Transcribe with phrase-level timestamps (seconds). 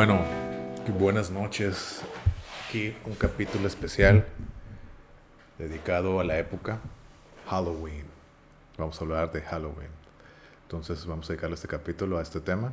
[0.00, 0.18] Bueno,
[0.98, 2.00] buenas noches.
[2.66, 4.24] Aquí un capítulo especial
[5.58, 6.78] dedicado a la época
[7.50, 8.06] Halloween.
[8.78, 9.90] Vamos a hablar de Halloween.
[10.62, 12.72] Entonces vamos a dedicarle este capítulo a este tema.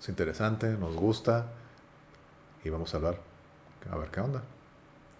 [0.00, 1.48] Es interesante, nos gusta
[2.64, 3.18] y vamos a hablar.
[3.90, 4.42] A ver qué onda.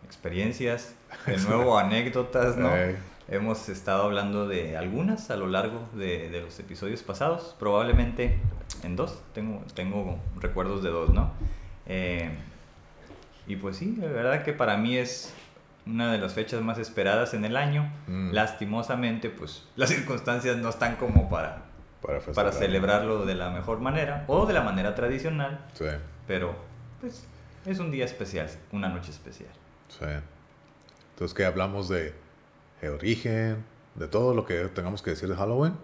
[0.06, 0.94] Experiencias,
[1.26, 2.74] de nuevo anécdotas, ¿no?
[2.74, 2.96] Eh,
[3.28, 8.38] Hemos estado hablando de algunas a lo largo de, de los episodios pasados, probablemente
[8.82, 11.32] en dos, tengo, tengo recuerdos de dos, ¿no?
[11.86, 12.30] Eh,
[13.46, 15.32] y pues sí, la verdad que para mí es
[15.86, 17.90] una de las fechas más esperadas en el año.
[18.06, 18.32] Mm.
[18.32, 21.62] Lastimosamente, pues las circunstancias no están como para,
[22.02, 25.86] para, para celebrarlo de la mejor manera o de la manera tradicional, Sí,
[26.26, 26.54] pero
[27.00, 27.26] pues
[27.64, 29.50] es un día especial, una noche especial.
[29.88, 30.04] sí.
[31.12, 32.12] Entonces, ¿qué hablamos de,
[32.84, 33.64] de origen?
[33.94, 35.74] De todo lo que tengamos que decir de Halloween.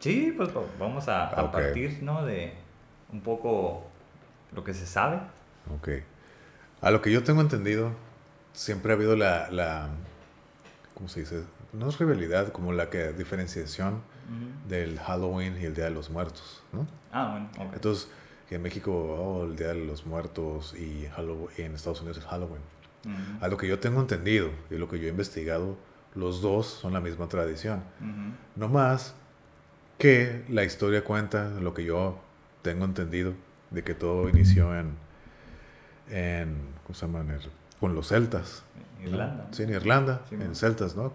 [0.00, 1.52] Sí, pues va- vamos a, a Ok.
[1.52, 2.24] partir, ¿no?
[2.24, 2.52] De
[3.12, 3.84] un poco
[4.52, 5.18] lo que se sabe.
[5.74, 5.88] Ok.
[6.82, 7.92] A lo que yo tengo entendido,
[8.52, 9.88] siempre ha habido la, la
[10.94, 11.42] ¿cómo se dice?
[11.72, 14.02] No es rivalidad, como la que diferenciación
[14.68, 16.86] del Halloween y el Día de los Muertos, ¿no?
[17.12, 17.74] Ah, bueno, ok.
[17.74, 18.08] Entonces,
[18.50, 22.24] en México, oh, el Día de los Muertos y, Halloween, y en Estados Unidos es
[22.24, 22.60] Halloween.
[23.04, 25.76] Ujú, A lo que yo tengo entendido y lo que yo he investigado,
[26.16, 27.82] los dos son la misma tradición.
[28.56, 29.14] No más
[29.98, 32.18] que la historia cuenta lo que yo
[32.62, 33.34] tengo entendido
[33.70, 34.94] de que todo inició en,
[36.10, 37.20] en ¿cómo se llama?
[37.20, 37.50] En el-
[37.80, 38.62] con los celtas.
[39.02, 39.08] ¿no?
[39.10, 39.48] Irlanda.
[39.52, 41.12] Sí, en Irlanda, Sí, en celtas, ¿no?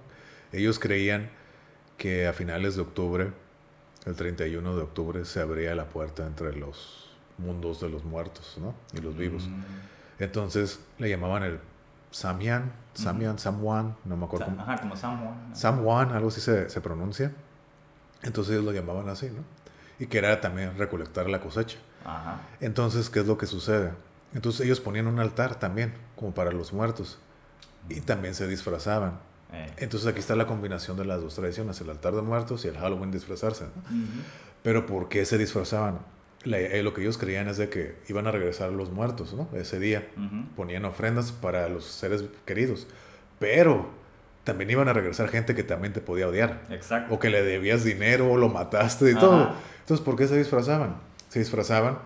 [0.51, 1.29] Ellos creían
[1.97, 3.31] que a finales de octubre,
[4.05, 8.75] el 31 de octubre, se abría la puerta entre los mundos de los muertos, ¿no?
[8.93, 9.47] Y los vivos.
[9.47, 9.63] Mm.
[10.19, 11.59] Entonces le llamaban el
[12.11, 14.61] Samian, Samian, Samwan, no me acuerdo Sa- cómo.
[14.61, 16.09] Ajá, como San Juan.
[16.09, 16.15] ¿no?
[16.15, 17.31] Algo así se, se pronuncia.
[18.21, 19.43] Entonces ellos lo llamaban así, ¿no?
[19.97, 21.77] Y que era también recolectar la cosecha.
[22.05, 22.41] Ajá.
[22.59, 23.93] Entonces, ¿qué es lo que sucede?
[24.33, 27.17] Entonces ellos ponían un altar también, como para los muertos.
[27.89, 29.19] Y también se disfrazaban.
[29.53, 32.67] Eh, Entonces aquí está la combinación de las dos tradiciones, el altar de muertos y
[32.67, 33.65] el Halloween disfrazarse.
[34.63, 35.99] Pero ¿por qué se disfrazaban?
[36.45, 39.47] Eh, lo que ellos creían es de que iban a regresar los muertos, ¿no?
[39.53, 40.07] Ese día.
[40.55, 42.87] Ponían ofrendas para los seres queridos.
[43.39, 43.89] Pero
[44.43, 46.63] también iban a regresar gente que también te podía odiar.
[46.69, 47.13] Exacto.
[47.13, 49.19] O que le debías dinero o lo mataste y Ajá.
[49.19, 49.55] todo.
[49.81, 50.97] Entonces, ¿por qué se disfrazaban?
[51.29, 51.99] Se disfrazaban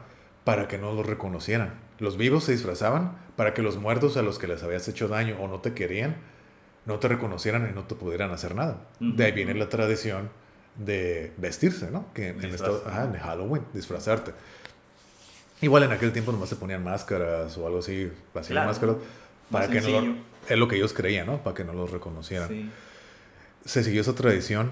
[0.44, 1.73] para que no los reconocieran.
[2.00, 5.38] Los vivos se disfrazaban para que los muertos a los que les habías hecho daño
[5.41, 6.17] o no te querían,
[6.85, 8.81] no te reconocieran y no te pudieran hacer nada.
[9.00, 10.29] De ahí viene la tradición
[10.78, 12.12] de vestirse, ¿no?
[12.13, 12.44] Que en.
[12.46, 14.34] Estados- ajá, en Halloween, disfrazarte.
[15.62, 18.68] Igual en aquel tiempo nomás se ponían máscaras o algo así, hacían Claro.
[18.69, 18.96] máscaras
[19.50, 20.16] para Más que no lo,
[20.50, 21.44] es lo que ellos creían, ¿no?
[21.44, 22.69] Para que no los reconocieran Sí.
[23.64, 24.72] se siguió esa tradición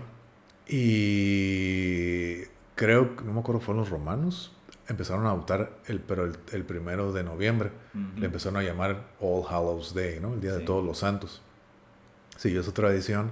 [0.97, 2.41] y
[2.75, 4.51] creo, no me acuerdo, fueron los romanos,
[4.89, 8.19] empezaron a adoptar, el, pero el, el primero de noviembre, Ujú.
[8.19, 10.33] le empezaron a llamar All Hallows Day, ¿no?
[10.33, 10.65] El Día de Sí.
[10.65, 11.41] Todos los Santos.
[12.37, 13.31] Siguió esa tradición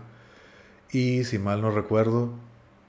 [0.92, 2.34] y si mal no recuerdo,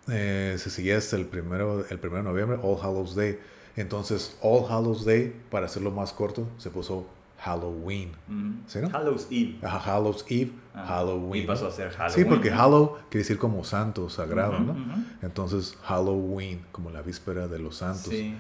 [0.09, 3.39] eh, se seguía hasta el primero, el primero de noviembre, All Hallows Day.
[3.77, 7.07] Entonces, All Hallows Day, para hacerlo más corto, se puso
[7.39, 8.11] Halloween.
[8.29, 8.53] Ujú.
[8.67, 8.89] ¿Sí, no?
[8.97, 9.59] Hallows Eve.
[9.63, 10.87] Ajá, Hallows Eve, Ajá.
[10.99, 11.45] Halloween.
[11.45, 12.25] Y pasó a ser Halloween.
[12.25, 12.51] Sí, porque.
[12.51, 14.77] Hallow quiere decir como santo, sagrado, ¿no?
[15.23, 18.11] Entonces, Halloween, como la víspera de los santos.
[18.13, 18.37] Sí.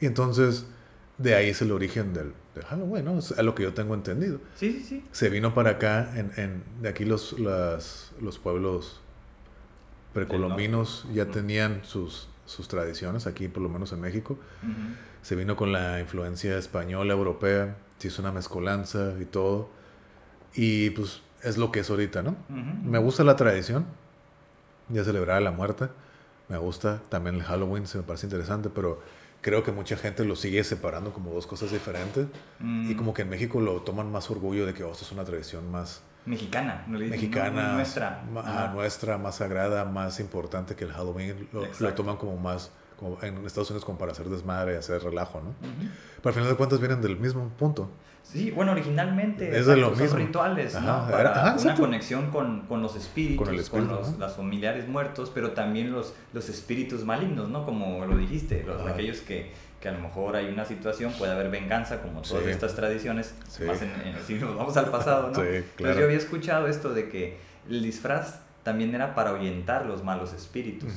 [0.00, 0.66] Y entonces,
[1.18, 3.18] de ahí es el origen del, del Halloween, ¿no?
[3.18, 4.40] Es a lo que yo tengo entendido.
[4.56, 5.04] Sí, sí, sí.
[5.12, 9.01] Se vino para acá, en, en- de aquí los, las- los pueblos
[10.12, 14.38] precolombinos ya tenían sus, sus tradiciones, aquí por lo menos en México.
[15.22, 19.70] Se vino con la influencia española, europea, se hizo una mezcolanza y todo.
[20.54, 22.36] Y pues es lo que es ahorita, ¿no?
[22.48, 23.86] Me gusta la tradición
[24.88, 25.88] de celebrar la muerte.
[26.48, 29.00] Me gusta también el Halloween, se me parece interesante, pero
[29.40, 32.26] creo que mucha gente lo sigue separando como dos cosas diferentes.
[32.58, 32.90] Mm.
[32.90, 35.24] Y como que en México lo toman más orgullo de que oh, esto es una
[35.24, 36.84] tradición más Mexicana.
[36.86, 38.22] no le dicen, mexicana, no, nuestra.
[38.32, 41.48] ma- ajá, nuestra, más sagrada, más importante que el Halloween.
[41.52, 45.50] Lo, toman como más, como en Estados Unidos como para hacer desmadre, hacer relajo, ¿no?
[45.50, 45.88] Ujú.
[46.16, 47.90] Pero al final de cuentas vienen del mismo punto.
[48.22, 50.18] Sí, bueno, originalmente Es de lo exacto, mismo.
[50.18, 51.18] rituales, Ajá, ¿no?
[51.18, 55.50] era- Para ajá, una conexión con, con los espíritus, Con los, las familiares muertos, pero
[55.50, 57.64] también los, los espíritus malignos, ¿no?
[57.66, 59.50] Como lo dijiste, los, aquellos que,
[59.82, 62.50] que a lo mejor hay una situación, puede haber venganza, como todas Sí.
[62.50, 63.64] estas tradiciones, Sí.
[63.64, 65.34] más en, en- si nos vamos al pasado, ¿no?
[65.34, 65.98] Sí, Entonces claro.
[65.98, 67.36] yo había escuchado esto de que
[67.68, 70.92] el disfraz también era para ahuyentar los malos espíritus.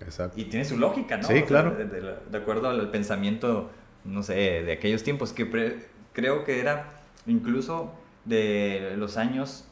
[0.00, 0.40] Exacto.
[0.40, 1.24] Y tiene su lógica, ¿no?
[1.24, 1.70] Sí, O sea, claro.
[1.72, 3.70] De, de- de acuerdo al pensamiento,
[4.04, 6.86] no sé, de aquellos tiempos, que pre- creo que era
[7.26, 7.92] incluso
[8.24, 9.64] de los años,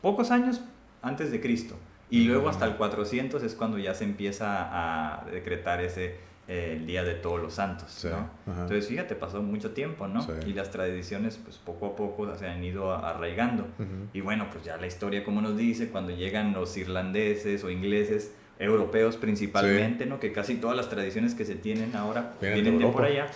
[0.00, 0.60] pocos años
[1.02, 1.76] antes de Cristo.
[2.10, 6.16] Y luego hasta el 400 es cuando ya se empieza a decretar ese,
[6.52, 8.28] eh, el Día de Todos los Santos, ¿no?
[8.46, 10.26] Entonces, fíjate, pasó mucho tiempo, ¿no?
[10.46, 13.66] Y las tradiciones, pues poco a poco se han ido arraigando.
[14.12, 18.32] Y bueno, pues ya la historia, como nos dice, cuando llegan los irlandeses o ingleses,
[18.58, 20.20] europeos principalmente, ¿no?
[20.20, 23.28] Que casi todas las tradiciones que se tienen ahora vienen de, por allá.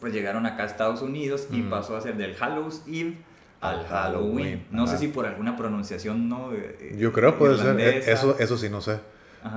[0.00, 3.18] Pues llegaron acá a Estados Unidos y pasó a ser del Hallows Eve
[3.60, 4.64] al Halloween.
[4.70, 6.52] No sé si por alguna pronunciación, ¿no?
[6.96, 7.78] Yo creo puede ser.
[7.78, 9.00] E, eso, eso sí, no sé.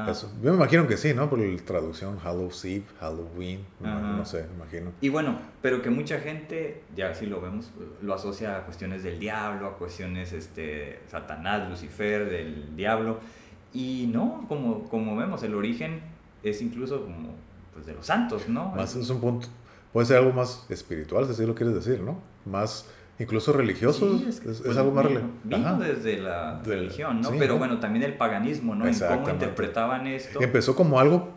[0.07, 0.31] Eso.
[0.42, 1.30] Yo me imagino que sí, ¿no?
[1.30, 4.92] Por la traducción Halloween, Halloween, no sé, me imagino.
[5.01, 9.19] Y bueno, pero que mucha gente, ya si lo vemos, lo asocia a cuestiones del
[9.19, 13.19] diablo, a cuestiones, este, Satanás, Lucifer, del diablo.
[13.74, 16.01] Y no, como, como vemos, el origen
[16.44, 17.36] es incluso como,
[17.74, 18.69] pues, de los santos, ¿no?
[18.69, 19.48] Más es un punto,
[19.94, 22.19] puede ser algo más espiritual, si así lo quieres decir, ¿no?
[22.45, 22.88] Más
[23.21, 25.33] incluso religioso, es, pues, algo más religioso.
[25.44, 27.31] Vino desde la religión, ¿no?
[27.38, 28.88] Pero bueno, también el paganismo, ¿no?
[28.88, 30.41] En cómo interpretaban esto.
[30.41, 31.29] Empezó como algo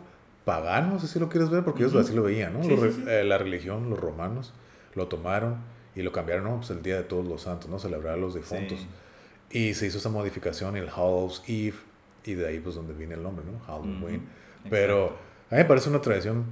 [0.43, 2.61] pagano, no sé si lo quieres ver, porque ellos así lo veían, ¿no?
[2.63, 4.53] Eh, la religión, los romanos,
[4.93, 5.57] lo tomaron
[5.95, 6.57] y lo cambiaron, ¿no?
[6.57, 7.79] Pues el Día de Todos los Santos, ¿no?
[7.79, 8.85] Celebrar a los difuntos.
[9.51, 11.75] Y se hizo esa modificación, el Hallows Eve,
[12.25, 13.59] y de ahí pues donde viene el nombre, ¿no?
[13.65, 14.27] Halloween.
[14.69, 15.17] Pero
[15.51, 16.45] a mí me parece una tradición,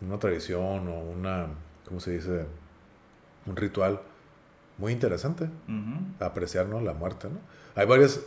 [0.00, 1.48] una tradición o una,
[1.86, 2.46] ¿cómo se dice?
[3.46, 4.00] Un ritual
[4.78, 5.48] muy interesante,
[6.20, 6.80] apreciar ¿no?
[6.80, 7.28] la muerte.
[7.28, 7.38] ¿no?
[7.74, 8.20] Hay varias,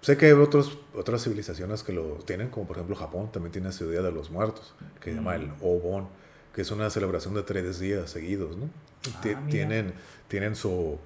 [0.00, 3.72] sé que hay otros, otras civilizaciones que lo tienen, como por ejemplo Japón también tiene
[3.72, 6.08] su Día de los Muertos, que se llama el Obon,
[6.54, 8.56] que es una celebración de tres días seguidos.
[8.56, 8.68] ¿no?
[9.14, 9.94] Ah, tienen,
[10.28, 10.98] tienen su...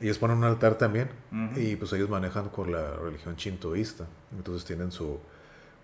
[0.00, 1.08] Ellos ponen un altar también
[1.56, 4.06] y pues ellos manejan con la religión chintoísta.
[4.36, 5.18] Entonces tienen su...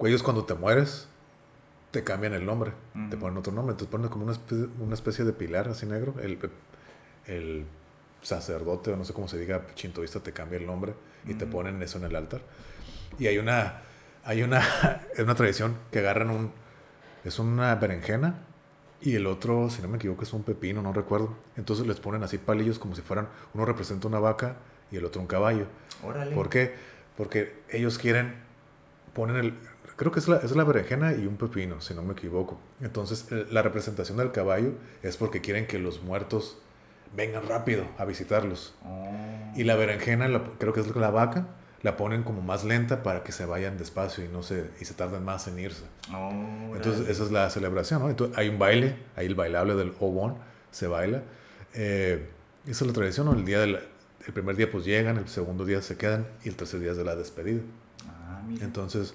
[0.00, 1.06] Ellos cuando te mueres,
[1.90, 2.72] te cambian el nombre,
[3.08, 6.14] te ponen otro nombre, te ponen como una especie, una especie de pilar así negro.
[6.20, 6.38] El,
[7.26, 7.66] el
[8.22, 10.94] sacerdote, o no sé cómo se diga, chintoísta, te cambia el nombre
[11.26, 12.42] y te ponen eso en el altar.
[13.18, 13.82] Y hay una,
[14.24, 14.60] hay una,
[15.14, 16.52] es una tradición que agarran un,
[17.24, 18.46] es una berenjena
[19.00, 21.34] y el otro, si no me equivoco, es un pepino, no recuerdo.
[21.56, 24.56] Entonces les ponen así palillos como si fueran, uno representa una vaca
[24.90, 25.66] y el otro un caballo.
[26.02, 26.34] Órale.
[26.34, 26.74] ¿Por qué?
[27.16, 28.34] Porque ellos quieren,
[29.14, 29.54] ponen el,
[29.96, 32.60] creo que es la, es la berenjena y un pepino, si no me equivoco.
[32.80, 36.58] Entonces la representación del caballo es porque quieren que los muertos
[37.14, 38.74] vengan rápido a visitarlos.
[38.84, 39.06] Oh.
[39.56, 40.28] Y la berenjena,
[40.58, 41.46] creo que es la vaca,
[41.82, 44.94] la ponen como más lenta para que se vayan despacio y no se y se
[44.94, 45.84] tarden más en irse.
[46.14, 48.10] Oh, Entonces esa es la celebración, ¿no?
[48.10, 50.36] Entonces, hay un baile, hay el bailable del Obon,
[50.70, 51.22] se baila.
[51.74, 52.28] Eh,
[52.66, 53.32] esa es la tradición, ¿no?
[53.32, 53.80] El día del
[54.26, 56.96] el primer día pues llegan, el segundo día se quedan y el tercer día es
[56.96, 57.62] de la despedida.
[58.06, 59.14] Ah, Entonces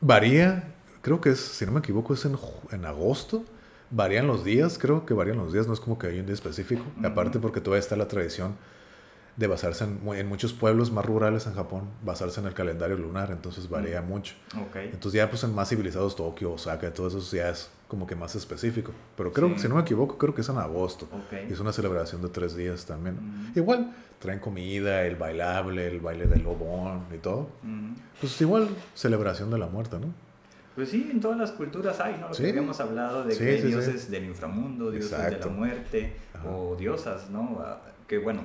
[0.00, 2.36] varía, creo que es, si no me equivoco, es en,
[2.72, 3.44] en agosto
[3.90, 6.34] varían los días, creo que varían los días, no es como que hay un día
[6.34, 6.84] específico.
[7.04, 8.56] Aparte porque todavía está la tradición
[9.36, 13.30] de basarse en, en, muchos pueblos más rurales en Japón, basarse en el calendario lunar,
[13.30, 14.34] entonces varía mucho.
[14.74, 18.34] Entonces ya pues en más civilizados, Tokio, Osaka, todo eso ya es como que más
[18.34, 18.92] específico.
[19.16, 21.06] Pero creo que si no me equivoco, creo que es en agosto.
[21.48, 23.52] Y es una celebración de tres días también.
[23.54, 27.48] Igual, traen comida, el bailable, el baile del lobón y todo.
[28.20, 30.14] Pues igual, celebración de la muerte, ¿no?
[30.76, 32.28] Pues sí, en todas las culturas hay, ¿no?
[32.28, 36.12] Lo que habíamos hablado de que hay dioses del inframundo, dioses de la muerte
[36.46, 37.62] o diosas, ¿no?
[37.64, 38.42] Ah, que bueno,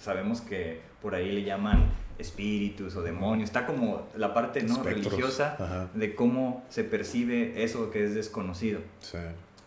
[0.00, 3.50] sabemos que por ahí le llaman espíritus o demonios.
[3.50, 8.80] Está como la parte no religiosa de cómo se percibe eso que es desconocido.
[9.00, 9.18] Sí.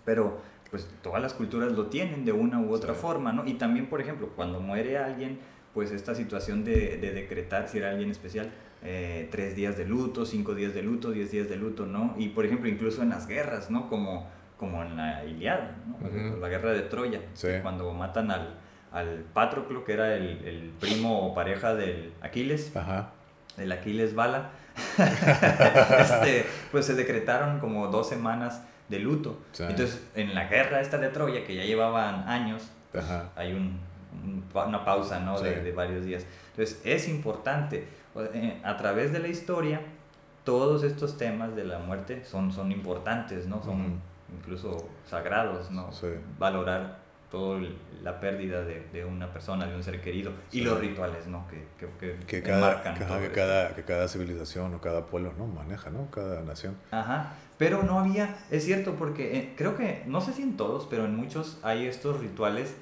[0.03, 3.45] Pero pues todas las culturas lo tienen de una u otra forma, ¿no?
[3.45, 5.37] Y también, por ejemplo, cuando muere alguien,
[5.75, 8.49] pues esta situación de, de decretar si era alguien especial,
[8.83, 12.13] eh, tres días de luto, cinco días de luto, diez días de luto, ¿no?
[12.17, 13.89] Y por ejemplo, incluso en las guerras, ¿no?
[13.89, 16.37] Como, como en la Iliada, ¿no?
[16.37, 17.21] La guerra de Troya,
[17.61, 18.55] cuando matan al,
[18.91, 23.11] al Patroclo, que era el, el primo o pareja del Aquiles, Ajá.
[23.57, 24.51] del Aquiles Bala,
[25.99, 29.39] este, pues se decretaron como dos semanas de luto.
[29.59, 33.05] Entonces, en la guerra esta de Troya, que ya llevaban años, pues,
[33.35, 33.79] hay un,
[34.53, 35.39] una pausa, ¿no?
[35.39, 36.25] De, de varios días.
[36.51, 37.87] Entonces, es importante
[38.63, 39.81] a través de la historia,
[40.43, 43.61] todos estos temas de la muerte son, son importantes, ¿no?
[43.63, 43.99] Son
[44.33, 45.89] incluso sagrados, ¿no?
[46.39, 47.59] Valorar toda
[48.01, 51.45] la pérdida de, de, una persona, de un ser querido, y los rituales, ¿no?
[51.49, 55.47] Que, que, que, cada, que, cada, que cada civilización o cada pueblo, ¿no?
[55.47, 56.09] Maneja, ¿no?
[56.11, 56.77] Cada nación.
[56.91, 57.33] Ajá.
[57.57, 61.05] Pero no había, es cierto, porque eh, creo que, no sé si en todos, pero
[61.05, 62.75] en muchos hay estos rituales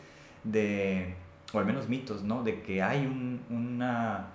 [0.43, 1.15] de,
[1.53, 2.43] o al menos mitos, ¿no?
[2.43, 4.34] De que hay un, una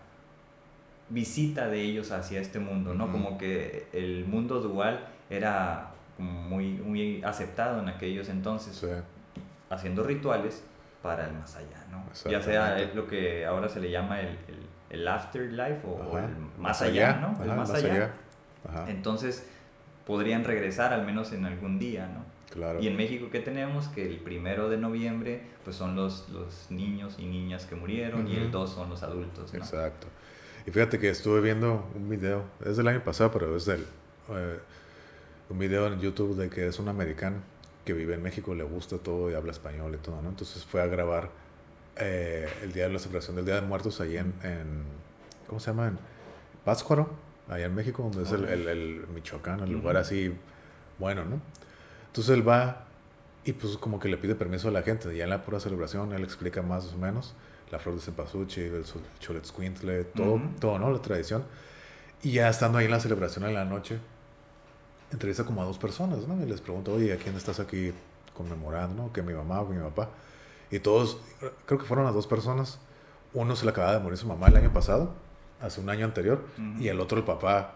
[1.10, 3.10] visita de ellos hacia este mundo, ¿no?
[3.10, 8.86] Como que el mundo dual era muy, muy aceptado en aquellos entonces,
[9.68, 10.62] haciendo rituales
[11.02, 12.04] para el más allá, ¿no?
[12.30, 14.38] Ya sea lo que ahora se le llama el,
[14.90, 17.42] el, afterlife o, el más, allá, ¿no?
[17.42, 18.10] el más, allá.
[18.86, 19.46] Entonces,
[20.06, 22.24] podrían regresar al menos en algún día, ¿no?
[22.52, 22.80] Claro.
[22.80, 23.86] Y en México, ¿qué tenemos?
[23.88, 28.34] Que el primero de noviembre, pues son los, los niños y niñas que murieron y
[28.34, 28.52] el Ujú.
[28.52, 29.60] 2 son los adultos, ¿no?
[29.60, 30.08] Exacto.
[30.70, 33.80] Y fíjate que estuve viendo un video, es del año pasado, pero es del,
[34.28, 34.58] eh,
[35.48, 37.38] un video en YouTube de que es un americano
[37.84, 40.28] que vive en México, le gusta todo y habla español y todo, ¿no?
[40.28, 41.28] Entonces fue a grabar
[41.96, 44.84] eh, el día de la celebración del Día de Muertos ahí en, en
[45.48, 45.88] ¿cómo se llama?
[45.88, 45.98] En
[46.64, 47.10] Pátzcuaro,
[47.48, 50.32] allá en México, donde es el, el- el Michoacán, el lugar así
[51.00, 51.40] bueno, ¿no?
[52.06, 52.84] Entonces él va
[53.44, 56.12] y pues como que le pide permiso a la gente, ya en la pura celebración
[56.12, 57.34] él explica más o menos
[57.70, 58.84] la flor de cempasúchil, el
[59.20, 60.48] choletzcuintle, todo, Ujú.
[60.58, 60.90] todo, ¿no?
[60.90, 61.44] La tradición.
[62.22, 63.98] Y ya estando ahí en la celebración en la noche,
[65.12, 66.40] entrevista como a dos personas, ¿no?
[66.44, 67.92] Y les pregunta, oye, ¿a quién estás aquí
[68.34, 69.12] conmemorando, no?
[69.12, 70.08] Que mi mamá o mi papá.
[70.70, 71.18] Y todos,
[71.66, 72.78] creo que fueron a dos personas.
[73.32, 75.12] Uno se le acababa de morir su mamá el año pasado,
[75.60, 76.44] hace un año anterior,
[76.78, 77.74] y el otro el papá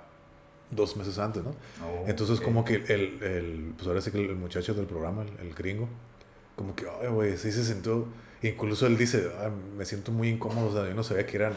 [0.71, 1.51] dos meses antes, ¿no?
[1.85, 5.47] Oh, Entonces como que el, el, pues ahora sí que el muchacho del programa, el,
[5.47, 5.89] el gringo,
[6.57, 8.07] como que, ay, güey, sí se sintió,
[8.43, 11.53] incluso él dice, "Ah, me siento muy incómodo, o sea, yo no sabía que eran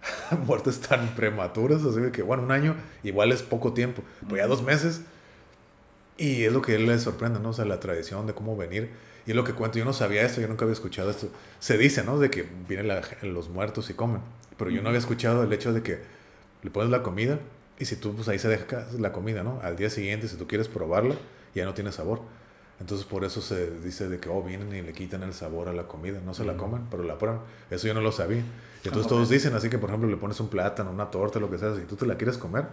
[0.46, 4.62] muertes tan prematuras, así que, bueno, un año igual es poco tiempo, pero ya dos
[4.62, 5.02] meses,
[6.18, 7.50] y es lo que a él le sorprende, ¿no?
[7.50, 8.90] O sea, la tradición de cómo venir,
[9.26, 11.76] y es lo que cuento, yo no sabía esto, yo nunca había escuchado esto, se
[11.76, 12.18] dice, ¿no?
[12.18, 14.20] De que vienen la- los muertos y comen,
[14.56, 15.98] pero yo no había escuchado el hecho de que
[16.62, 17.38] le pones la comida
[17.78, 19.60] y si tú, pues ahí se deja la comida, ¿no?
[19.62, 21.16] Al día siguiente, si tú quieres probarla,
[21.54, 22.22] ya no tiene sabor.
[22.78, 25.72] Entonces por eso se dice de que, oh, vienen y le quitan el sabor a
[25.72, 26.20] la comida.
[26.24, 27.40] No se la comen, pero la prueban.
[27.70, 28.42] Eso yo no lo sabía.
[28.84, 29.16] Y entonces Ok.
[29.16, 31.74] todos dicen, así que por ejemplo le pones un plátano, una torta, lo que sea,
[31.74, 32.66] si tú te la quieres comer,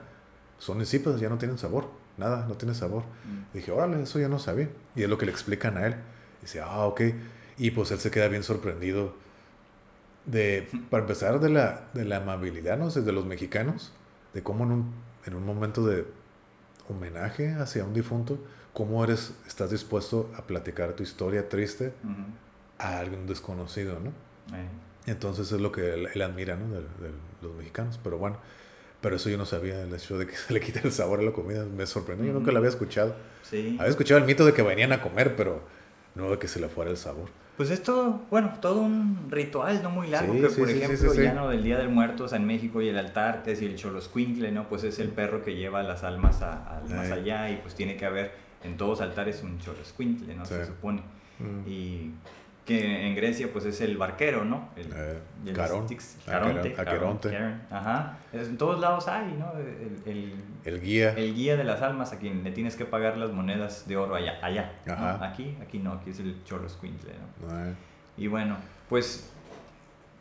[0.60, 1.90] son insípidas, ya no tienen sabor.
[2.18, 3.04] Nada, no tiene sabor.
[3.04, 3.54] Mm.
[3.56, 4.70] Dije, órale, eso ya no sabía.
[4.96, 5.96] Y es lo que le explican a él.
[6.42, 7.02] Dice, ah, ok.
[7.58, 9.14] Y pues él se queda bien sorprendido
[10.26, 12.90] de, para empezar, de la, de la amabilidad, ¿no?
[12.90, 13.92] sé, de los mexicanos,
[14.34, 14.94] de cómo en un,
[15.26, 16.06] en un momento de
[16.90, 18.38] homenaje hacia un difunto,
[18.74, 22.24] cómo eres, estás dispuesto a platicar tu historia triste Ujú.
[22.80, 24.10] a alguien desconocido, ¿no?
[24.58, 24.68] Eh,
[25.06, 26.68] Entonces es lo que él, él admira, ¿no?
[26.70, 27.12] De, de
[27.42, 28.00] los mexicanos.
[28.04, 28.38] Pero bueno,
[29.02, 31.24] pero eso yo no sabía, el hecho de que se le quita el sabor a
[31.24, 33.16] la comida, me sorprendió, yo nunca lo había escuchado.
[33.44, 33.76] Sí.
[33.80, 35.62] Había escuchado el mito de que venían a comer, pero
[36.16, 37.30] no de que se le fuera el sabor.
[37.58, 39.92] Pues es todo, bueno, todo un ritual, ¿no?
[39.92, 42.28] Muy largo, Sí, que sí, por sí, ejemplo, ya no del Día del Muerto, o
[42.28, 44.68] sea, en México y el altar, es decir, el choloscuincle, ¿no?
[44.68, 47.96] Pues es el perro que lleva las almas a- al más allá y pues tiene
[47.96, 48.32] que haber
[48.64, 50.46] en todos altares un choloscuincle, ¿no?
[50.46, 50.68] Se Sí.
[50.72, 51.02] supone.
[51.40, 51.68] Mm.
[51.68, 52.12] Y
[52.66, 54.70] que en Grecia pues es el barquero, ¿no?
[54.78, 57.30] El, Eh, el Carón, Styx- Aqueron- Caronte, Aqueronte.
[57.32, 58.18] Caron, Ajá.
[58.32, 59.52] Es- En todos lados hay, ¿no?
[59.60, 61.10] El, el- El guía.
[61.18, 64.16] el guía de las almas a quien le tienes que pagar las monedas de oro
[64.16, 64.40] allá.
[64.42, 64.94] allá ¿no?
[64.94, 65.26] Ajá.
[65.28, 67.12] Aquí, aquí no, aquí es el choloscuincle,
[67.46, 67.66] ¿no?
[67.68, 67.74] Eh,
[68.16, 68.56] Y bueno,
[68.88, 69.30] pues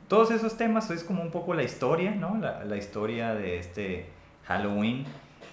[0.08, 2.38] todos esos temas es como un poco la historia, ¿no?
[2.38, 4.06] La, la historia de este
[4.46, 5.04] Halloween,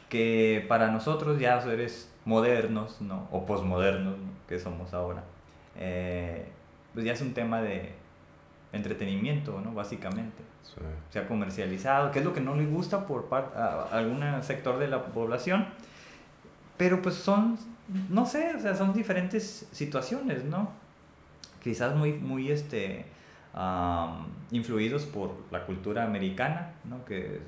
[0.10, 3.28] que para nosotros ya seres modernos, ¿no?
[3.32, 4.30] O posmodernos, ¿no?
[4.48, 5.24] que somos ahora,
[5.78, 6.48] eh,
[6.94, 7.92] pues ya es un tema de
[8.72, 9.72] entretenimiento, ¿no?
[9.74, 10.44] Básicamente.
[10.64, 10.76] sí.
[11.10, 14.78] Se ha comercializado, que es lo que no le gusta por par- a algún sector
[14.80, 15.66] de la población.
[16.78, 17.58] Pero pues son,
[18.10, 20.70] no sé, o sea, son diferentes situaciones, ¿no?
[21.64, 23.06] Quizás muy, muy, este,
[24.52, 27.04] influidos por la cultura americana, ¿no?
[27.06, 27.42] Que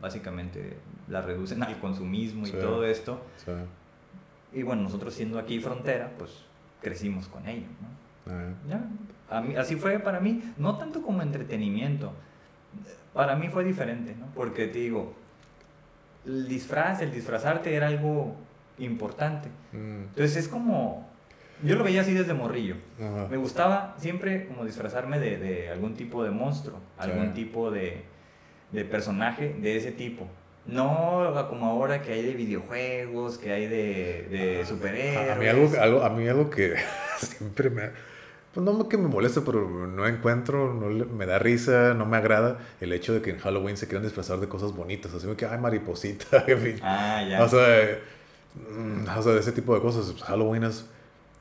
[0.00, 0.76] básicamente
[1.08, 3.20] la reducen al consumismo y todo esto.
[3.36, 3.52] sí.
[4.54, 6.30] Y bueno, nosotros siendo aquí frontera, pues
[6.80, 8.32] crecimos con ello, ¿no?
[8.32, 8.84] Eh, Ya,
[9.36, 12.12] a mí- así fue para mí, no tanto como entretenimiento,
[13.14, 14.26] para mí fue diferente, ¿no?
[14.34, 15.14] Porque te digo,
[16.26, 18.36] el disfraz, el disfrazarte era algo
[18.78, 19.48] importante.
[19.72, 19.76] mm,
[20.10, 21.08] Entonces es como,
[21.62, 22.76] yo lo veía así desde morrillo.
[23.00, 23.28] ajá.
[23.30, 27.32] Me gustaba siempre como disfrazarme de, de algún tipo de monstruo, algún Sí.
[27.44, 28.04] tipo de,
[28.70, 30.26] de personaje de ese tipo.
[30.66, 35.30] No como ahora que hay de videojuegos, que hay de, de superhéroes.
[35.32, 36.74] A, mí algo, algo, a mí algo que
[37.18, 37.90] siempre me...
[38.54, 42.18] Pues no que me molesta, pero no encuentro, no le- me da risa, no me
[42.18, 45.12] agrada el hecho de que en Halloween se quieran disfrazar de cosas bonitas.
[45.14, 46.44] Así que, ay, mariposita.
[46.82, 47.42] Ah, ya.
[47.42, 47.98] O sea,
[48.70, 50.10] mm, o sea, ese tipo de cosas.
[50.12, 50.84] Pues, Halloween es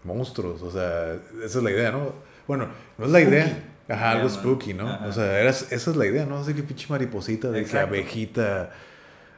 [0.06, 0.62] monstruos.
[0.62, 2.14] O sea, esa es la idea, ¿no?
[2.48, 3.64] Bueno, no es la Spooky, idea.
[3.90, 5.00] Ajá, algo spooky, ¿no?
[5.06, 6.38] O sea, era- esa es la idea, ¿no?
[6.38, 8.72] Así que pinche mariposita, de que abejita,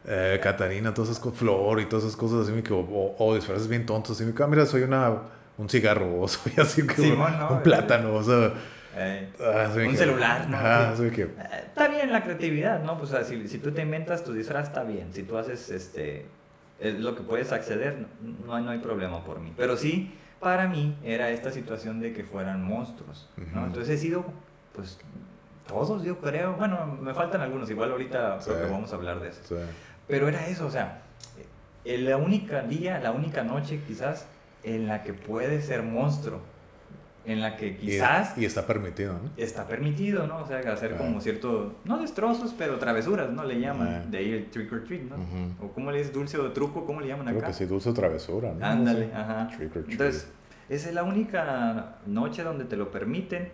[0.06, 3.68] eh, Catarina, todas esas cosas, flor y todas esas cosas así, que, o, o, disfraces
[3.68, 5.12] bien tontos, así, que, ah, mira, soy una,
[5.58, 7.50] un cigarro, o soy así, que, ¿no?
[7.52, 8.54] un plátano, o sea,
[8.96, 10.58] Eh, ah, Un que- celular, ¿no?
[10.58, 11.30] Ajá, así que, Eh,
[11.68, 12.98] Está bien la creatividad, ¿no?
[13.00, 15.12] Pues o sea, si, si tú te inventas tu disfraz, está bien.
[15.14, 16.28] Si tú haces este,
[16.80, 18.06] es lo que puedes acceder,
[18.46, 19.52] no, no hay, problema por mí.
[19.58, 23.28] Pero sí, para mí era esta situación de que fueran monstruos.
[23.56, 24.26] Entonces he sido,
[24.76, 25.00] pues,
[25.68, 26.54] todos yo creo.
[26.54, 28.64] Bueno, me faltan algunos, igual ahorita creo Sí.
[28.64, 29.42] que vamos a hablar de eso.
[30.08, 31.02] Pero era eso, o sea,
[31.86, 34.26] es la única día, la única noche quizás
[34.64, 36.42] en la que puede ser monstruo.
[37.26, 38.38] En la que quizás...
[38.38, 39.30] Y, está permitido, ¿no?
[39.38, 40.40] Está permitido, ¿no?
[40.40, 43.46] O sea, hacer como cierto, no destrozos, pero travesuras, ¿no?
[43.46, 44.12] Le llaman.
[44.12, 45.16] De ahí el trick or treat, ¿no?
[45.62, 47.38] O cómo le dices dulce o truco, ¿cómo le llaman acá?
[47.38, 48.66] Creo que sí, dulce o travesura, ¿no?
[48.66, 49.48] Ándale, ajá.
[49.56, 49.92] Trick or treat.
[49.92, 50.28] Entonces,
[50.68, 53.50] esa es la única noche donde te lo permiten.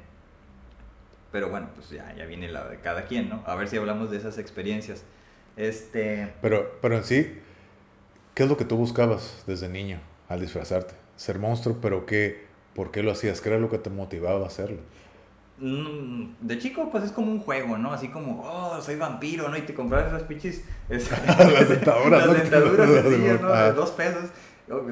[1.31, 3.43] Pero bueno, pues ya, ya viene la de cada quien, ¿no?
[3.45, 5.03] A ver si hablamos de esas experiencias.
[5.59, 6.31] Este...
[6.41, 7.37] Pero, pero en sí,
[8.33, 9.99] ¿qué es lo que tú buscabas desde niño
[10.29, 10.93] al disfrazarte?
[11.17, 13.41] Ser monstruo, pero ¿qué, ¿por qué lo hacías?
[13.41, 14.77] ¿Qué era lo que te motivaba a hacerlo?
[15.57, 17.91] Mm, de chico, pues es como un juego, ¿no?
[17.91, 19.57] Así como, oh, soy vampiro, ¿no?
[19.57, 20.63] Y te comprabas esas pinches.
[20.87, 23.53] las dentaduras, Las dentaduras sencillas, ¿no?
[23.53, 24.29] De dos pesos.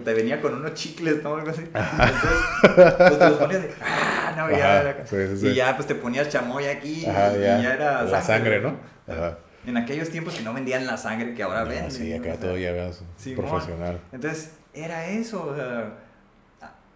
[0.04, 1.36] Te venía con unos chicles, ¿no?
[1.36, 1.62] Algo así.
[1.62, 5.06] Entonces, pues te los ponías de, ah, no, ya.
[5.50, 7.04] Y ya, pues te ponías chamoy aquí.
[7.04, 8.04] y ya, era.
[8.04, 8.76] La sangre, ¿no?
[9.08, 9.38] Ajá.
[9.68, 11.92] En aquellos tiempos que no vendían la sangre que ahora venden.
[11.92, 13.04] Sí, acá todo ya veas
[13.36, 14.00] profesional.
[14.14, 15.94] Entonces, era eso, o sea,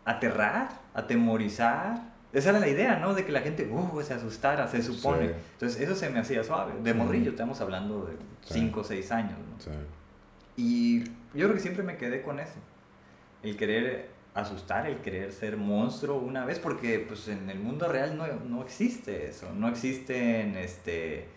[0.05, 2.11] aterrar, atemorizar.
[2.31, 3.13] Esa era la idea, ¿no?
[3.13, 5.33] De que la gente uh, se asustara, se supone.
[5.51, 6.71] Entonces, eso se me hacía suave.
[6.81, 9.61] De morrillo, estamos hablando de 5 o 6 años, ¿no?
[9.61, 9.71] Sí.
[10.55, 11.03] Y
[11.37, 12.55] yo creo que siempre me quedé con eso.
[13.43, 18.17] El querer asustar, el querer ser monstruo una vez, porque pues en el mundo real
[18.17, 19.51] no, no existe eso.
[19.53, 21.27] No existen este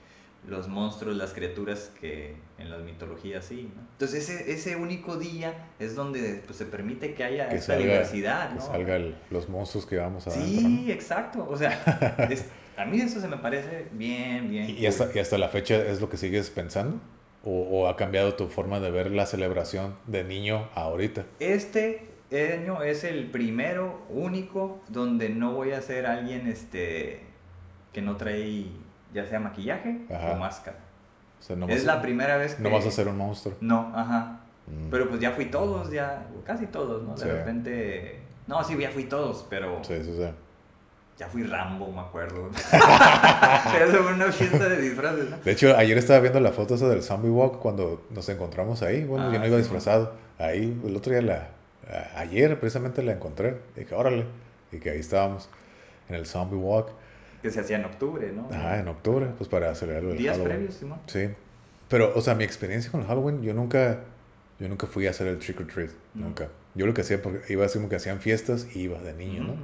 [0.46, 3.70] los monstruos, las criaturas que en las mitologías sí.
[3.74, 3.82] ¿no?
[3.92, 8.50] Entonces ese, ese único día es donde pues, se permite que haya esa diversidad.
[8.50, 8.56] ¿no?
[8.56, 11.46] Que salgan los monstruos que vamos a Sí, exacto.
[11.48, 11.80] O sea,
[12.76, 14.70] a mí eso se me parece bien, bien.
[14.70, 17.00] ¿Y, hasta, ¿Y, hasta, la fecha es lo que sigues pensando?
[17.42, 21.26] ¿O, ¿O, ha cambiado tu forma de ver la celebración de niño a ahorita?
[21.40, 27.20] Este año es el primero, único, donde no voy a ser alguien este,
[27.92, 28.66] que no trae
[29.14, 30.76] ya sea maquillaje o máscara.
[31.68, 32.62] es la primera vez que...
[32.62, 33.54] No vas a ser un monstruo.
[33.60, 34.40] No, ajá.
[34.66, 34.90] Mm.
[34.90, 37.14] Pero pues ya fui todos, ya, casi todos, ¿no?
[37.14, 38.20] De repente...
[38.46, 39.82] No, sí, ya fui todos, pero...
[39.84, 40.26] Sí, sí, sí.
[41.16, 42.50] Ya fui Rambo, me acuerdo.
[42.56, 45.36] Eso fue una fiesta de disfraces, ¿no?
[45.38, 49.04] De hecho, ayer estaba viendo la foto esa del Zombie Walk cuando nos encontramos ahí.
[49.04, 50.12] Bueno, yo no ah, iba disfrazado.
[50.38, 51.48] Ahí, el otro día, la,
[52.16, 53.60] ayer precisamente la encontré.
[53.76, 54.26] Y dije, órale.
[54.72, 55.48] Y que ahí estábamos
[56.08, 56.88] en el Zombie Walk
[57.44, 58.48] que se hacía en octubre, ¿no?
[58.50, 60.12] Ah, en octubre, pues para acelerarlo.
[60.12, 60.98] el Días previos, Simón.
[61.06, 61.28] Sí.
[61.90, 64.00] Pero, o sea, mi experiencia con el Halloween, yo nunca,
[64.58, 66.48] yo nunca fui a hacer el trick or treat, nunca.
[66.74, 69.44] Yo lo que hacía, porque iba así como que hacían fiestas y iba de niño,
[69.44, 69.56] ¿no?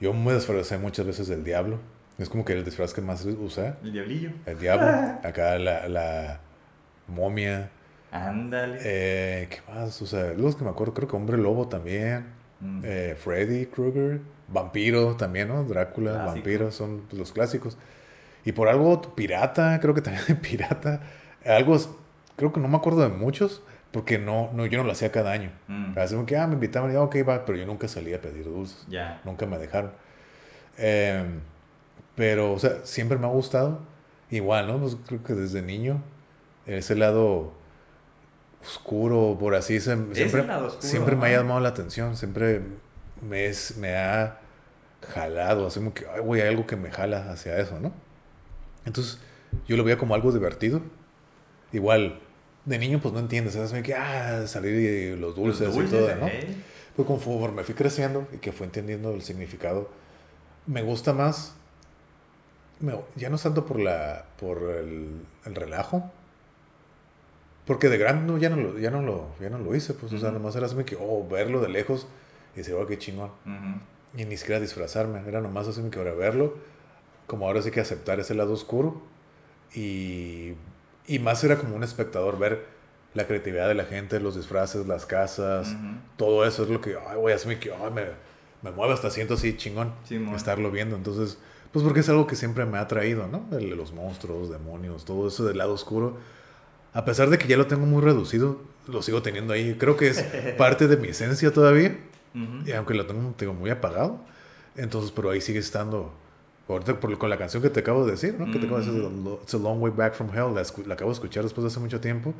[0.00, 1.78] Yo me disfrazé muchas veces del diablo.
[2.18, 3.74] Es como que el disfraz que más usé.
[3.84, 4.30] El diablillo.
[4.44, 4.86] El diablo.
[5.22, 6.40] Acá la, la
[7.06, 7.70] momia.
[8.10, 8.78] Ándale.
[8.82, 10.02] Eh, ¿Qué más?
[10.02, 12.26] O sea, los que me acuerdo, creo que Hombre Lobo también.
[12.58, 12.80] Mm.
[12.84, 14.20] Eh, Freddy Krueger.
[14.48, 15.64] Vampiro también, ¿no?
[15.64, 17.76] Drácula, vampiro, son los clásicos.
[18.44, 21.00] Y por algo pirata, creo que también de pirata.
[21.44, 21.76] Algo,
[22.36, 25.32] creo que no me acuerdo de muchos, porque no, no yo no lo hacía cada
[25.32, 25.50] año.
[25.66, 26.24] Mm.
[26.26, 28.86] que, ah, me invitaban y ok, va, pero yo nunca salía a pedir dulces.
[28.88, 29.20] Ya.
[29.24, 29.90] Nunca me dejaron.
[30.78, 31.40] Em,
[32.14, 33.80] pero, o sea, siempre me ha gustado.
[34.30, 34.78] Igual, ¿no?
[34.78, 36.02] Pues creo que desde niño,
[36.66, 37.52] ese lado
[38.62, 40.14] oscuro, por así, siempre,
[40.80, 42.16] siempre me ha llamado la atención.
[42.16, 42.60] Siempre
[43.28, 44.38] me, es, me ha
[45.02, 47.92] jalado, así como que, ay, güey, hay algo que me jala hacia eso, ¿no?
[48.84, 49.18] Entonces,
[49.66, 50.80] yo lo veía como algo divertido.
[51.72, 52.20] Igual,
[52.64, 53.72] de niño, pues no entiendes, ¿sabes?
[53.82, 56.26] Que, ah, salir los dulces, y todo, ¿no?
[56.26, 56.56] ¿eh?
[56.94, 59.90] Pues conforme me fui creciendo y que fui entendiendo el significado,
[60.66, 61.54] me gusta más,
[63.16, 66.10] ya no es tanto por, la, por el, el relajo,
[67.66, 70.12] porque de grande no, ya, no lo, ya, no lo, ya no lo hice, pues,
[70.12, 72.06] o sea, nomás era así que, oh, verlo de lejos
[72.56, 73.30] y decir, oh, qué chingón.
[74.16, 76.54] Y ni siquiera disfrazarme, era nomás así que ahora verlo,
[77.26, 79.02] como ahora sí que aceptar ese lado oscuro.
[79.74, 80.54] Y,
[81.06, 82.64] y más era como un espectador ver
[83.14, 85.74] la creatividad de la gente, los disfraces, las casas,
[86.16, 88.04] todo eso es lo que, ay, güey, así que ay, me,
[88.62, 89.92] me mueve hasta siento así chingón
[90.34, 90.96] estarlo viendo.
[90.96, 91.38] Entonces,
[91.72, 93.46] pues porque es algo que siempre me ha traído, ¿no?
[93.56, 96.16] El, los monstruos, demonios, todo eso del lado oscuro.
[96.92, 99.76] A pesar de que ya lo tengo muy reducido, lo sigo teniendo ahí.
[99.78, 100.22] Creo que es
[100.58, 101.98] parte de mi esencia todavía.
[102.64, 104.20] Y aunque lo tengo, tengo, muy apagado.
[104.76, 106.12] Entonces, pero ahí sigue estando.
[106.68, 108.46] Ahorita por, con la canción que te acabo de decir, ¿no?
[108.52, 109.08] Que te acabo de decir,
[109.42, 110.54] It's a Long Way Back from Hell.
[110.54, 112.34] La, acabo de escuchar después de hace mucho tiempo.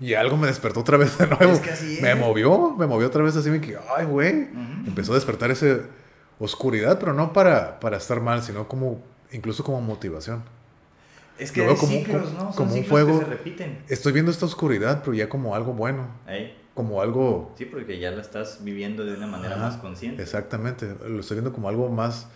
[0.00, 1.52] Y algo me despertó otra vez de nuevo.
[1.52, 3.50] Es que así Me movió, me movió otra vez así.
[3.50, 4.48] Me que, ay, güey.
[4.86, 5.80] Empezó a despertar esa
[6.38, 10.42] oscuridad, pero no para, para estar mal, sino como, incluso como motivación.
[11.38, 12.52] Es que hay como, ciclos, ¿no?
[12.52, 13.20] Son como un fuego.
[13.20, 13.78] Que se repiten.
[13.88, 16.08] Estoy viendo esta oscuridad, pero ya como algo bueno.
[16.26, 17.52] Ahí como algo...
[17.58, 20.22] Sí, porque ya lo estás viviendo de una manera más consciente.
[20.22, 22.28] Exactamente, lo estoy viendo como algo más,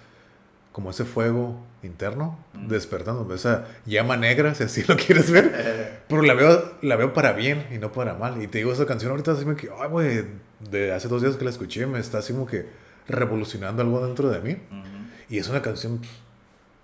[0.72, 6.35] como ese fuego interno despertando, esa llama negra, si así lo quieres ver, pero la
[6.35, 8.42] veo, la veo para bien y no para mal.
[8.42, 10.24] Y te digo, esa canción ahorita así me que, ay, güey,
[10.72, 12.66] de hace dos días que la escuché, me está así como que
[13.07, 14.57] revolucionando algo dentro de mí.
[15.31, 16.11] Y es una canción pues,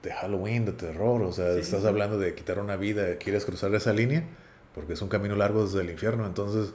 [0.04, 3.92] de Halloween, de terror, o sea, estás hablando de quitar una vida, quieres cruzar esa
[3.92, 4.22] línea,
[4.76, 6.72] porque es un camino largo desde el infierno, entonces,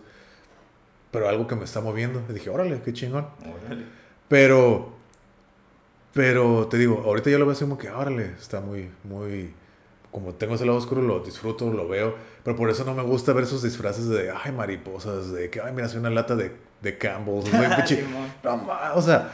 [1.13, 3.27] pero algo que me está moviendo, y dije, órale, qué chingón.
[3.39, 3.85] Órale.
[4.27, 4.93] Pero
[6.13, 9.51] pero te digo, ahorita ya lo veo así como que, órale, está muy, muy.
[10.11, 12.15] Como tengo ese lado oscuro, lo disfruto, lo veo.
[12.43, 15.73] Pero por eso no me gusta ver esos disfraces de, ay, mariposas, de que, ay,
[15.73, 17.51] mira, soy una lata de, de Campbell's.
[18.43, 19.31] no, o sea,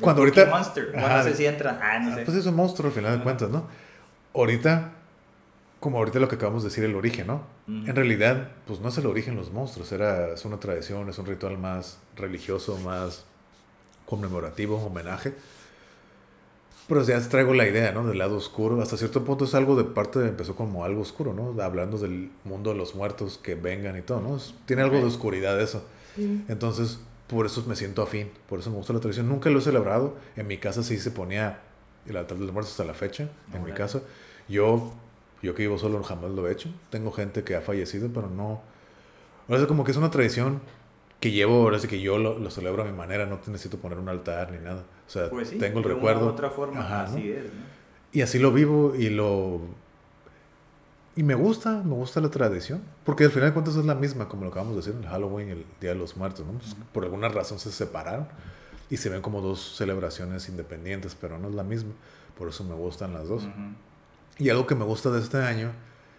[0.00, 0.46] cuando ahorita.
[0.46, 1.78] Monster, cuando se si entra.
[1.80, 2.22] Ah, no sé.
[2.24, 3.68] Pues es un monstruo al final de cuentas, ¿no?
[4.34, 4.94] Ahorita,
[5.80, 7.42] como ahorita lo que acabamos de decir, el origen, ¿no?
[7.66, 11.26] En realidad, pues no es el origen los monstruos, era, es una tradición, es un
[11.26, 13.24] ritual más religioso, más
[14.06, 15.34] conmemorativo, homenaje.
[16.88, 18.06] Pero ya traigo la idea, ¿no?
[18.06, 18.80] Del lado oscuro.
[18.80, 21.62] Hasta cierto punto es algo de parte, de, empezó como algo oscuro, ¿no?
[21.62, 24.38] Hablando del mundo de los muertos que vengan y todo, ¿no?
[24.64, 25.84] tiene algo de oscuridad eso.
[26.48, 29.28] Entonces, por eso me siento afín, por eso me gusta la tradición.
[29.28, 30.16] Nunca lo he celebrado.
[30.34, 31.60] En mi casa sí se ponía
[32.06, 34.00] el altar de los muertos hasta la fecha, en mi casa.
[34.48, 34.94] Yo,
[35.42, 36.70] yo que vivo solo jamás lo he hecho.
[36.90, 38.60] Tengo gente que ha fallecido, pero no...
[39.48, 40.60] O sea, como que es una tradición
[41.20, 43.98] que llevo, ahora sí que yo lo, lo, celebro a mi manera, no necesito poner
[43.98, 44.84] un altar ni nada.
[45.06, 46.26] O sea, pues tengo el recuerdo.
[46.26, 47.46] De otra forma, así es.
[48.12, 49.60] Y así lo vivo y lo.
[51.16, 52.82] Y me gusta, me gusta la tradición.
[53.04, 55.48] Porque al final de cuentas es la misma, como lo acabamos de decir, el Halloween
[55.48, 56.46] y el Día de los Muertos.
[56.46, 56.52] ¿no?
[56.52, 58.28] Pues, por alguna razón se separaron
[58.88, 61.92] y se ven como dos celebraciones independientes, pero no es la misma.
[62.38, 63.48] Por eso me gustan las dos.
[64.38, 65.72] Y algo que me gusta de este año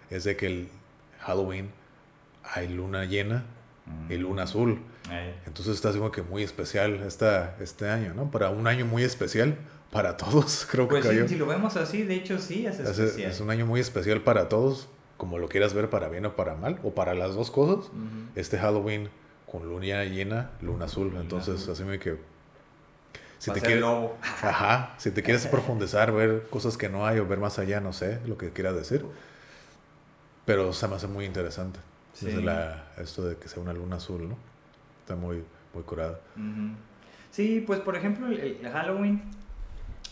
[0.10, 0.70] es de que el
[1.22, 1.72] Halloween
[2.44, 3.46] hay luna llena
[4.10, 4.80] y luna azul.
[5.46, 8.30] Entonces está como que muy especial esta, este año, ¿no?
[8.30, 9.58] Para un año muy especial
[9.92, 13.32] para todos, creo pues que sí, si lo vemos así, de hecho sí es especial.
[13.32, 16.56] Es, un año muy especial para todos, como lo quieras ver para bien o para
[16.56, 17.92] mal, o para las dos cosas.
[18.36, 19.10] Este Halloween
[19.48, 21.12] con luna llena, luna azul.
[21.20, 22.18] Entonces, así me que...
[23.40, 23.84] Si te, quieres,
[24.22, 27.94] ajá, si te quieres profundizar, ver cosas que no hay o ver más allá, no
[27.94, 29.06] sé lo que quieras decir.
[30.46, 31.80] Pero se me hace muy interesante.
[32.22, 34.50] la, esto de que sea una luna azul, ¿no?
[35.10, 36.20] está muy, muy curada.
[37.32, 39.22] Sí, pues por ejemplo el, Halloween,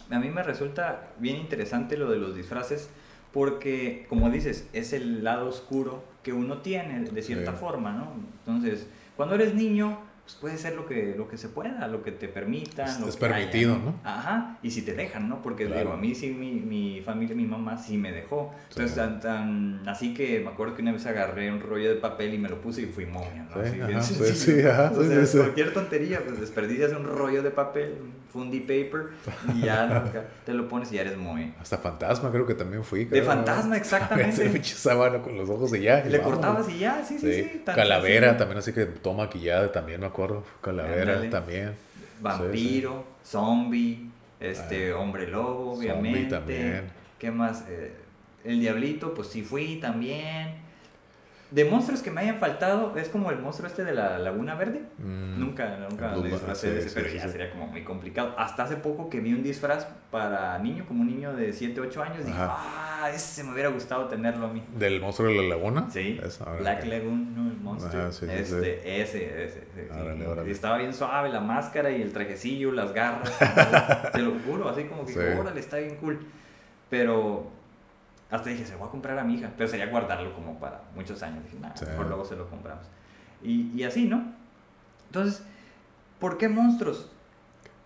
[0.10, 2.90] a mí me resulta bien interesante lo de los disfraces,
[3.32, 8.14] porque como dices, es el lado oscuro que uno tiene de cierta forma, ¿no?
[8.40, 12.12] Entonces, cuando eres niño, pues puede ser lo que, lo que se pueda, lo que
[12.12, 13.02] te permitan.
[13.08, 13.94] Es, permitido, ¿no?
[14.04, 15.42] Ajá, y si te dejan, ¿no?
[15.42, 18.54] Porque digo, a mí sí, mi, mi, familia, mi mamá sí me dejó.
[18.68, 22.34] Entonces, tan, tan, así que me acuerdo que una vez agarré un rollo de papel
[22.34, 23.64] y me lo puse y fui momia, ¿no?
[23.64, 27.94] Sí, ajá, pues, sí, ajá, o sea, cualquier tontería, pues desperdicias un rollo de papel,
[28.38, 29.10] un fundy paper,
[29.56, 30.04] y ya
[30.46, 31.54] te lo pones y ya eres momia.
[31.60, 33.06] Hasta fantasma creo que también fui.
[33.06, 34.32] de fantasma, exactamente.
[34.32, 36.04] Ese pinche sábana con los ojos y ya.
[36.04, 37.62] Le cortabas y ya, sí, sí, sí.
[37.66, 40.44] Calavera también, así que toma maquillada también, me acuerdo.
[40.62, 41.74] Calavera también.
[42.20, 46.30] Vampiro, zombie, este, ah, hombre lobo, obviamente.
[46.30, 46.84] También.
[47.20, 47.64] ¿Qué más?
[47.70, 47.94] Eh,
[48.44, 50.67] el diablito, pues sí fui también.
[51.50, 54.82] De monstruos que me hayan faltado, es como el monstruo este de la Laguna Verde.
[54.98, 58.36] Mm, nunca, nunca disfrazé de ese, pero ya sería como muy complicado.
[58.38, 62.04] Hasta hace poco que vi un disfraz para niño, como un niño de 7, 8
[62.04, 64.62] años, dije, ah, ese me hubiera gustado tenerlo a mí.
[64.78, 65.90] ¿Del monstruo de la laguna?
[65.90, 66.20] Sí.
[66.60, 68.08] Black Lagoon, no, el monstruo.
[68.08, 69.68] este, ese, ese.
[70.46, 73.32] Y estaba bien suave la máscara y el trajecillo, las garras.
[74.12, 76.20] te lo juro, así como que, órale, está bien cool.
[76.90, 77.57] Pero
[78.30, 80.82] hasta dije, se lo voy a comprar a mi hija, pero sería guardarlo como para
[80.96, 81.44] muchos años.
[81.46, 82.86] Dije, nada, mejor luego se lo compramos.
[83.42, 84.34] Y, y, así, ¿no?
[85.08, 85.44] Entonces,
[86.20, 87.10] ¿por qué monstruos?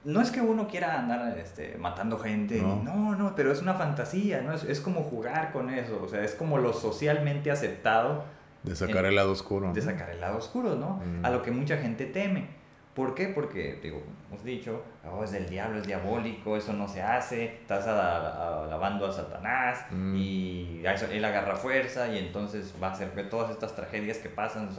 [0.03, 3.15] No es que uno quiera andar este, matando gente, no.
[3.15, 4.53] no, pero es una fantasía, ¿no?
[4.53, 8.23] Es, es, como jugar con eso, o sea, es como lo socialmente aceptado.
[8.63, 9.73] De sacar el lado oscuro.
[9.73, 11.01] De sacar el lado oscuro, ¿no?
[11.21, 12.60] A lo que mucha gente teme.
[12.93, 13.27] ¿Por qué?
[13.27, 17.87] Porque, digo, hemos dicho, oh, es del diablo, es diabólico, eso no se hace, estás
[17.87, 20.15] alabando a, Satanás mm.
[20.15, 24.69] y él agarra fuerza y entonces va a hacer que todas estas tragedias que pasan.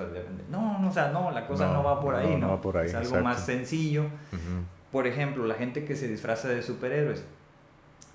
[0.50, 2.60] no, no, o sea, no, la cosa no, va por ahí, ¿no?
[2.60, 4.04] por ahí, es algo más sencillo.
[4.90, 7.24] Por ejemplo, la gente que se disfraza de superhéroes,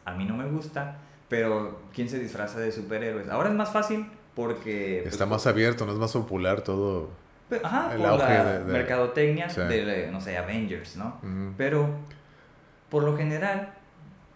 [0.06, 3.30] a mí no me gusta, pero ¿quién se disfraza de superhéroes?
[3.30, 4.06] Ahora es más fácil
[4.36, 5.00] porque...
[5.00, 7.10] Está pues, más abierto, no es más popular todo
[7.64, 11.20] Ajá, por la mercadotecnia de, no sé, Avengers, ¿no?
[11.58, 11.90] Pero,
[12.90, 13.74] por lo general,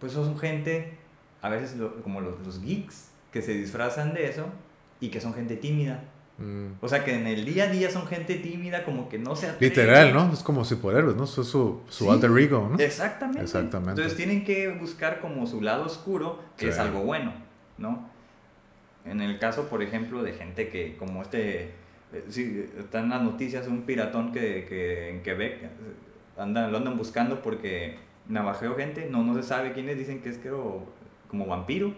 [0.00, 0.98] pues son gente,
[1.42, 4.46] a veces como los, geeks, que se disfrazan de eso
[5.00, 6.04] y que son gente tímida.
[6.38, 6.72] Mm.
[6.80, 9.46] O sea, que en el día a día son gente tímida, como que no se
[9.46, 9.68] atreve.
[9.68, 10.32] Literal, ¿no?
[10.32, 11.24] Es como superhéroes, ¿no?
[11.24, 12.78] Es su, su alter ego, ¿no?
[12.78, 13.42] Exactamente.
[13.42, 14.00] Exactamente.
[14.00, 17.32] Entonces tienen que buscar como su lado oscuro, que es algo bueno,
[17.78, 18.10] ¿no?
[19.04, 21.74] En el caso, por ejemplo, de gente que, como este,
[22.28, 25.70] sí, están las noticias, un piratón que, que en Quebec
[26.36, 27.96] andan, lo andan buscando porque
[28.28, 30.50] navajeó gente, no, no se sabe quiénes dicen que es que
[31.28, 31.92] como vampiro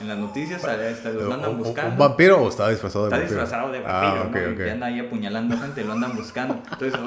[0.00, 0.62] en las noticias
[1.14, 1.92] lo andan buscando.
[1.92, 3.26] ¿Un vampiro o está disfrazado de vampiro?
[3.26, 4.56] Está disfrazado de vampiro, ah, okay, ¿no?
[4.56, 6.60] Que anda ahí apuñalando gente, lo andan buscando.
[6.72, 7.00] Entonces,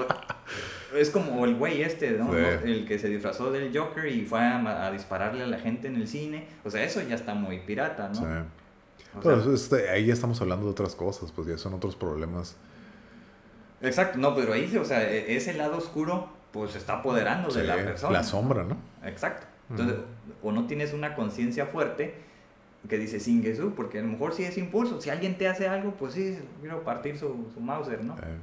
[0.95, 2.35] es como el güey este, ¿no?
[2.35, 6.07] El que se disfrazó del Joker y fue a, dispararle a la gente en el
[6.07, 6.47] cine.
[6.63, 8.15] O sea, eso ya está muy pirata, ¿no?
[8.15, 8.25] Sí.
[9.24, 12.56] Pero este, ahí ya estamos hablando de otras cosas, pues ya son otros problemas.
[13.82, 17.63] Exacto, no, pero ahí, o sea, e, ese lado oscuro, pues se está apoderando de
[17.63, 18.13] la persona.
[18.13, 18.78] La sombra, ¿no?
[19.04, 19.48] Exacto.
[19.69, 19.98] Entonces,
[20.41, 22.15] o no tienes una conciencia fuerte
[22.88, 25.02] que dice sin Jesús, porque a lo mejor sí es impulso.
[25.02, 28.15] Si alguien te hace algo, pues sí, quiero partir su, su Mauser, ¿no?
[28.15, 28.38] Eh.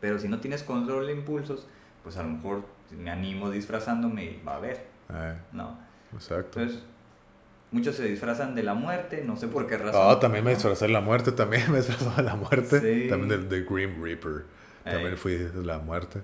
[0.00, 1.66] Pero si no tienes control de impulsos,
[2.02, 2.62] pues a lo mejor
[2.96, 5.34] me animo disfrazándome y va a ver, eh.
[5.52, 5.78] ¿no?
[6.12, 6.60] Exacto.
[6.60, 6.84] Entonces,
[7.70, 10.02] muchos se disfrazan de la muerte, no sé por qué razón.
[10.04, 13.08] Ah, también me disfrazé de la muerte, también me disfrazé de la muerte.
[13.08, 14.44] También del de Grim Reaper.
[14.84, 15.16] También eh.
[15.16, 16.20] fui de la muerte.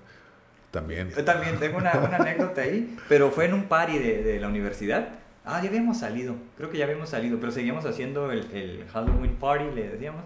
[0.71, 1.09] También.
[1.09, 4.47] Yo también tengo una, una anécdota ahí, pero fue en un party de, de la
[4.47, 5.09] universidad
[5.45, 9.35] Ah, ya habíamos salido, creo que ya habíamos salido, pero seguíamos haciendo el, el Halloween
[9.35, 10.23] Party, le decíamos.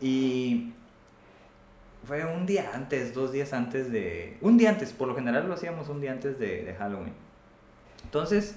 [0.00, 0.72] Y
[2.06, 4.36] fue un día antes, dos días antes de...
[4.40, 7.12] Un día antes, por lo general lo hacíamos un día antes de, de Halloween.
[8.06, 8.54] Entonces,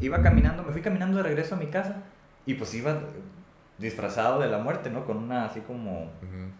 [0.00, 2.02] iba caminando, me fui caminando de regreso a mi casa
[2.46, 2.98] y pues iba
[3.78, 5.04] disfrazado de la muerte, ¿no?
[5.06, 6.10] Con una así como,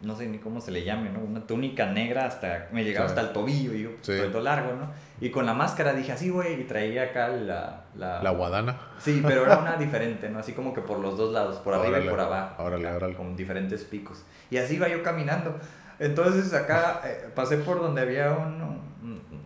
[0.03, 1.19] no sé ni cómo se le llame, ¿no?
[1.19, 3.91] Una túnica negra hasta, me llegaba hasta el tobillo y yo,
[4.31, 4.89] todo largo, ¿no?
[5.21, 8.23] Y con la máscara dije así, güey, y traía acá la, la...
[8.23, 8.79] La guadana.
[9.01, 10.39] Sí, pero era una diferente, ¿no?
[10.39, 12.63] Así como que por los dos lados, por arriba y por abajo.
[12.63, 13.15] Órale, órale.
[13.15, 14.25] Con diferentes picos.
[14.49, 15.59] Y así iba yo caminando.
[15.99, 18.79] Entonces acá eh, pasé por donde había un,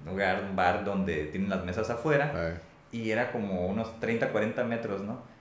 [0.05, 2.61] lugar, un bar donde tienen las mesas afuera.
[2.93, 5.33] Y era como unos 30, 40 metros, ¿no?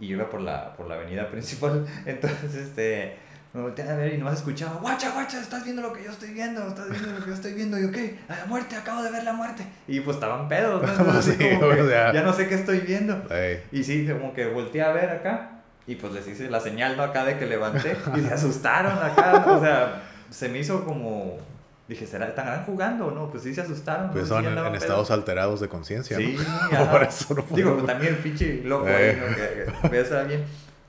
[0.00, 3.16] y yo iba por la, por la avenida principal, entonces este,
[3.52, 6.10] me volteé a ver y no has escuchado, guacha, guacha, estás viendo lo que yo
[6.10, 8.18] estoy viendo, estás viendo lo que yo estoy viendo, y yo, ¿qué?
[8.28, 9.64] La muerte, acabo de ver la muerte.
[9.86, 10.88] Y pues estaban pedos, ¿no?
[12.12, 13.22] ya no sé qué estoy viendo.
[13.70, 15.50] Y sí, como que volteé a ver acá,
[15.86, 17.04] y pues les hice la señal, ¿no?
[17.04, 21.38] Acá de que levanté, y se asustaron acá, o sea, se me hizo como
[21.86, 23.30] Dije, ¿será, ¿estarán jugando o no?
[23.30, 24.10] Pues sí se asustaron.
[24.10, 26.16] Pues son en, estados alterados de conciencia.
[26.16, 26.36] Sí,
[26.90, 29.26] Por eso no Digo, pues también pinche loco ahí, ¿no?
[29.26, 29.66] Eh.
[29.82, 30.44] Que, que a alguien.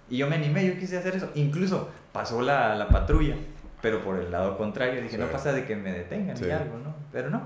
[0.10, 1.30] Y yo me animé, yo quise hacer eso.
[1.36, 3.36] Incluso pasó la, la patrulla,
[3.82, 5.02] pero por el lado contrario.
[5.02, 6.96] Dije, no pasa de que me detengan ni algo, ¿no?
[7.12, 7.42] Pero no.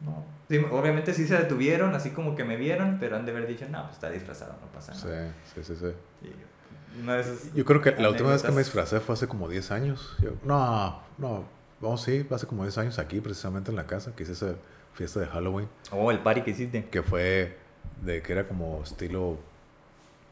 [0.00, 0.24] no.
[0.70, 3.82] obviamente sí se detuvieron, así como que me vieron, pero han de haber dicho, no,
[3.82, 5.32] pues está disfrazado, no pasa nada.
[5.52, 5.86] Sí, sí, sí.
[6.22, 7.50] sí.
[7.56, 10.16] yo creo que la última vez que me disfrazé fue hace como 10 años.
[10.20, 14.22] Yo, no, no Vamos, sí, hace como 10 años aquí, precisamente en la casa, que
[14.22, 14.54] hice esa
[14.94, 15.68] fiesta de Halloween.
[15.90, 16.84] Oh, el party que hiciste.
[16.84, 17.58] Que fue
[18.00, 19.36] de que era como estilo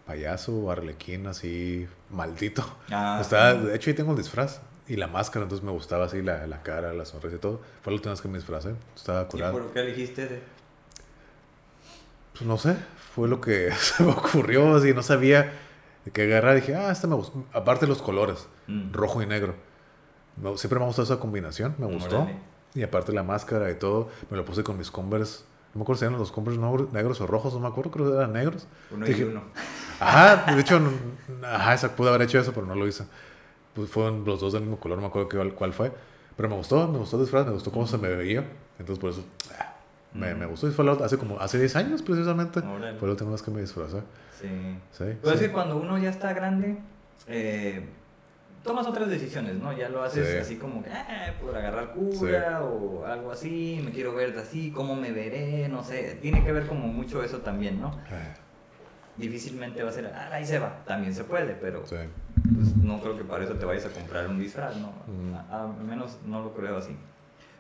[0.07, 2.65] payaso, arlequín, así, maldito.
[2.93, 6.47] Ah, de hecho, ahí tengo el disfraz y la máscara, entonces me gustaba así la,
[6.47, 7.61] la cara, la sonrisa y todo.
[7.83, 8.77] Fue la última vez que me disfrazé.
[8.95, 9.53] Estaba curado.
[9.53, 10.41] ¿Y por qué elegiste ese?
[12.33, 12.77] Pues no sé,
[13.13, 15.53] fue lo que se me ocurrió, así, no sabía
[16.05, 16.55] de qué agarrar.
[16.55, 17.41] Dije, ah, este me gusta.
[17.53, 18.93] Aparte los colores, mm.
[18.93, 19.69] rojo y negro
[20.57, 22.29] siempre me ha gustado esa combinación, me gustó.
[22.75, 25.45] Y aparte la máscara y todo, me lo puse con mis Converse.
[25.75, 26.61] No me acuerdo si eran los Converse
[26.93, 28.67] negros o rojos, no me acuerdo, creo que eran negros.
[28.91, 29.43] Uno y uno.
[30.01, 30.81] Ajá, de hecho,
[31.45, 33.05] ajá, esa, pude haber hecho eso, pero no lo hice.
[33.75, 35.93] Pues fueron los dos del mismo color, no me acuerdo cuál, fue.
[36.37, 38.45] Pero me gustó, me gustó el disfraz, me gustó cómo se me veía.
[38.79, 39.25] Entonces por eso
[39.59, 39.75] ah,
[40.15, 40.69] me, me, gustó.
[40.69, 42.61] Y fue hace como hace 10 años precisamente.
[42.61, 44.01] Fue la última vez que me disfrazé.
[44.41, 44.49] Sí.
[44.93, 45.05] sí.
[45.23, 45.47] Pues sí.
[45.47, 46.79] que cuando uno ya está grande,
[47.27, 47.85] eh,
[48.63, 49.73] tomas otras decisiones, ¿no?
[49.73, 54.37] Ya lo haces así como, eh, por agarrar cura o algo así, me quiero ver
[54.39, 56.19] así, cómo me veré, no sé.
[56.21, 57.97] Tiene que ver como mucho eso también, ¿no?
[59.17, 60.83] Difícilmente va a ser, ah, ahí se va.
[60.87, 64.39] También se puede, pero pues, no creo que para eso te vayas a comprar un
[64.39, 64.89] disfraz, ¿no?
[65.07, 65.53] Mm.
[65.53, 66.97] Al menos no lo creo así.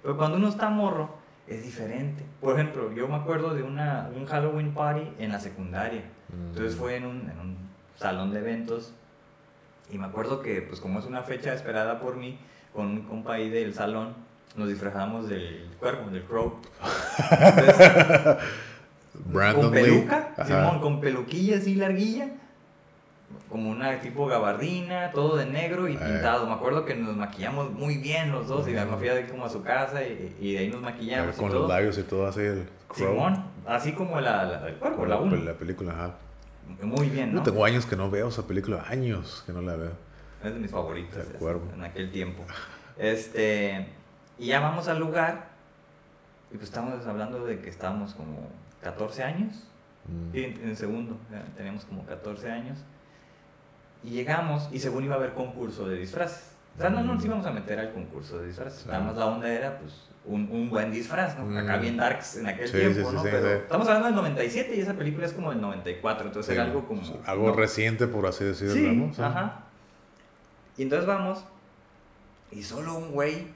[0.02, 2.24] Pero cuando uno está morro, es diferente.
[2.40, 6.04] Por ejemplo, yo me acuerdo de una, un Halloween party en la secundaria.
[6.32, 6.78] Entonces mm.
[6.78, 7.56] fue en un, en un
[7.96, 8.94] salón de eventos
[9.92, 12.38] y me acuerdo que, pues como es una fecha esperada por mí,
[12.72, 14.14] con un compa ahí del salón,
[14.57, 16.55] nos disfrazamos del cuervo, del crow.
[19.55, 22.29] con peluca, Simón, con peluquilla así larguilla,
[23.48, 26.46] como una tipo gabardina, todo de negro y pintado.
[26.46, 29.48] Me acuerdo que nos maquillamos muy bien los dos y me fui a como a
[29.48, 31.37] su casa y, de ahí nos maquillamos.
[31.37, 33.11] Con los labios y todo así el crow.
[33.11, 36.14] Simón, así como la, la, el cuervo, la, la película, ajá.
[36.82, 37.38] Muy bien, ¿no?
[37.40, 39.92] Yo tengo años que no veo esa película, años que no la veo.
[40.42, 41.28] Es de mis favoritos.
[41.28, 41.62] De acuerdo.
[41.74, 42.44] En aquel tiempo.
[42.98, 43.86] Este,
[44.38, 45.48] y ya vamos al lugar.
[46.52, 48.46] Y pues estamos hablando de que estábamos como
[48.82, 49.64] 14 años.
[50.06, 50.32] Mm.
[50.32, 51.16] Sí, en, en segundo.
[51.56, 52.78] teníamos como 14 años.
[54.04, 56.52] Y llegamos y según iba a haber concurso de disfraces.
[56.76, 57.26] O sea, no nos Mm.
[57.26, 58.80] íbamos a meter al concurso de disfraces.
[58.82, 58.88] Sí.
[58.88, 61.59] Nada más la onda era pues un, un buen disfraz, ¿no?
[61.59, 61.80] Acá Mm.
[61.80, 63.22] bien darks en aquel Sí, tiempo, sí, ¿no?
[63.22, 63.54] sí, Pero sí.
[63.62, 66.26] estamos hablando del 97 y esa película es como del 94.
[66.26, 67.00] Entonces era algo como...
[67.24, 69.14] Algo no, reciente, por así decirlo, Sí, ¿no?
[69.14, 69.22] Sí.
[69.22, 69.64] ajá.
[70.76, 71.44] Y entonces vamos
[72.52, 73.46] y solo un güey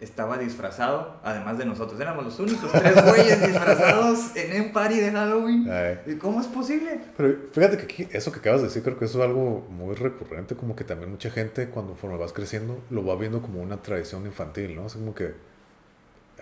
[0.00, 1.98] estaba disfrazado, además de nosotros.
[2.00, 5.66] Éramos los únicos tres güeyes disfrazados en un party de Halloween.
[5.70, 6.00] Ay.
[6.06, 7.00] ¿Y cómo es posible?
[7.16, 9.94] Pero fíjate que aquí, eso que acabas de decir, creo que eso es algo muy
[9.94, 14.26] recurrente, como que también mucha gente cuando vas creciendo lo va viendo como una tradición
[14.26, 14.86] infantil, ¿no?
[14.86, 15.32] Es como que,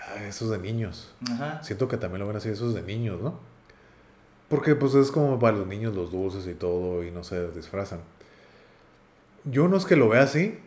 [0.08, 1.12] ah, eso es de niños.
[1.30, 1.62] Ajá.
[1.62, 3.38] Siento que también lo ven así, eso es de niños, ¿no?
[4.48, 8.00] Porque pues es como para los niños los dulces y todo y no se disfrazan.
[9.44, 10.58] Yo no es que lo vea así,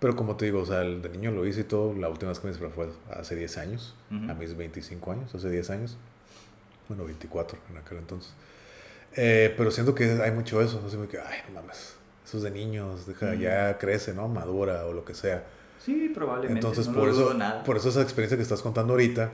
[0.00, 2.30] pero como te digo, o sea, el de niño lo hice y todo, la última
[2.30, 5.96] vez que me disfrazé fue hace 10 años, a mis 25 años, hace 10 años.
[6.88, 8.32] Bueno, 24 en aquel entonces.
[9.16, 11.94] Eh, pero siento que hay mucho eso, no sé, me que, ay, no mames,
[12.26, 14.28] eso es de niños, deja, ya crece, ¿no?
[14.28, 15.44] Madura o lo que sea.
[15.78, 16.60] Sí, probablemente.
[16.60, 17.62] Entonces, no por, eso, nada.
[17.62, 19.30] por eso esa experiencia que estás contando ahorita,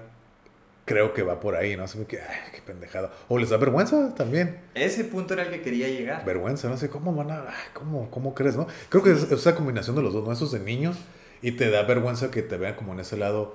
[0.85, 1.85] creo que va por ahí, ¿no?
[1.85, 3.12] Así que, ay, qué pendejada.
[3.29, 4.59] O les da vergüenza también.
[4.74, 6.24] Ese punto era el que quería llegar.
[6.24, 8.66] Vergüenza, no sé, ¿cómo van a, ay, cómo, cómo crees, no?
[8.88, 10.33] Creo que es es esa combinación de los dos, ¿no?
[10.33, 10.96] Esos de niños
[11.42, 13.55] y te da vergüenza que te vean como en ese lado,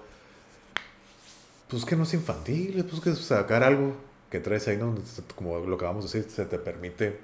[1.67, 3.95] pues que no es infantil, pues que sacar algo
[4.29, 4.95] que traes ahí, ¿no?
[5.35, 7.19] Como lo que vamos a decir, se te permite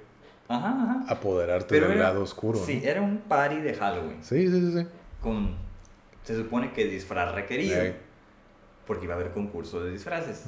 [0.48, 1.04] Ajá, ajá.
[1.08, 2.88] apoderarte Pero del era- lado oscuro, Sí, ¿no?
[2.90, 4.18] era un party de Halloween.
[4.22, 4.86] Sí, sí, sí, sí.
[5.22, 5.54] Con,
[6.24, 7.94] se supone que disfraz requerido.
[8.86, 10.46] Porque iba a haber concurso de disfraces.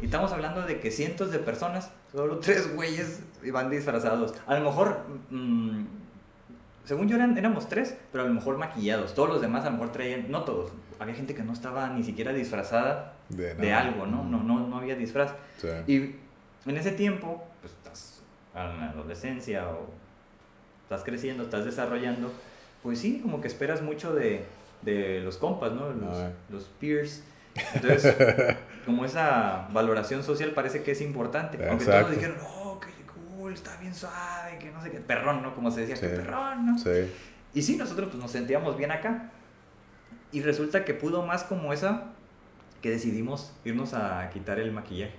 [0.00, 4.34] Y estamos hablando de que cientos de personas, solo tres güeyes iban disfrazados.
[4.46, 5.84] A lo mejor, mm,
[6.84, 9.14] según yo eran, éramos tres, pero a lo mejor maquillados.
[9.14, 12.02] Todos los demás a lo mejor traían, no todos, había gente que no estaba ni
[12.02, 14.24] siquiera disfrazada De, algo, ¿no?
[14.24, 15.32] No, no, no había disfraz.
[15.60, 15.68] Sí.
[15.86, 18.22] Y en ese tiempo, pues estás
[18.54, 19.88] en la adolescencia o
[20.84, 22.32] estás creciendo, estás desarrollando,
[22.82, 24.44] pues sí, como que esperas mucho de,
[24.82, 25.90] de los compas, ¿no?
[25.90, 26.16] Los,
[26.50, 27.22] los peers.
[27.74, 28.14] Entonces,
[28.86, 31.56] como esa valoración social parece que es importante.
[31.68, 32.06] Aunque Exacto.
[32.08, 32.88] todos dijeron, oh, qué
[33.36, 35.54] cool, está bien suave, que no sé qué, perrón, ¿no?
[35.54, 36.02] Como se decía, Sí.
[36.02, 36.78] que perrón, ¿no?
[36.78, 37.10] Sí.
[37.54, 39.30] Y sí, nosotros pues, nos sentíamos bien acá.
[40.30, 42.12] Y resulta que pudo más como esa
[42.82, 45.14] que decidimos irnos a quitar el maquillaje.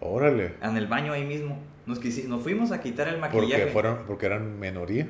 [0.00, 0.54] Órale.
[0.62, 1.58] En el baño ahí mismo.
[1.86, 3.62] Nos, nos fuimos a quitar el maquillaje.
[3.62, 5.08] Porque fueron, porque eran minoría.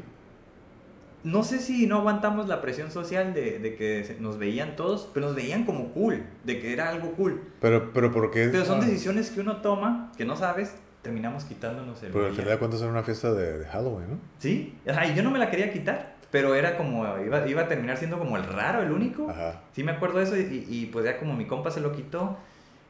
[1.26, 5.26] No sé si no aguantamos la presión social de, de que nos veían todos, pero
[5.26, 7.42] nos veían como cool, de que era algo cool.
[7.60, 8.48] Pero, pero ¿por qué?
[8.52, 12.32] Pero son Ah, decisiones que uno toma, que no sabes, terminamos quitándonos el Pero al
[12.32, 14.18] final de cuentas era una fiesta de, de Halloween, ¿no?
[14.38, 17.68] Sí, Ajá, y yo no me la quería quitar, pero era como, iba, iba a
[17.68, 19.28] terminar siendo como el raro, el único.
[19.28, 19.62] Ajá.
[19.72, 22.36] Sí me acuerdo de eso y, y, pues ya como mi compa se lo quitó,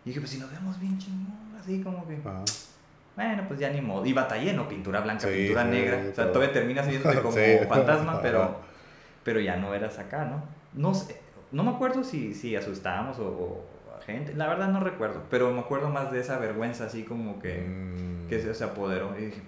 [0.05, 2.17] y dije, pues si nos vemos bien chingón, así como que...
[2.23, 2.45] Ajá.
[3.17, 4.05] Bueno, pues ya ni modo.
[4.07, 4.69] Y batallé, ¿no?
[4.69, 5.97] Pintura blanca, Sí, pintura sí, negra.
[5.99, 6.33] O sea, todo.
[6.35, 7.41] todavía terminas viéndote como Sí.
[7.69, 8.57] fantasma, pero,
[9.25, 10.43] pero ya no eras acá, ¿no?
[10.75, 11.21] No sé,
[11.53, 13.65] no me acuerdo si, si asustábamos o, o
[13.99, 14.35] a gente.
[14.35, 18.29] La verdad no recuerdo, pero me acuerdo más de esa vergüenza así como que, Mm.
[18.29, 19.17] que se, se apoderó.
[19.19, 19.43] Y dije,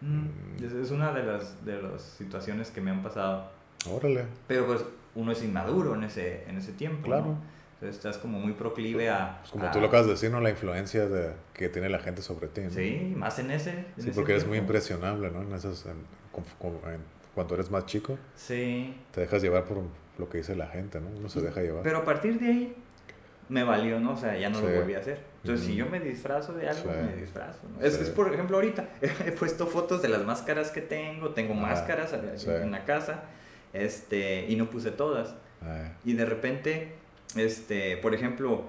[0.00, 3.44] mm, es, es una de las, de las situaciones que me han pasado.
[3.88, 4.24] Órale.
[4.48, 7.08] Pero pues uno es inmaduro en ese, en ese tiempo.
[7.08, 7.38] ¿no?
[7.80, 9.38] Entonces estás como muy proclive a...
[9.40, 10.38] Pues como a- tú lo acabas de decir, ¿no?
[10.42, 12.60] La influencia de, que tiene la gente sobre ti.
[12.60, 12.66] ¿no?
[12.66, 12.70] Ah.
[12.74, 13.70] Sí, más en ese.
[13.70, 14.66] en Sí, ese porque eres muy tiempo.
[14.72, 15.40] impresionable, ¿no?
[15.40, 17.00] En esas, en- en-
[17.34, 18.94] cuando eres más chico, Sí.
[19.12, 19.78] te dejas llevar por
[20.18, 21.08] lo que dice la gente, ¿no?
[21.16, 21.82] Uno se deja llevar.
[21.82, 22.76] Pero a partir de ahí
[23.48, 24.12] me valió, ¿no?
[24.12, 24.66] O sea, ya no Sí.
[24.66, 25.20] lo volví a hacer.
[25.42, 25.86] Entonces, si Ujú.
[25.86, 26.98] yo me disfrazo de algo, Sí.
[27.06, 27.60] me disfrazo.
[27.78, 27.82] ¿no?
[27.84, 28.90] Es, es, por ejemplo, ahorita
[29.26, 31.62] he puesto fotos de las máscaras que tengo, tengo Ajá.
[31.62, 33.22] máscaras en la casa,
[33.72, 35.34] este, y no puse todas.
[36.04, 36.92] Y de repente,
[37.36, 38.64] este, por ejemplo,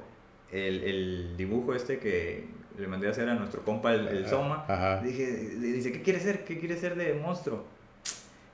[0.52, 2.46] el, el dibujo este que
[2.78, 5.02] le mandé a hacer a nuestro compa, el, el Soma, Ajá.
[5.02, 6.44] dije, dice, ¿qué quiere ser?
[6.46, 7.66] ¿Qué quiere ser de monstruo?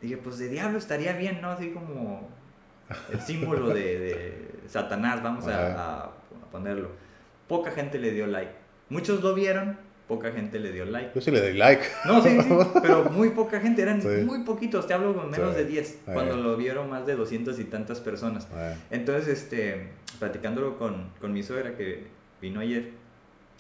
[0.01, 1.51] Dije, pues de diablo estaría bien, ¿no?
[1.51, 2.29] Así como
[3.11, 6.11] el símbolo de, de Satanás, vamos a, a
[6.51, 6.91] ponerlo.
[7.47, 8.51] Poca gente le dio like.
[8.89, 9.77] Muchos lo vieron,
[10.07, 11.11] poca gente le dio like.
[11.13, 11.83] Yo sí le doy like.
[12.05, 12.49] No, sí, sí,
[12.81, 14.07] pero muy poca gente, eran Sí.
[14.25, 15.61] muy poquitos, te hablo con menos Sí.
[15.63, 18.47] de 10, Ah, cuando lo vieron más de 200 y tantas personas.
[18.55, 19.89] Ay, Entonces, este,
[20.19, 22.07] platicándolo con, con mi suegra que
[22.41, 22.91] vino ayer,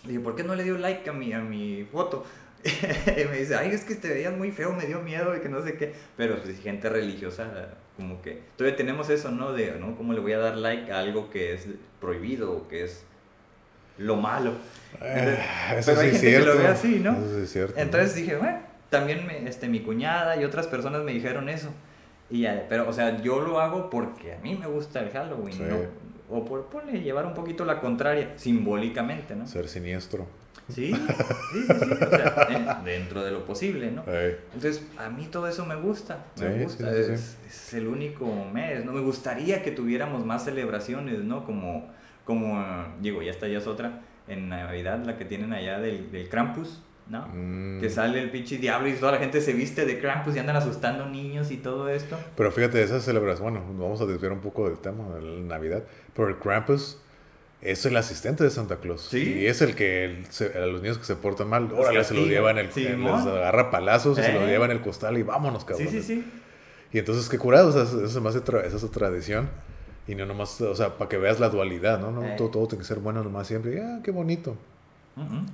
[0.03, 2.25] le dije, ¿por qué no le dio like a mi, a mi foto?
[2.63, 5.49] y me dice, ay, es que te veías muy feo, me dio miedo y que
[5.49, 5.93] no sé qué.
[6.15, 9.53] Pero pues gente religiosa, como que todavía tenemos eso, ¿no?
[9.53, 9.95] De, ¿no?
[9.95, 11.67] ¿Cómo le voy a dar like a algo que es
[12.01, 13.03] prohibido o que es
[13.97, 14.51] lo malo?
[15.01, 15.37] Eh,
[15.77, 16.61] eso Pero hay sí es gente que lo cierto.
[16.63, 17.11] ve así, ¿no?
[17.13, 17.79] Eso sí es cierto.
[17.79, 21.69] Entonces dije, bueno, también me, este, mi cuñada y otras personas me dijeron eso.
[22.29, 25.53] Y ya, pero, o sea, yo lo hago porque a mí me gusta el Halloween,
[25.55, 25.63] Sí.
[25.67, 25.77] ¿no?
[26.29, 29.47] O por ponle, llevar un poquito la contraria, simbólicamente, ¿no?
[29.47, 30.27] Ser siniestro.
[30.69, 34.03] Sí, sí, sí, sí, o sea, eh, dentro de lo posible, ¿no?
[34.11, 34.35] Ey.
[34.53, 37.13] Entonces, a mí todo eso me gusta, me Sí, gusta, sí, sí, sí.
[37.13, 38.91] es, es el único mes, ¿no?
[38.91, 41.45] Me gustaría que tuviéramos más celebraciones, ¿no?
[41.45, 41.87] Como,
[42.27, 42.63] como
[43.01, 46.83] digo, ya esta ya es otra, en Navidad, la que tienen allá del, del Krampus,
[47.09, 47.25] ¿no?
[47.33, 47.79] Mm.
[47.79, 50.57] Que sale el pinche diablo y toda la gente se viste de Krampus y andan
[50.57, 52.19] asustando niños y todo esto.
[52.35, 55.83] Pero fíjate, esa celebración, bueno, vamos a desviar un poco del tema de la Navidad,
[56.13, 56.99] pero el Krampus
[57.61, 59.03] es el asistente de Santa Claus.
[59.09, 59.39] Sí.
[59.39, 61.93] Y es el que el- se- a los niños que se portan mal, órale, se
[61.95, 62.27] los castiga.
[62.27, 64.47] lleva en el, Sí, les agarra palazos y se los Eh.
[64.47, 65.87] lleva en el costal y vámonos, cabrón.
[65.87, 66.31] Sí, sí, sí.
[66.91, 69.49] Y entonces, qué curado, o sea, eso se me hace tra- esa es su tradición.
[70.07, 72.11] Y no nomás, o sea, para que veas la dualidad, ¿no?
[72.11, 72.35] no Eh.
[72.37, 73.75] todo, todo tiene que ser bueno nomás siempre.
[73.75, 74.55] Y, ah, qué bonito.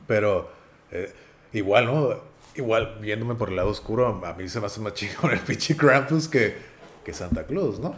[0.07, 0.49] Pero
[0.91, 1.11] eh,
[1.53, 2.09] igual, ¿no?
[2.55, 5.75] Igual, viéndome por el lado oscuro, a mí se me hace más chingón el pinche
[5.75, 6.55] Krampus que,
[7.03, 7.95] que Santa Claus, ¿no?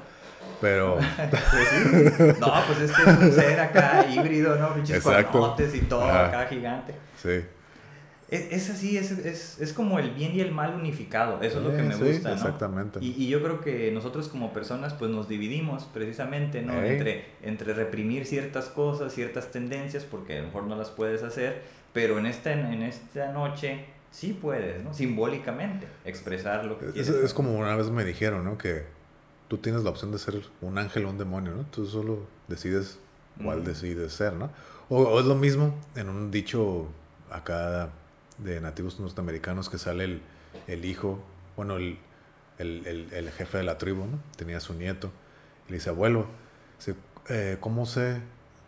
[0.62, 0.98] Pero,
[1.30, 1.68] Pues
[2.18, 2.40] sí.
[2.40, 4.74] No, pues es que es un ser acá híbrido, ¿no?
[4.76, 6.28] Pinches cuernotes y todo Ajá.
[6.28, 6.96] acá gigante.
[7.22, 7.42] sí.
[8.30, 11.64] Es, es así, es, es, es como el bien y el mal unificado, eso es
[11.64, 12.36] lo que me sí, gusta, ¿no?
[12.36, 13.00] exactamente.
[13.02, 16.74] Y, y yo creo que nosotros como personas pues nos dividimos precisamente, ¿no?
[16.84, 21.62] Entre, entre reprimir ciertas cosas, ciertas tendencias, porque a lo mejor no las puedes hacer,
[21.94, 24.92] pero en esta, en esta noche sí puedes, ¿no?
[24.94, 27.10] Simbólicamente expresar lo que Es, quieres.
[27.10, 28.58] es como una vez me dijeron, ¿no?
[28.58, 28.86] Que
[29.50, 31.64] tú tienes la opción de ser un ángel o un demonio, ¿no?
[31.66, 32.98] Tú solo decides
[33.44, 33.66] cuál Mm.
[33.66, 34.50] decides ser, ¿no?
[34.90, 36.88] O, o es lo mismo en un dicho
[37.30, 37.90] acá
[38.38, 40.22] de nativos norteamericanos que sale el,
[40.68, 41.20] el hijo,
[41.56, 41.98] bueno, el,
[42.58, 44.20] el, el- el jefe de la tribu, ¿no?
[44.38, 45.12] Tenía a su nieto
[45.68, 46.28] y le dice, abuelo,
[46.78, 46.96] dice,
[47.30, 48.22] eh, ¿cómo sé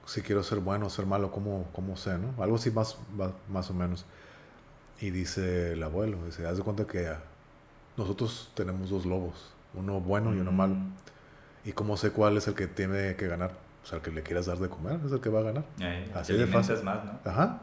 [0.06, 1.32] si quiero ser bueno o ser malo?
[1.32, 2.42] ¿Cómo, cómo sé, no?
[2.42, 4.06] Algo así más, más, más o menos.
[5.00, 7.12] Y dice el abuelo, dice, haz de cuenta que
[7.98, 10.76] nosotros tenemos dos lobos, uno bueno y uno malo.
[10.76, 10.94] Mm.
[11.66, 13.52] ¿Y cómo sé cuál es el que tiene que ganar?
[13.84, 15.66] O sea, el que le quieras dar de comer es el que va a ganar.
[15.80, 16.82] Eh, Así de fácil.
[16.84, 17.20] más, ¿no?
[17.26, 17.62] Ajá.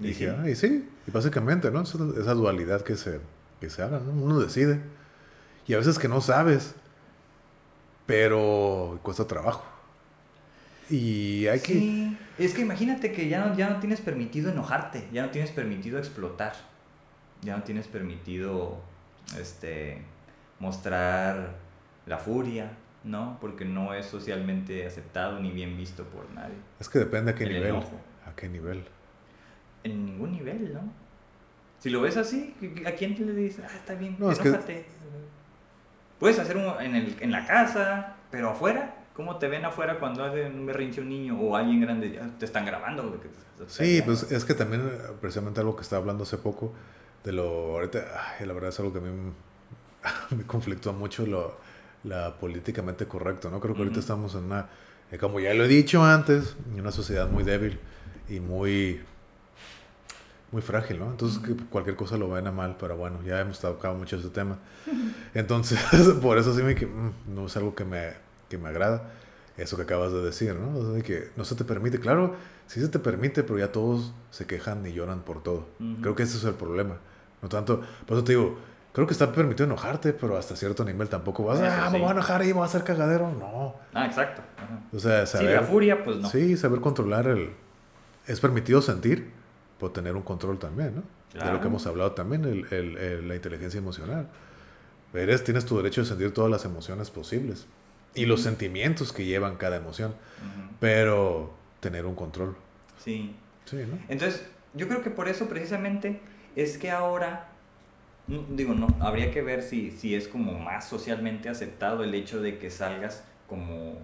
[0.00, 0.36] Y dije, sí.
[0.38, 1.82] ah, y sí, y básicamente, ¿no?
[1.82, 3.20] Esa, esa dualidad que se,
[3.60, 4.12] que se haga, ¿no?
[4.12, 4.80] Uno decide.
[5.66, 6.74] Y a veces que no sabes,
[8.06, 9.64] pero cuesta trabajo.
[10.88, 11.72] Y hay que...
[11.74, 15.52] Sí, es que imagínate que ya no, ya no tienes permitido enojarte, ya no tienes
[15.52, 16.54] permitido explotar,
[17.42, 18.80] ya no tienes permitido
[19.38, 20.02] este,
[20.58, 21.54] mostrar
[22.06, 22.72] la furia,
[23.04, 23.38] ¿no?
[23.40, 26.56] Porque no es socialmente aceptado ni bien visto por nadie.
[26.80, 27.68] Es que depende a qué El nivel.
[27.68, 28.00] enojo.
[28.26, 28.84] A qué nivel.
[29.84, 30.80] En ningún nivel, ¿no?
[31.78, 32.54] Si lo ves así,
[32.86, 33.64] ¿a quién le dices?
[33.66, 34.86] Ah, está bien, No, es que- enójate.
[36.18, 38.96] Puedes hacer uno en, el, en la casa, pero afuera.
[39.14, 42.12] ¿Cómo te ven afuera cuando hace un berrinche un niño o alguien grande?
[42.12, 43.04] Ya te están grabando.
[43.14, 44.82] te- te- Sí, te- pues es que también,
[45.20, 46.72] precisamente algo que estaba hablando hace poco,
[47.24, 47.42] de lo,
[47.76, 49.10] ahorita, ay, la verdad es algo que a mí
[50.36, 51.56] me, conflictúa mucho, lo,
[52.04, 53.60] la políticamente correcto, ¿no?
[53.60, 54.68] Creo que ahorita estamos en una,
[55.10, 57.78] eh, como ya lo he dicho antes, en una sociedad muy débil
[58.28, 59.00] y muy,
[60.52, 61.10] muy frágil, ¿no?
[61.10, 64.28] Entonces que cualquier cosa lo ven a mal, pero bueno, ya hemos tocado mucho ese
[64.30, 64.58] tema.
[65.34, 65.78] Entonces,
[66.22, 68.12] por eso sí me, que mm, no es algo que me,
[68.48, 69.10] que me agrada,
[69.56, 70.78] eso que acabas de decir, ¿no?
[70.78, 72.34] O sea, de que no se te permite, claro,
[72.66, 75.66] sí se te permite, pero ya todos se quejan y lloran por todo.
[75.78, 76.00] Ujú.
[76.02, 76.96] Creo que ese es el problema.
[77.42, 78.58] No tanto, por eso te digo,
[78.92, 82.02] creo que está permitido enojarte, pero hasta cierto nivel tampoco vas, ah, me sí.
[82.02, 83.30] voy a enojar y me voy a hacer cagadero.
[83.38, 83.76] No.
[83.94, 84.42] Ah, exacto.
[84.56, 84.80] Ajá.
[84.92, 85.54] O sea, Sí, saber.
[85.56, 86.28] la furia, pues no.
[86.28, 87.50] Sí, saber controlar el.
[88.26, 89.30] Es permitido sentir,
[89.80, 91.00] pero tener un control también, ¿no?
[91.32, 91.60] De lo Claro.
[91.60, 94.28] que hemos hablado también, el, el- el- la inteligencia emocional.
[95.14, 97.66] Eres, tienes tu derecho de sentir todas las emociones posibles
[98.14, 100.74] y los sentimientos que llevan cada emoción, Ujú.
[100.80, 102.54] pero tener un control.
[102.98, 103.34] Sí.
[103.64, 103.98] Sí, ¿no?
[104.08, 106.20] Entonces, yo creo que por eso precisamente
[106.56, 107.48] es que ahora,
[108.50, 112.58] digo, no, habría que ver si, si es como más socialmente aceptado el hecho de
[112.58, 113.94] que salgas como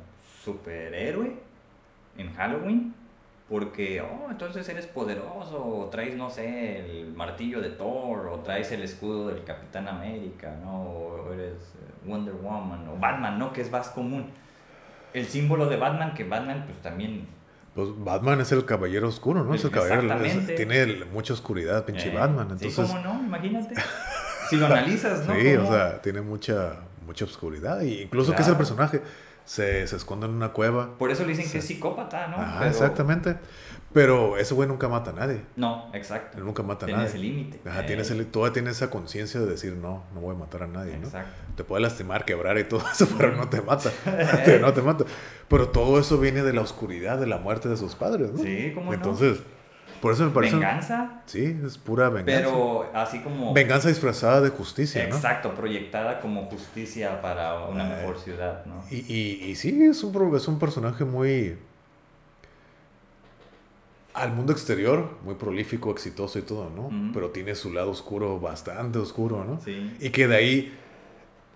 [0.44, 1.32] superhéroe
[2.18, 2.94] en Halloween,
[3.48, 8.72] porque, oh, entonces eres poderoso, o traes, no sé, el martillo de Thor, o traes
[8.72, 10.82] el escudo del Capitán América, ¿no?
[10.82, 13.52] O eres eh, Wonder Woman, o Batman, ¿no?
[13.52, 14.30] Que es más común.
[15.12, 17.28] El símbolo de Batman, que Batman pues también
[17.74, 19.54] Pues Batman es el caballero oscuro, ¿no?
[19.54, 20.24] Es el caballero.
[20.24, 22.58] es- tiene el- mucha oscuridad, pinche Eh, Batman.
[22.58, 23.74] Sí, Entonces, cómo no, imagínate.
[24.50, 25.34] Si lo analizas, ¿no?
[25.38, 27.80] sí, o sea, tiene mucha, mucha oscuridad.
[27.82, 28.58] Y incluso que es el Claro.
[28.58, 29.02] personaje.
[29.46, 30.98] Se, se esconde en una cueva.
[30.98, 32.36] Por eso le dicen que es psicópata, ¿no?
[32.36, 33.36] Ajá, Pero- exactamente.
[33.92, 35.40] Pero ese güey nunca mata a nadie.
[35.56, 36.36] No, exacto.
[36.36, 37.08] Él nunca mata a Tiene nadie.
[37.08, 37.60] ese límite.
[37.66, 40.64] Ajá, Eh, tienes el, todavía tiene esa conciencia de decir, no, no voy a matar
[40.64, 41.06] a nadie, ¿no?
[41.06, 41.32] Exacto.
[41.56, 43.90] Te puede lastimar, quebrar y todo eso, pero no te mata.
[44.44, 45.04] Te- no te mata.
[45.48, 48.42] Pero todo eso viene de la oscuridad, de la muerte de sus padres, ¿no?
[48.42, 48.96] Sí, cómo no.
[50.00, 50.54] Por eso me parece.
[50.54, 52.42] venganza, Sí, es pura venganza.
[52.48, 53.52] pero así como...
[53.54, 55.14] Venganza disfrazada de justicia, ¿no?
[55.16, 58.84] Exacto, proyectada como justicia para una mejor ciudad, ¿no?
[58.90, 61.56] Y, y, y sí, es un, es un personaje muy.
[64.14, 66.90] Al mundo exterior, muy prolífico, exitoso y todo, ¿no?
[67.12, 69.60] Pero tiene su lado oscuro, bastante oscuro, ¿no?
[69.60, 69.94] Sí.
[70.00, 70.78] Y que de ahí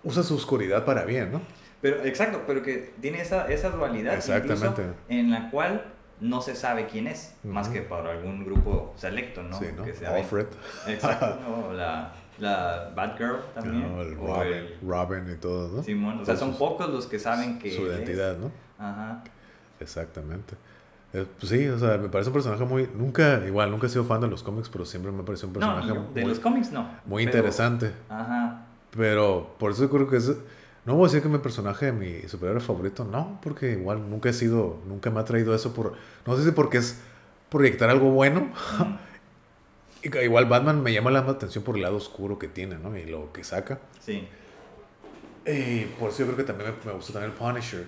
[0.03, 1.41] usa su oscuridad para bien, ¿no?
[1.81, 4.83] Pero, exacto, pero que tiene esa, esa dualidad Exactamente.
[5.09, 5.83] en la cual
[6.21, 9.59] no se sabe quién es, más que para algún grupo selecto, ¿no?
[9.59, 9.83] Sí, ¿no?
[9.83, 10.13] Que se ven.
[10.15, 10.45] Alfred.
[10.87, 11.73] Exacto, ¿no?
[11.73, 13.93] la, la Batgirl también.
[13.95, 14.01] ¿no?
[14.01, 15.83] El Robin, el Robin y todo, ¿no?
[15.83, 17.93] Simón, o sea, son sus- pocos los que saben que Su es.
[17.97, 18.51] identidad, ¿no?
[18.79, 19.23] Ajá.
[19.79, 20.55] Exactamente.
[21.13, 22.89] Eh, pues sí, o sea, me parece un personaje muy...
[22.95, 25.59] Nunca, igual, nunca he sido fan de los cómics, pero siempre me parece un No,
[25.59, 26.87] personaje yo- de muy, los cómics no.
[27.05, 27.91] muy pero- interesante.
[28.09, 28.65] Ajá.
[28.95, 30.31] Pero por eso creo que es...
[30.85, 34.33] No voy a decir que mi personaje, mi superhéroe favorito, no, porque igual nunca he
[34.33, 35.93] sido, nunca me ha traído eso por...
[36.25, 36.99] No sé si porque es
[37.49, 38.49] proyectar algo bueno.
[40.03, 42.97] Igual Batman me llama la atención por el lado oscuro que tiene, ¿no?
[42.97, 43.77] Y lo que saca.
[43.99, 44.27] Sí.
[45.45, 47.81] Y por eso yo creo que también me, me gusta también el Punisher.
[47.81, 47.87] es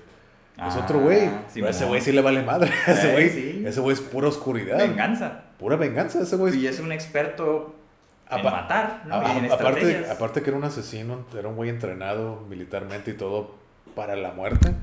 [0.58, 1.22] Ah, otro güey.
[1.22, 1.44] Simón.
[1.54, 2.72] Pero ese güey sí le vale madre.
[2.88, 3.64] Ese Eh, güey sí.
[3.66, 4.78] ese güey es pura oscuridad.
[4.78, 5.46] Venganza.
[5.58, 6.22] Pura venganza.
[6.22, 7.74] Ese güey Y es un experto
[8.40, 9.16] en matar, ¿no?
[9.16, 13.12] A- y en a- aparte, aparte que era un asesino, era un güey entrenado militarmente
[13.12, 13.56] y todo
[13.96, 14.74] para la muerte.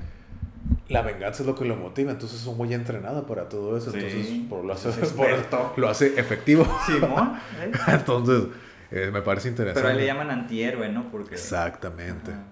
[0.89, 3.93] La venganza es lo que lo motiva, entonces es un güey entrenado para todo eso,
[3.93, 6.67] Sí, entonces por lo, hace, por- lo hace efectivo.
[6.87, 7.35] Simón.
[7.63, 7.71] ¿eh?
[7.89, 8.45] entonces,
[8.91, 9.81] eh, me parece interesante.
[9.81, 11.05] Pero a él le llaman antihéroe, ¿no?
[11.11, 11.35] Porque...
[11.35, 12.43] Exactamente, Ajá.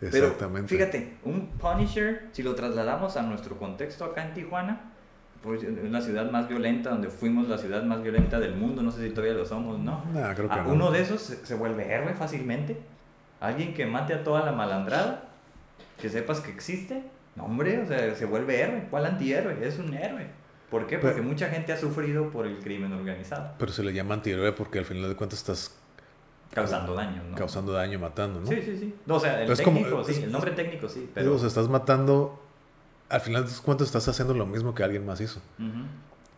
[0.00, 0.68] Pero, exactamente.
[0.76, 4.92] fíjate, un Punisher, si lo trasladamos a nuestro contexto acá en Tijuana,
[5.42, 8.90] pues es la ciudad más violenta, donde fuimos la ciudad más violenta del mundo, no
[8.90, 10.04] sé si todavía lo somos, ¿no?
[10.12, 10.68] Nah, creo que no.
[10.72, 12.78] Uno de esos se, se vuelve héroe fácilmente.
[13.40, 15.24] Alguien que mate a toda la malandrada,
[16.00, 17.02] que sepas que existe.
[17.36, 18.88] No, hombre, o sea, se vuelve héroe.
[18.90, 19.64] ¿Cuál antihéroe?
[19.66, 20.26] Es un héroe.
[20.70, 20.98] ¿Por qué?
[20.98, 24.52] Pero- Porque mucha gente ha sufrido por el crimen organizado, Pero se le llama antihéroe
[24.52, 25.76] porque al final de cuentas estás
[26.52, 27.36] causando daño, ¿no?
[27.36, 28.46] causando daño, matando, ¿no?
[28.46, 28.94] Sí, sí, sí.
[29.06, 31.26] No, o sea, el Pero es como- técnico, sí, es- el nombre técnico sí, Pero,
[31.26, 31.36] pero...
[31.36, 32.42] o sea, estás matando,
[33.08, 35.40] al final de cuentas estás haciendo lo mismo que alguien más hizo.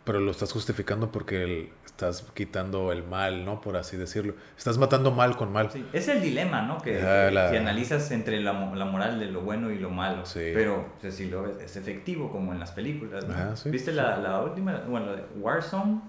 [0.04, 3.60] Pero lo estás justificando porque el- estás quitando el mal, ¿no?
[3.60, 4.34] Por así decirlo.
[4.56, 5.70] Estás matando mal con mal.
[5.70, 6.78] Sí, Es el dilema, ¿no?
[6.78, 10.24] Que, Ah, la- si analizas entre la, la moral de lo bueno y lo malo.
[10.24, 10.50] Sí.
[10.54, 13.26] Pero o sea, si lo ves, es efectivo como en las películas.
[13.28, 13.56] ¿no?
[13.56, 13.70] Sí.
[13.70, 14.78] ¿Viste la, la última?
[14.88, 16.00] Bueno, la de Warzone,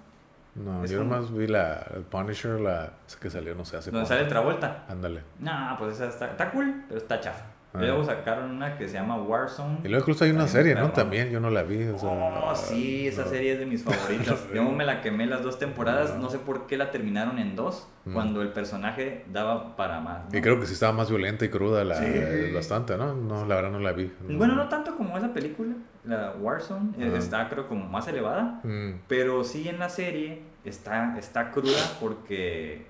[0.56, 3.78] No, Es yo como- nomás vi la el Punisher, la esa que salió, no sé,
[3.78, 4.84] hace donde sale Travolta.
[4.90, 5.22] Ándale.
[5.40, 7.46] No, pues esa está, está cool, pero está chafa.
[7.74, 7.78] Ah.
[7.80, 9.80] Luego sacaron una que se llama Warzone.
[9.84, 10.92] Y luego incluso hay una serie, ¿no?
[10.92, 11.84] También, yo no la vi.
[11.88, 13.30] O sea, Oh, sí, esa no.
[13.30, 14.46] serie es de mis favoritas.
[14.54, 17.88] Yo me la quemé las dos temporadas, no sé por qué la terminaron en dos,
[18.04, 18.14] Mm.
[18.14, 20.24] cuando el personaje daba para más.
[20.32, 20.38] ¿no?
[20.38, 22.04] Y creo que sí estaba más violenta y cruda la, Sí.
[22.08, 23.14] eh, bastante, ¿no?
[23.14, 24.12] No, la verdad no la vi.
[24.28, 29.02] Bueno, no tanto como esa película, la Warzone, eh, está creo como más elevada, Mm,
[29.08, 32.88] pero sí en la serie está, está cruda porque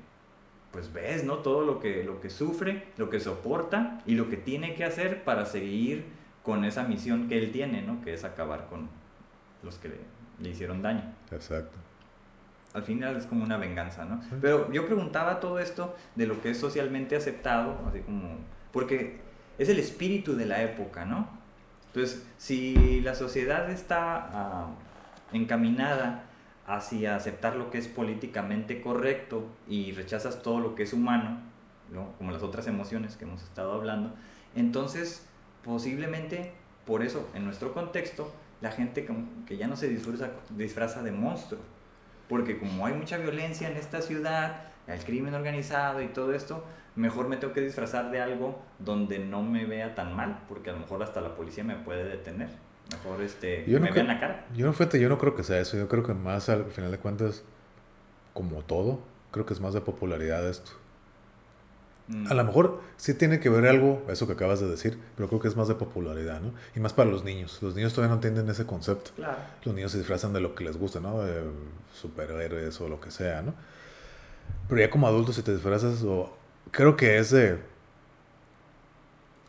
[0.72, 1.38] pues ves, ¿no?
[1.38, 5.24] Todo lo que, lo que sufre, lo que soporta y lo que tiene que hacer
[5.24, 6.06] para seguir
[6.44, 8.02] con esa misión que él tiene, ¿no?
[8.02, 8.90] Que es acabar con
[9.64, 9.96] los que le,
[10.40, 11.04] le hicieron daño.
[11.32, 11.78] exacto.
[12.74, 14.22] Al final es como una venganza, ¿no?
[14.24, 14.30] Sí.
[14.40, 18.38] Pero yo preguntaba todo esto de lo que es socialmente aceptado, así como...
[18.72, 19.20] Porque
[19.58, 21.28] es el espíritu de la época, ¿no?
[21.88, 24.68] Entonces, si la sociedad está ah,
[25.34, 26.24] encaminada
[26.72, 31.42] hacia aceptar lo que es políticamente correcto y rechazas todo lo que es humano,
[31.92, 32.14] ¿no?
[32.18, 34.14] como las otras emociones que hemos estado hablando,
[34.56, 35.28] entonces
[35.66, 36.54] posiblemente
[36.86, 39.06] por eso en nuestro contexto la gente
[39.46, 41.60] que ya no se disfraza, disfraza de monstruo,
[42.30, 46.64] porque como hay mucha violencia en esta ciudad, el crimen organizado y todo esto,
[46.96, 50.74] mejor me tengo que disfrazar de algo donde no me vea tan mal, porque a
[50.74, 52.50] lo mejor hasta la policía me puede detener.
[52.92, 54.46] Mejor este, Yo no me vean la cara.
[54.56, 55.78] Yo no, fíjate, yo no creo que sea eso.
[55.78, 57.44] Yo creo que más al final de cuentas,
[58.34, 59.00] como todo,
[59.32, 60.72] creo que es más de popularidad esto.
[62.08, 62.28] Mm.
[62.30, 65.40] A lo mejor sí tiene que ver algo, eso que acabas de decir, pero creo
[65.40, 66.54] que es más de popularidad, ¿no?
[66.76, 67.60] Y más para los niños.
[67.62, 69.12] Los niños todavía no entienden ese concepto.
[69.16, 69.38] Claro.
[69.64, 71.22] Los niños se disfrazan de lo que les gusta, ¿no?
[71.22, 71.44] De
[71.94, 73.54] superhéroes o lo que sea, ¿no?
[74.68, 76.36] Pero ya como adultos si te disfrazas, o
[76.72, 77.60] creo que es de...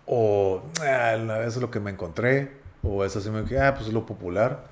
[0.06, 3.88] O ah, eso es lo que me encontré, o es así, me que, ah, pues
[3.88, 4.68] es lo popular.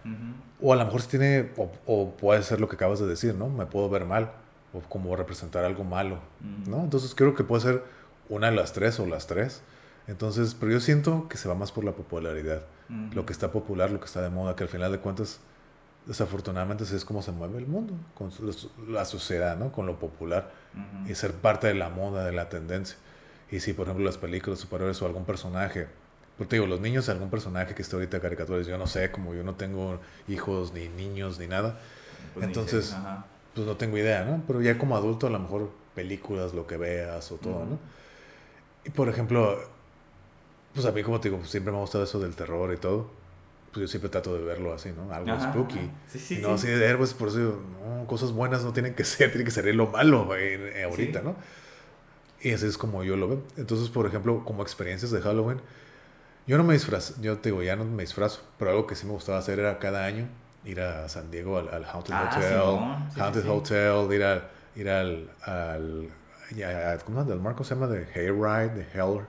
[0.61, 3.35] O a lo mejor sí tiene, o, o puede ser lo que acabas de decir,
[3.35, 3.49] ¿no?
[3.49, 4.33] Me puedo ver mal,
[4.73, 6.19] o como representar algo malo.
[6.67, 6.83] ¿no?
[6.83, 7.85] Entonces creo que puede ser
[8.29, 9.63] una de las tres o las tres.
[10.07, 12.63] Entonces, pero yo siento que se va más por la popularidad.
[13.13, 15.39] Lo que está popular, lo que está de moda, que al final de cuentas,
[16.07, 18.33] desafortunadamente, así es como se mueve el mundo, con
[18.89, 19.71] la sociedad, ¿no?
[19.71, 20.51] Con lo popular
[21.07, 22.97] y ser parte de la moda, de la tendencia.
[23.51, 25.87] Y si, por ejemplo, las películas superhéroes o algún personaje,
[26.41, 29.35] pues te digo, los niños, algún personaje que esté ahorita caricaturas, yo no sé, como
[29.35, 31.79] yo no tengo hijos ni niños ni nada,
[32.33, 32.97] Pues Entonces, sé,
[33.55, 34.43] pues no tengo idea, ¿no?
[34.47, 37.71] Pero ya como adulto a lo mejor películas, lo que veas o todo, Ujú.
[37.73, 37.79] ¿no?
[38.85, 39.59] Y por ejemplo,
[40.75, 42.77] pues a mí como te digo, pues, siempre me ha gustado eso del terror y
[42.77, 43.11] todo.
[43.73, 45.13] Pues yo siempre trato de verlo así, ¿no?
[45.15, 45.79] Algo Ajá, spooky.
[45.79, 45.91] ajá.
[46.13, 46.43] Sí, sí, Y sí.
[46.43, 47.61] no así de héroes, por eso
[47.99, 51.23] no, cosas buenas no tienen que ser, tiene que ser lo malo eh, ahorita.
[51.23, 51.37] ¿no?
[52.43, 53.43] Y así es como yo lo veo.
[53.57, 55.61] Entonces, por ejemplo, como experiencias de Halloween,
[56.51, 59.07] yo no me disfrazo, yo te digo, ya no me disfrazo, pero algo que sí
[59.07, 60.27] me gustaba hacer era cada año
[60.65, 62.43] ir a San Diego al, al Haunted Ah, Hotel.
[63.09, 63.49] Sí, sí, Haunted sí.
[63.49, 64.43] Hotel, ir al,
[64.75, 66.09] ir al, al
[66.57, 67.25] ya, ¿cómo se llama?
[67.31, 67.87] ¿Del marco se llama?
[67.87, 69.21] De Hayride, de Hell,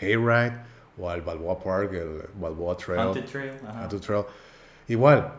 [0.00, 0.56] Hayride,
[0.98, 3.52] o al Balboa Park, el Balboa Trail, Haunted Trail.
[3.68, 3.80] ajá.
[3.82, 4.24] Haunted Trail.
[4.88, 5.30] Igual,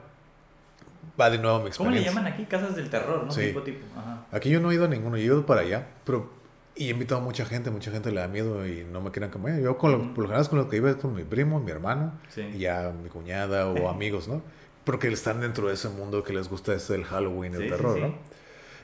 [1.20, 2.12] va de nuevo mi ¿Cómo le experiencia.
[2.12, 2.46] llaman aquí?
[2.46, 3.32] Casas del terror, ¿no?
[3.32, 3.48] Sí.
[3.48, 3.86] Tipo, tipo.
[4.00, 4.26] Ajá.
[4.32, 6.30] Aquí yo no he ido a ninguno, yo he ido para allá, pero
[6.76, 9.30] y he invitado a mucha gente, mucha gente le da miedo y no me quieren
[9.30, 9.60] acompañar.
[9.62, 11.72] Yo con lo, por lo general con lo que iba es con mi primo, mi
[11.72, 12.42] hermano, Sí.
[12.42, 14.42] y ya mi cuñada o amigos, ¿no?
[14.84, 17.70] Porque están dentro de ese mundo que les gusta ese el Halloween, el Sí, sí,
[17.72, 18.02] terror, sí.
[18.02, 18.16] ¿no?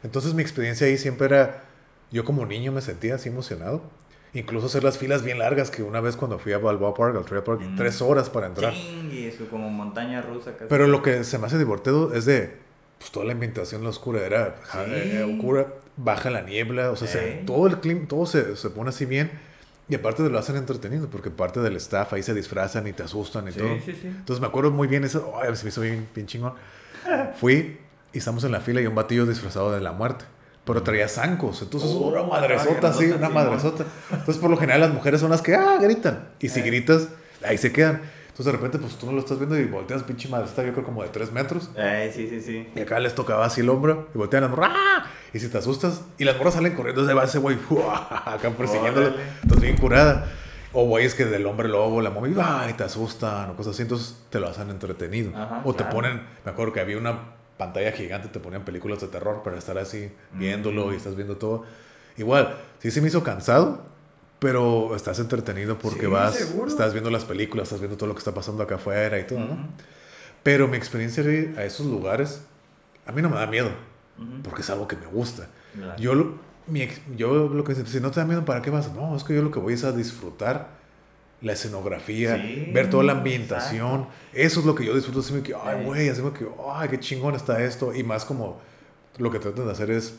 [0.04, 1.64] Entonces mi experiencia ahí siempre era,
[2.12, 3.82] yo como niño me sentía así emocionado.
[4.32, 7.26] Incluso hacer las filas bien largas, que una vez cuando fui a Balboa Park, al
[7.26, 7.76] Trail Park, Mm.
[7.76, 8.72] tres horas para entrar.
[8.74, 10.66] Chingue, eso como montaña rusa casi.
[10.70, 12.56] Pero lo que se me hace divertido es de
[13.00, 15.68] pues, toda la ambientación la oscura era eh, oscura,
[16.02, 17.46] baja la niebla, o sea, se- Ey.
[17.46, 19.30] todo el clima, todo se, se pone así bien
[19.90, 23.04] y aparte de lo hacen entretenido porque parte del staff ahí se disfrazan y te
[23.04, 23.70] asustan y Sí, todo.
[23.86, 24.08] sí, sí.
[24.08, 26.54] Entonces me acuerdo muy bien eso, ay, se me hizo bien, bien chingón.
[27.40, 27.80] Fui
[28.14, 30.26] y estamos en la fila y un batillo disfrazado de la muerte.
[30.66, 33.86] Pero traía zancos, entonces Oh, una madresota grandota, una madresota.
[34.12, 36.30] Entonces por lo general las mujeres son las que, ah, gritan.
[36.40, 36.64] Y si Eh.
[36.64, 37.08] gritas,
[37.44, 38.02] ahí se quedan.
[38.40, 40.86] Entonces de repente pues tú no lo estás viendo y volteas, pinche madresota, yo creo
[40.86, 41.70] como de 3 metros.
[41.76, 42.70] Eh, sí, sí, sí.
[42.74, 44.72] Y acá les tocaba así el hombro y voltean las morras.
[44.74, 45.06] ¡ah!
[45.34, 47.58] Y si te asustas y las morras salen corriendo, se va ese güey
[48.26, 49.08] acá persiguiéndolo.
[49.44, 50.26] Entonces bien curada.
[50.72, 53.82] O güeyes que del hombre lobo, la momia, y te asustan o cosas así.
[53.82, 55.36] Entonces te lo hacen entretenido.
[55.36, 55.96] Ajá, o te claro.
[55.96, 57.20] ponen, me acuerdo que había una
[57.58, 60.94] pantalla gigante, te ponían películas de terror para estar así viéndolo Mm.
[60.94, 61.66] y estás viendo todo.
[62.16, 63.84] Igual, sí se me hizo cansado,
[64.40, 66.68] pero estás entretenido porque Sí, vas, seguro.
[66.68, 69.40] estás viendo las películas, estás viendo todo lo que está pasando acá afuera y todo,
[69.40, 69.46] ¿no?
[69.46, 69.56] Ujú,
[70.44, 72.42] Pero mi experiencia de ir a esos lugares,
[73.06, 73.70] a mí no me da miedo,
[74.18, 74.42] ujú.
[74.44, 75.48] porque es algo que me gusta.
[75.76, 76.00] Claro.
[76.00, 76.34] Yo lo,
[76.68, 76.88] mi
[77.18, 78.92] yo lo que dice, si no te da miedo, ¿para qué vas?
[78.94, 80.80] No, es que yo lo que voy es a disfrutar
[81.42, 84.08] la escenografía, Sí, ver toda la ambientación.
[84.34, 85.22] Eso es lo que yo disfruto.
[85.22, 87.94] Así me que, ay, güey, así me que, ay, qué chingón está esto.
[87.96, 88.60] Y más como
[89.18, 90.16] lo que tratan de hacer es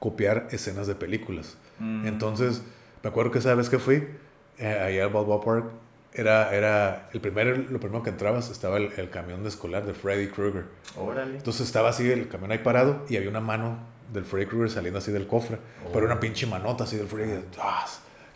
[0.00, 1.56] copiar escenas de películas.
[1.78, 2.06] Mm.
[2.06, 2.62] Entonces,
[3.04, 4.08] me acuerdo que esa vez que fui,
[4.58, 5.66] eh, allá al Balboa Park,
[6.12, 9.94] era, era el primer, lo primero que entrabas estaba el, el camión de escolar de
[9.94, 10.64] Freddy Krueger.
[10.96, 11.36] Órale.
[11.36, 13.78] Entonces estaba así el camión ahí parado y había una mano
[14.12, 15.58] del Freddy Krueger saliendo así del cofre,
[15.92, 17.40] pero una pinche manota así del Freddy.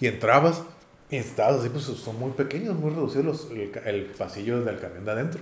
[0.00, 0.62] y entrabas
[1.10, 5.04] y estabas así, pues son muy pequeños, muy reducidos los- el, el pasillo del camión
[5.04, 5.40] de adentro.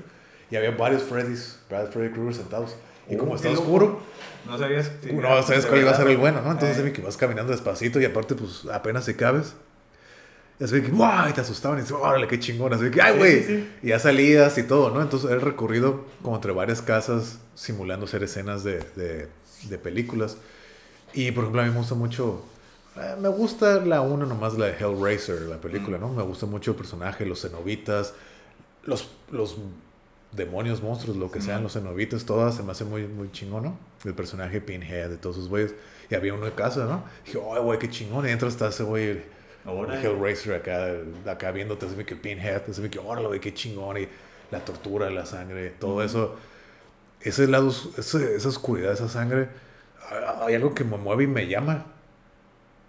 [0.51, 2.77] Y había varios Freddys, varios Freddy Krueger sentados.
[3.09, 4.01] Y como qué está oscuro,
[4.49, 4.91] No sabías.
[5.03, 6.53] si no era de cuál iba a ser el bueno, ¿no?
[6.53, 6.83] Entonces Eh.
[6.83, 9.55] vi que vas caminando despacito y aparte, pues apenas si cabes.
[10.59, 11.29] Y así que, ¡guau!
[11.29, 12.73] Y te asustaban y dices, órale, qué chingón.
[12.73, 13.43] Así que, ¡ay, güey!
[13.43, 13.69] sí, sí.
[13.83, 15.03] Y ya salías y todo, ¿no?
[15.03, 19.29] Entonces he recorrido como entre varias casas simulando ser escenas de, de,
[19.69, 20.39] de películas.
[21.13, 22.43] Y por ejemplo, a mí me gusta mucho.
[22.97, 26.01] eh, me gusta la una nomás, la de Hellraiser, la película, Mm.
[26.01, 26.09] ¿no?
[26.15, 28.15] Me gusta mucho el personaje, los cenobitas,
[28.85, 29.57] los, los
[30.33, 33.79] demonios, monstruos, lo que sean, los cenobitas, todas se me hace muy, muy chingón, ¿no?
[34.05, 35.75] El personaje Pinhead, de todos esos güeyes.
[36.11, 37.05] Y había uno de casa, ¿no?
[37.25, 38.27] dije, ay, güey, qué chingón.
[38.29, 39.25] Y entras, está ese güey, el.
[40.05, 40.89] Hellraiser acá,
[41.31, 43.99] acá viéndote, así que Pinhead, así que, órale, güey, qué chingón.
[43.99, 44.09] Y
[44.51, 46.37] la tortura, la sangre, todo eso.
[47.21, 49.49] Ese lado, ese- esa oscuridad, esa sangre,
[50.43, 51.87] hay algo que me mueve y me llama.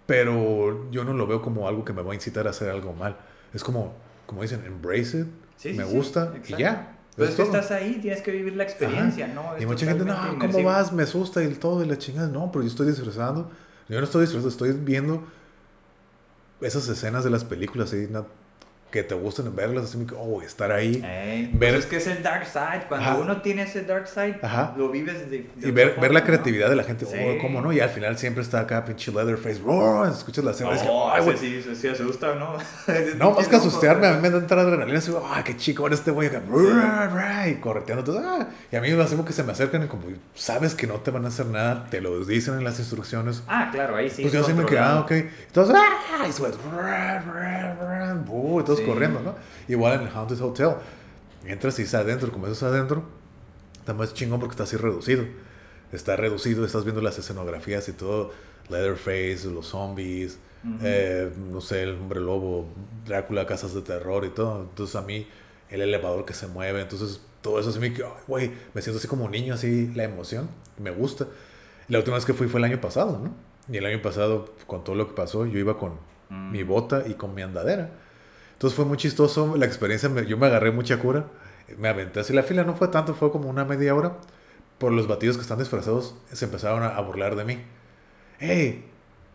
[0.06, 2.92] Pero yo no lo veo como algo que me va a incitar a hacer algo
[2.94, 3.16] mal.
[3.52, 3.94] Es como,
[4.26, 5.26] como dicen, embrace it,
[5.56, 6.97] Sí, me sí, sí, gusta y ya.
[7.18, 9.58] Pero Es que estás ahí, tienes que vivir la experiencia, ¿no?
[9.60, 10.68] Y mucha gente, no, ¿cómo inmersivo.
[10.68, 10.92] vas?
[10.92, 12.28] Me asusta y todo, y la chingada.
[12.28, 13.50] No, pero yo estoy disfrazando.
[13.88, 15.24] Yo no estoy disfrazando, estoy viendo
[16.60, 18.24] esas escenas de las películas na-
[18.90, 21.00] que te gustan verlas, así que, oh, estar ahí.
[21.52, 22.84] Ver- pues es que es el dark side.
[22.88, 23.16] Cuando Ajá.
[23.18, 24.72] uno tiene ese dark side, Ajá.
[24.78, 26.26] lo vives de, de Y ver, forma, ver la ¿no?
[26.26, 27.14] creatividad de la gente, Sí.
[27.20, 27.70] oh, ¿cómo no?
[27.72, 31.24] Y al final siempre está acá, pinche Leatherface, oh, escuchas la escena No, ay, ese
[31.30, 31.36] güey.
[31.38, 32.54] sí, ese sí asusta, ¿no?
[33.18, 35.94] No, más que asustarme, a mí me da entrar adrenalina, así, ay, qué chico, ahora
[35.94, 36.40] este güey acá,
[37.48, 40.04] y correteando, entonces, ah, y a mí me hace que se me acercan y como,
[40.34, 43.68] sabes que no te van a hacer nada, te lo dicen en las instrucciones, Ah,
[43.72, 44.22] claro, ahí sí.
[44.22, 46.32] pues es yo sí me quedé, ah, ok, entonces, ah, y
[48.77, 48.92] y todos Sí.
[48.92, 49.34] corriendo, ¿no?
[49.68, 50.70] Igual en el Haunted Hotel,
[51.44, 53.02] entras y está adentro, como estás adentro,
[53.78, 55.24] está más chingón porque está así reducido,
[55.92, 58.32] está reducido, estás viendo las escenografías y todo,
[58.68, 60.38] Leatherface, los zombies,
[60.82, 62.66] eh, no sé, el hombre lobo,
[63.06, 64.62] Drácula, casas de terror y todo.
[64.62, 65.26] Entonces a mí
[65.70, 67.94] el elevador que se mueve, entonces todo eso así me,
[68.26, 70.48] güey, me siento así como un niño, así la emoción,
[70.78, 71.26] me gusta.
[71.88, 73.32] La última vez que fui fue el año pasado, ¿no?
[73.72, 75.92] Y el año pasado, con todo lo que pasó, yo iba con
[76.30, 76.50] Mm.
[76.52, 77.90] mi bota y con mi andadera.
[78.58, 81.26] Entonces fue muy chistoso la experiencia, yo me agarré mucha cura,
[81.78, 84.14] me aventé así, la fila no fue tanto, fue como una media hora.
[84.78, 87.60] Por los batidos que están disfrazados, se empezaron a, burlar de mí.
[88.40, 88.84] Hey,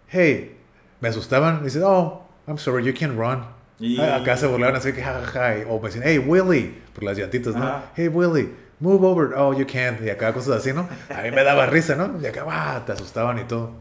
[0.10, 0.58] hey,
[1.00, 3.46] me asustaban, dicen, oh, I'm sorry, you can't run.
[3.80, 5.70] Y- Acá se burlaban así que jajaja.
[5.70, 7.64] O me decían, hey Willy, por las llantitas, ¿no?
[7.64, 7.92] Ajá.
[7.96, 9.38] Hey Willy, move over.
[9.38, 10.02] Oh, you can't.
[10.02, 10.90] Y acá cosas así, ¿no?
[11.10, 12.20] A mí me daba risa, ¿no?
[12.22, 13.72] Y acá, ah, te asustaban y todo.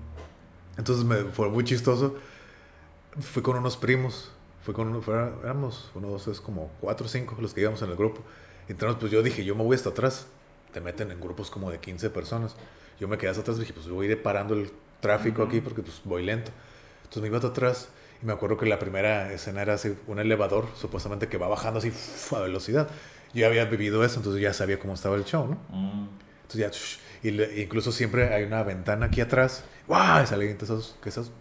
[0.78, 2.16] Entonces me fue muy chistoso.
[3.20, 4.30] Fui con unos primos.
[4.62, 7.82] Fui con uno, fuera- éramos uno, dos, tres, como cuatro o cinco los que íbamos
[7.82, 8.22] en el grupo.
[8.68, 10.26] Entonces, pues yo dije, yo me voy hasta atrás.
[10.72, 12.56] Te meten en grupos como de 15 personas.
[13.00, 15.60] Yo me quedé hasta atrás y dije, pues voy a ir parando el tráfico aquí
[15.60, 16.50] porque pues voy lento.
[17.02, 17.88] Entonces me iba hasta atrás
[18.22, 21.80] y me acuerdo que la primera escena era así, un elevador supuestamente que va bajando
[21.80, 22.88] así uf, a velocidad.
[23.34, 25.56] Yo ya había vivido eso, entonces ya sabía cómo estaba el show, ¿no?
[25.76, 26.08] Mm.
[26.42, 29.64] Entonces ya, shh, y le- incluso siempre hay una ventana aquí atrás.
[29.88, 29.98] ¡Wow!
[30.26, 30.64] Sale alguien que,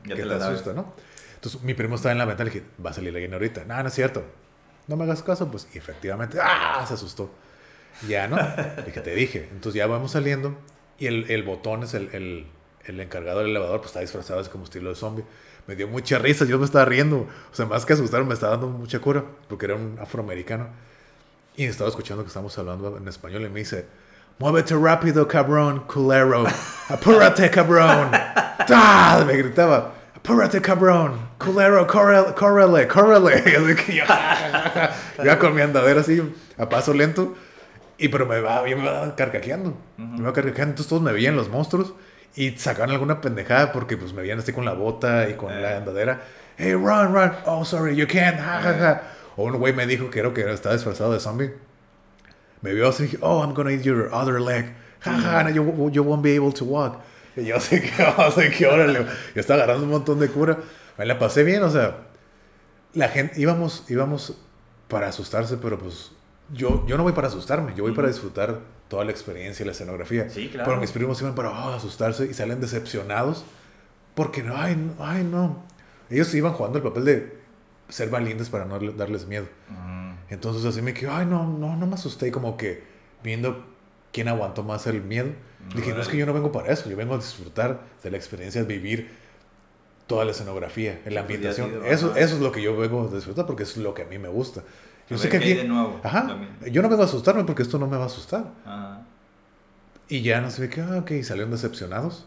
[0.05, 0.93] Ya que te te asusta, ¿no?
[1.41, 3.65] Entonces mi primo estaba en la ventana y le dije, va a salir alguien ahorita.
[3.65, 4.23] No, no es cierto.
[4.87, 6.85] No me hagas caso, pues y efectivamente, ¡ah!
[6.87, 7.31] Se asustó.
[8.07, 8.37] Ya, ¿no?
[8.85, 9.49] dije, te dije.
[9.51, 10.55] Entonces ya vamos saliendo
[10.99, 12.45] y el, el botón es el, el,
[12.85, 15.25] el encargado del elevador, pues está disfrazado así como estilo de zombie.
[15.65, 17.27] Me dio mucha risa, yo me estaba riendo.
[17.51, 20.67] O sea, más que asustarme, me estaba dando mucha cura porque era un afroamericano.
[21.55, 23.87] Y estaba escuchando que estábamos hablando en español y me dice,
[24.37, 26.45] muévete rápido, cabrón, culero.
[26.87, 28.11] Apúrate, cabrón.
[28.13, 29.23] ¡Ah!
[29.25, 34.03] Me gritaba, apúrate, cabrón, culero, así que yo,
[35.24, 36.22] ya con mi andadera así,
[36.57, 37.36] a paso lento.
[37.97, 39.78] Y pero me va, yo me va carcajeando.
[39.97, 40.72] Me va carcajeando.
[40.72, 41.93] Entonces todos me veían los monstruos
[42.36, 45.74] y sacaban alguna pendejada porque pues me veían así con la bota y con la
[45.74, 45.78] Eh.
[45.78, 46.22] andadera.
[46.57, 47.32] Hey, run, run.
[47.45, 48.39] Oh, sorry, you can't.
[48.39, 49.01] Ja, ja, ja.
[49.38, 51.51] O un güey me dijo que creo que estaba disfrazado de zombie.
[52.61, 54.74] Me vio así, oh, I'm gonna eat your other leg.
[55.01, 57.01] Ja, ja, no, you, you won't be able to walk.
[57.36, 59.05] Y yo así que, así que, órale.
[59.36, 60.57] Yo estaba agarrando un montón de cura.
[60.97, 61.97] Me la pasé bien, o sea,
[62.93, 64.38] la gente, íbamos, íbamos
[64.88, 66.11] para asustarse, pero pues
[66.53, 69.71] yo, yo no voy para asustarme, yo voy para disfrutar toda la experiencia y la
[69.71, 70.29] escenografía.
[70.29, 70.69] Sí, claro.
[70.69, 73.45] Pero mis primos iban para oh, asustarse y salen decepcionados
[74.15, 75.63] porque no, ay, no, ay, no.
[76.09, 77.38] Ellos iban jugando el papel de
[77.88, 79.47] ser valientes para no darles miedo.
[80.29, 82.32] Entonces así me quedé, ay, no, no, no me asusté.
[82.32, 82.84] Como que
[83.23, 83.65] viendo
[84.11, 85.29] quién aguantó más el miedo.
[85.76, 88.18] Dije, no es que yo no vengo para eso, yo vengo a disfrutar de la
[88.18, 89.09] experiencia, de vivir
[90.07, 91.86] toda la escenografía, en la pues, ambientación.
[91.86, 92.20] eso, ajá.
[92.20, 94.28] eso es lo que yo vengo a disfrutar porque es lo que a mí me
[94.28, 94.64] gusta.
[95.09, 95.53] Yo sé que aquí...
[95.53, 96.51] de nuevo Ajá, también.
[96.74, 98.45] yo no vengo a asustarme porque esto no me va a asustar.
[98.66, 99.01] Ah.
[100.09, 102.26] Y ya no sé qué, ah, ok, salieron decepcionados.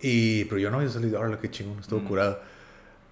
[0.00, 2.04] Y, pero yo no, yo salí órale, qué chingón, estuvo Mm.
[2.06, 2.40] curado.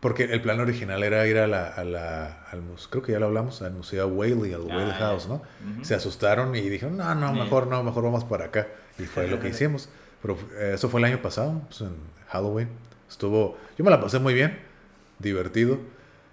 [0.01, 3.19] Porque el plan original era ir a la, a la, al museo, creo que ya
[3.19, 4.93] lo hablamos, al Museo Whaley, al Ah, Whaley.
[4.93, 5.43] House, ¿no?
[5.83, 8.69] Se asustaron y dijeron, no, no, mejor no, mejor vamos para acá.
[8.99, 9.89] Y fue lo que hicimos.
[10.21, 11.97] Pero eh, eso fue el año pasado, pues, en
[12.29, 12.69] Halloween.
[13.09, 14.59] Estuvo, yo me la pasé muy bien,
[15.19, 15.79] divertido.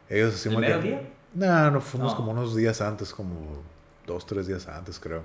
[0.10, 1.02] Ellos así ¿El día?
[1.34, 2.18] No, no, fuimos No.
[2.18, 3.64] como unos días antes, como
[4.06, 5.24] dos, tres días antes, creo.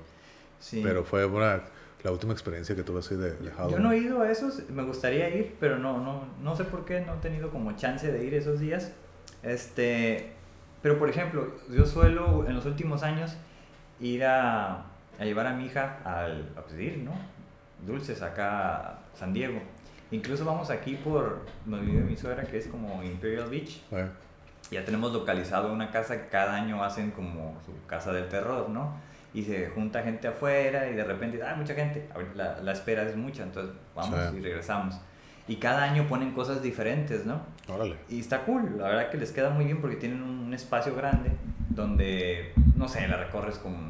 [0.59, 0.81] Sí.
[0.83, 1.63] Pero fue una,
[2.03, 3.77] la última experiencia que tuve así de, de Halloween.
[3.77, 6.85] Yo no he ido a esos, me gustaría ir, pero no, no, no sé por
[6.85, 8.93] qué no he tenido como chance de ir esos días.
[9.43, 10.33] Este,
[10.83, 13.37] pero por ejemplo, yo suelo en los últimos años
[14.01, 14.87] ir a,
[15.21, 17.13] a llevar a mi hija al, a pedir, ¿no?
[17.87, 19.61] Dulces acá a San Diego.
[20.11, 23.81] Incluso vamos aquí por donde vive mi suegra, que es como Imperial Beach.
[24.71, 28.95] Ya tenemos localizado una casa que cada año hacen como su casa del terror, ¿no?
[29.33, 32.09] Y se junta gente afuera y de repente, ah, mucha gente.
[32.35, 34.37] La, la espera es mucha, entonces vamos Sí.
[34.39, 35.01] y regresamos.
[35.49, 37.41] Y cada año ponen cosas diferentes, ¿no?
[37.69, 37.97] órale.
[38.09, 41.31] Y está cool, la verdad que les queda muy bien porque tienen un espacio grande
[41.69, 43.90] donde, no sé, la recorres con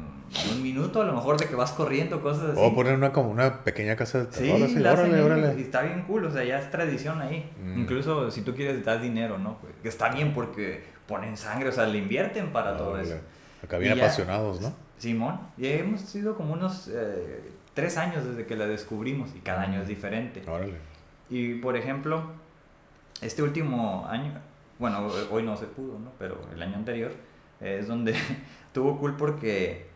[0.53, 2.59] un minuto a lo mejor de que vas corriendo, cosas así.
[2.61, 5.25] O poner una como una pequeña casa de Sí, terror así, la hacen órale, ellos,
[5.25, 5.59] órale.
[5.59, 7.49] y está bien cool, o sea, ya es tradición ahí.
[7.63, 7.79] Mm.
[7.81, 9.57] Incluso si tú quieres das dinero, ¿no?
[9.57, 13.09] Pues, que está bien porque ponen sangre, o sea, le invierten para todo Órale.
[13.09, 13.17] eso.
[13.63, 14.73] Acá bien Y ya- apasionados, ¿no?
[14.97, 17.41] Simón, y hemos sido como unos eh,
[17.73, 20.43] tres años desde que la descubrimos y cada año es diferente.
[20.49, 20.75] Órale.
[21.29, 22.21] Y por ejemplo,
[23.21, 24.33] este último año,
[24.79, 26.11] bueno, hoy no se pudo, ¿no?
[26.19, 27.11] Pero el año anterior
[27.61, 28.13] eh, es donde
[28.73, 29.87] tuvo cool porque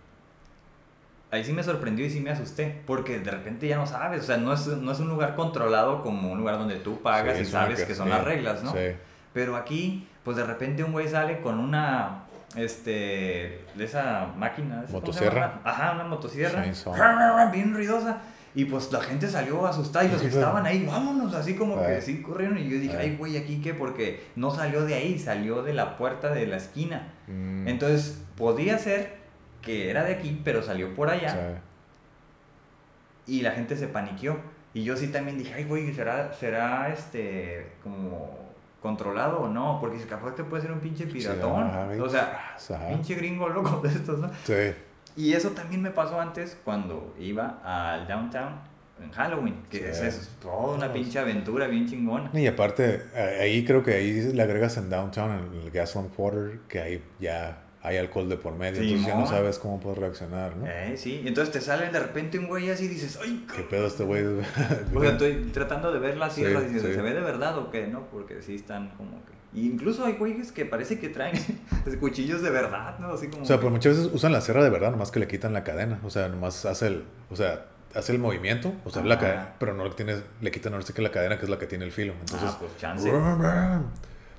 [1.35, 4.25] ahí sí me sorprendió y sí me asusté, porque de repente ya no sabes, o
[4.25, 7.43] sea, no es, no es un lugar controlado como un lugar donde tú pagas Sí,
[7.43, 8.71] y sabes que son las reglas, ¿no?
[8.71, 8.95] Sí.
[9.33, 12.23] Pero aquí, pues de repente un güey sale con una,
[12.55, 14.83] este, de esa máquina.
[14.83, 15.59] ¿esa cómo se Motosierra.
[15.63, 16.65] Ajá, una motosierra.
[17.51, 18.17] Bien ruidosa.
[18.55, 22.01] Y pues la gente salió asustada y los que estaban ahí, vámonos, así como que
[22.01, 22.57] sí corrieron.
[22.57, 23.73] Y yo dije, ay, güey, ¿aquí qué?
[23.73, 27.09] Porque no salió de ahí, salió de la puerta de la esquina.
[27.27, 27.67] Mm.
[27.67, 29.24] Entonces, podía ser
[29.65, 31.61] que era de aquí, pero salió por allá.
[33.27, 34.37] Y la gente se paniqueó.
[34.73, 38.45] Y yo sí también dije, ay, güey, ¿será, será este, como
[38.81, 39.79] controlado o no?
[39.81, 41.99] Porque si capaz que puede ser un pinche piratón.
[41.99, 42.55] o sea,
[42.89, 44.29] pinche gringo loco de estos, ¿no?
[44.43, 44.73] Sí.
[45.17, 48.53] Y eso también me pasó antes cuando iba al downtown
[49.01, 52.29] en Halloween, que es, toda una pinche aventura bien chingona.
[52.33, 53.01] Y aparte,
[53.39, 57.64] ahí creo que ahí le agregas en downtown, en el Gaslamp Quarter, que ahí ya
[57.85, 60.65] hay alcohol de por medio, entonces ya no sabes cómo puedes reaccionar, ¿no?
[60.65, 63.45] Eh, sí, entonces te sale de repente un güey así y dices, ¡ay!
[63.55, 64.25] ¿Qué pedo este güey?
[64.25, 67.69] o sea, estoy tratando de ver la sierra y dices, ¿se ve de verdad o
[67.69, 67.85] qué?
[67.85, 68.07] ¿No?
[68.07, 69.59] Porque sí están como que...
[69.59, 71.35] incluso hay güeyes que parece que traen
[71.99, 73.13] cuchillos de verdad, ¿no?
[73.13, 75.27] Así como o sea, pues muchas veces usan la sierra de verdad, nomás que le
[75.27, 77.03] quitan la cadena, o sea, nomás hace el...
[77.29, 80.73] O sea, hace el movimiento, o sea, la cadena, pero no le, tienes, le quitan
[80.73, 82.13] ahora sí que la cadena que es la que tiene el filo.
[82.19, 83.09] Entonces, ah, pues chance.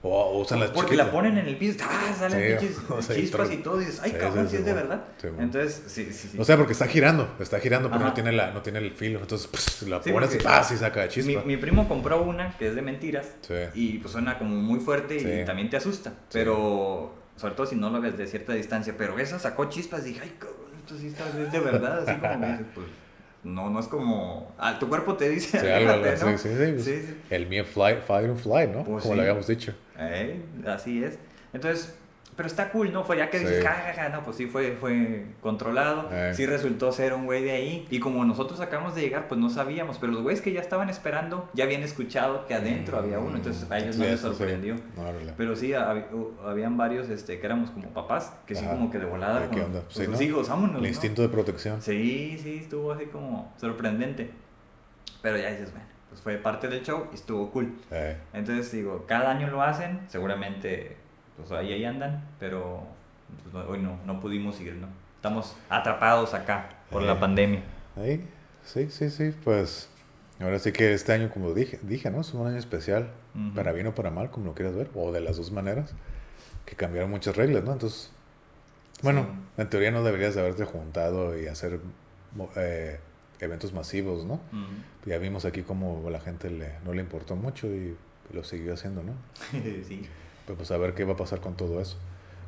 [0.09, 2.15] O usan las Porque la ponen en el piso, ¡ah!
[2.19, 2.79] Salen pinches
[3.15, 3.81] chispas y todo.
[3.81, 5.05] Y dices, ¡ay, cabrón, si es de verdad!
[5.39, 6.39] Entonces, sí, sí, sí.
[6.39, 9.21] O sea, porque está girando, está girando, pero no tiene, la, no tiene el filo.
[9.21, 10.73] Entonces, pues, la pones y ¡paz!
[10.73, 11.43] Y saca chispa.
[11.43, 13.27] Mi, mi, primo compró una que es de mentiras.
[13.75, 16.13] Y pues suena como muy fuerte y también te asusta.
[16.33, 18.95] Pero, sobre todo si no lo ves de cierta distancia.
[18.97, 20.57] Pero esa sacó chispas y dije, ¡ay, cabrón!
[20.79, 22.09] Esto sí está de verdad.
[22.09, 22.87] Así como me dices, pues
[23.47, 24.53] no, no es como.
[24.59, 25.61] Ah, tu cuerpo te dice.
[25.61, 26.39] Sí, algo, ¿no?
[26.39, 28.85] sí, sí, sí, El mío fly, fire and fly, ¿no?
[28.85, 29.73] Pues como lo habíamos dicho.
[29.99, 31.19] Eh, así es.
[31.53, 31.95] Entonces,
[32.37, 33.03] pero está cool, ¿no?
[33.03, 36.11] Fue ya que dices, jajaja, no, pues sí fue, fue controlado.
[36.13, 36.33] Eh.
[36.35, 37.87] Sí resultó ser un güey de ahí.
[37.89, 39.97] Y como nosotros acabamos de llegar, pues no sabíamos.
[39.99, 43.37] Pero los güeyes que ya estaban esperando ya habían escuchado que adentro había uno.
[43.37, 44.77] Entonces a ellos no les sorprendió.
[45.37, 49.51] pero sí, habían varios este, que éramos como papás, que sí, como que de volada.
[49.51, 49.83] ¿Qué onda?
[49.89, 50.83] Sí, hijos, vámonos.
[50.83, 51.81] El instinto de protección.
[51.81, 54.31] Sí, sí, estuvo así como sorprendente.
[55.23, 55.87] Pero ya dices, bueno,
[56.17, 57.75] pues fue parte del show y estuvo cool.
[57.91, 58.17] Eh.
[58.33, 60.97] Entonces digo, cada año lo hacen, seguramente
[61.37, 62.87] pues ahí, ahí andan, pero
[63.53, 64.89] pues, hoy no, no pudimos ir, ¿no?
[65.17, 67.63] Estamos atrapados acá por la eh, pandemia.
[67.97, 68.27] Ahí,
[68.65, 69.91] sí, sí, sí, pues
[70.41, 72.23] ahora sí que este año, como dije, dije ¿no?
[72.23, 73.11] Es un año especial,
[73.55, 75.93] para bien o para mal, como lo quieras ver, o de las dos maneras,
[76.65, 77.73] que cambiaron muchas reglas, ¿no?
[77.73, 78.11] Entonces,
[79.03, 79.27] bueno,
[79.59, 81.81] en teoría no deberías de haberte juntado y hacer
[82.57, 83.01] eh,
[83.41, 84.41] eventos masivos, ¿no?
[85.05, 87.97] Ya vimos aquí como la gente le, no le importó mucho y
[88.33, 89.13] lo siguió haciendo, ¿no?
[89.87, 90.09] sí.
[90.47, 91.99] Pues, pues a ver qué va a pasar con todo eso.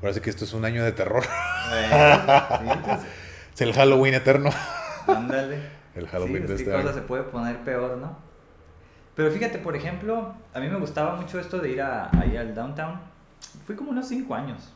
[0.01, 1.25] Ahora sí que esto es un año de terror.
[1.69, 3.01] Pues.
[3.55, 4.49] es el Halloween eterno.
[5.07, 5.59] Ándale.
[5.95, 8.17] El Halloween de este cosa se puede poner peor, ¿no?
[9.15, 12.55] Pero fíjate, por ejemplo, a mí me gustaba mucho esto de ir a, ahí al
[12.55, 13.01] downtown.
[13.67, 14.73] Fui como unos 5 años.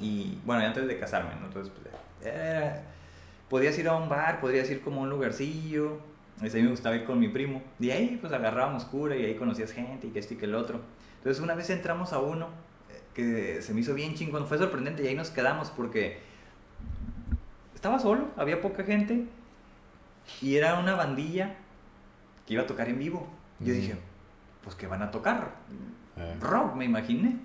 [0.00, 1.46] Y bueno, antes de casarme, ¿no?
[1.46, 1.94] Entonces, pues,
[3.48, 5.98] podías ir a un bar, podías ir como a un lugarcillo.
[6.40, 7.62] a mí me gustaba ir con mi primo.
[7.78, 10.54] Y ahí pues agarrábamos cura y ahí conocías gente y que esto y que el
[10.54, 10.80] otro.
[11.18, 12.48] Entonces una vez entramos a uno
[12.90, 16.18] eh, que se me hizo bien chingón, fue sorprendente y ahí nos quedamos porque
[17.74, 19.24] estaba solo, había poca gente
[20.42, 21.56] y era una bandilla
[22.46, 23.28] que iba a tocar en vivo.
[23.60, 23.96] Yo dije,
[24.62, 25.52] pues que van a tocar
[26.16, 26.36] eh.
[26.40, 27.36] rock, me imaginé.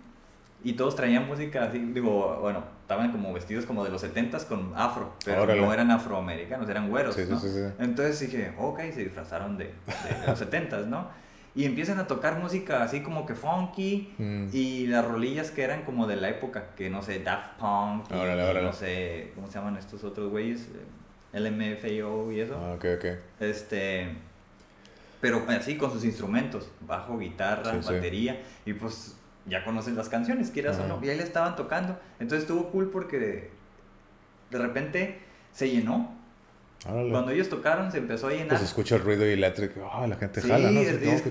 [0.64, 4.74] Y todos traían música así, digo, bueno, estaban como vestidos como de los 70 con
[4.76, 7.42] afro, pero no eran afroamericanos, eran güeros, ¿no?
[7.80, 11.08] Entonces dije, ok, se disfrazaron de, de los 70 ¿no?
[11.56, 14.48] y empiezan a tocar música así como que funky mm.
[14.52, 18.62] y las rolillas que eran como de la época, que no sé, Daft Punk, y,
[18.62, 20.68] no sé, ¿cómo se llaman estos otros güeyes?
[21.34, 22.56] LMFAO y eso.
[22.56, 23.06] Ah, ok, ok.
[23.40, 24.08] Este,
[25.20, 29.16] pero así con sus instrumentos, bajo, guitarra, batería, y pues
[29.46, 32.00] ya conocen las canciones, quieras o no, y ahí le estaban tocando.
[32.20, 33.52] Entonces estuvo cool porque
[34.50, 35.20] de repente
[35.52, 36.24] se llenó
[36.84, 38.50] cuando ellos tocaron se empezó a llenar.
[38.50, 40.82] Pues escucha el ruido eléctrico, ah, la gente jala, ¿no?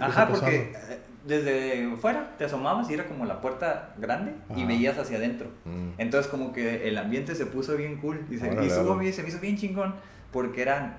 [0.00, 4.98] ajá, porque eh, desde fuera te asomabas y era como la puerta grande y veías
[4.98, 5.48] hacia adentro.
[5.64, 5.90] Mm.
[5.98, 8.70] Entonces como que el ambiente se puso bien cool y, se, y
[9.12, 9.94] se me hizo bien chingón
[10.32, 10.96] porque eran,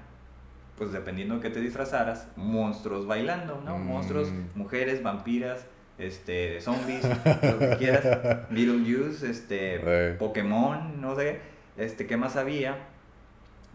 [0.78, 3.80] pues dependiendo de que te disfrazaras, monstruos bailando, ¿no?
[3.80, 3.88] Mm.
[3.88, 5.66] Monstruos, mujeres, vampiras,
[5.98, 8.04] este, zombies, lo que quieras,
[8.50, 11.40] Beetlejuice, este, Pokémon, no sé,
[11.78, 12.94] este, ¿qué más había?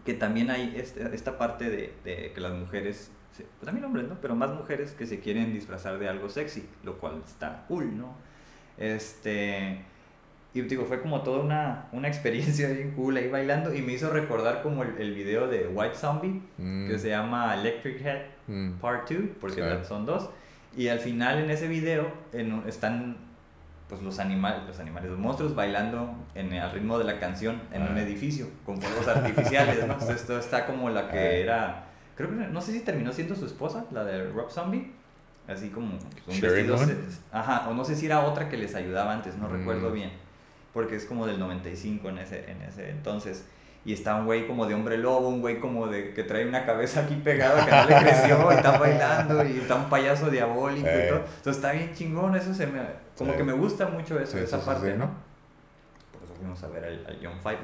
[0.05, 4.19] que también hay este, esta parte de, de, que las mujeres, pues también hombres, ¿no?
[4.21, 8.15] Pero más mujeres que se quieren disfrazar de algo sexy, lo cual está cool, ¿no?
[8.77, 9.81] Este,
[10.53, 14.09] y digo, fue como toda una, una experiencia bien cool ahí bailando y me hizo
[14.09, 16.63] recordar como el, el video de White Zombie, que
[16.95, 16.99] mm.
[16.99, 18.71] se llama Electric Head mm.
[18.79, 20.29] Part 2, porque son dos.
[20.77, 23.17] Y al final en ese video en, están
[23.87, 27.81] pues los animales, los animales, los monstruos bailando en, al ritmo de la canción en
[27.81, 28.01] un ah.
[28.01, 29.97] edificio con fuegos artificiales, ¿no?
[30.11, 31.31] esto está como la que ah.
[31.31, 31.83] era
[32.19, 34.91] creo que, no sé si terminó siendo su esposa, la de Rob Zombie.
[35.47, 35.93] Así como
[36.27, 36.77] un Sherry vestido.
[36.77, 36.97] Se-
[37.31, 39.53] Ajá, o no sé si era otra que les ayudaba antes, no Mm.
[39.53, 40.11] recuerdo bien.
[40.73, 43.45] Porque es como del 95 en ese, en ese entonces.
[43.85, 46.65] Y está un güey como de hombre lobo, un güey como de que trae una
[46.65, 50.85] cabeza aquí pegada que no le creció y está bailando y está un payaso diabólico
[50.85, 51.05] y Eh.
[51.09, 51.19] todo.
[51.19, 52.79] Entonces está bien chingón, eso se me...
[53.17, 53.37] Como Sí.
[53.37, 55.05] que me gusta mucho eso, Sí, esa sí, parte, sí, ¿no?
[55.05, 55.11] ¿no?
[56.11, 57.57] Por eso fuimos a ver al, al John Five.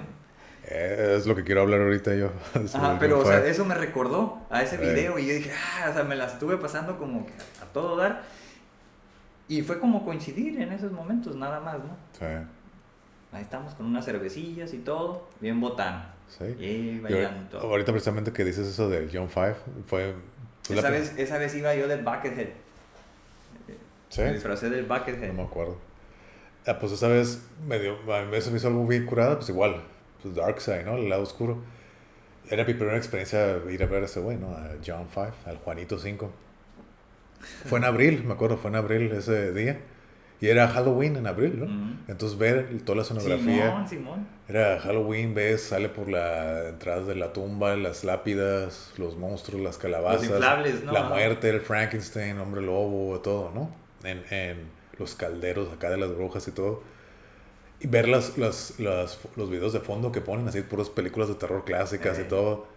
[0.68, 2.32] Eh, es lo que quiero hablar ahorita yo.
[2.74, 4.80] Ajá, pero o sea, eso me recordó a ese Eh.
[4.94, 7.28] video y yo dije, ah, o sea, me la estuve pasando como
[7.62, 8.24] a todo dar.
[9.48, 11.96] Y fue como coincidir en esos momentos, nada más, ¿no?
[12.14, 12.26] Sí,
[13.36, 16.10] Ahí estamos con unas cervecillas y todo, bien botán.
[16.30, 16.46] sí.
[16.58, 17.70] Y bailando todo.
[17.70, 19.56] ahorita precisamente que dices eso del John Five,
[19.86, 20.14] fue...
[20.70, 22.48] Esa vez, esa vez iba yo del Buckethead.
[24.10, 25.28] Sí, Me disfracé del Buckethead.
[25.28, 25.78] no me acuerdo.
[26.66, 29.50] Ah, pues esa vez me dio, a mí se me hizo algo bien curada, pues
[29.50, 29.84] igual,
[30.24, 30.96] pues Dark Side, ¿no?
[30.96, 31.58] El lado oscuro.
[32.50, 34.52] Era mi primera experiencia ir a ver a ese güey, ¿no?
[34.56, 36.32] A John Five, al Juanito 5.
[37.66, 39.80] Fue en abril, me acuerdo, fue en abril ese día.
[40.42, 41.66] Y era Halloween en abril, ¿no?
[41.66, 41.96] Ujú.
[42.10, 43.68] Entonces ver toda la sonografía.
[43.70, 44.28] Simón, Simón.
[44.48, 49.78] Era Halloween, ves, sale por la entrada de la tumba, las lápidas, los monstruos, las
[49.78, 50.24] calabazas.
[50.28, 50.92] Los inflables, ¿no?
[50.92, 53.72] La muerte, el Frankenstein, hombre lobo, todo, ¿no?
[54.08, 54.58] En, en
[55.00, 56.84] los calderos acá de las brujas y todo.
[57.80, 61.36] Y ver las, las, las- los videos de fondo que ponen, así, puras películas de
[61.36, 62.24] terror clásicas Eh.
[62.26, 62.68] y todo.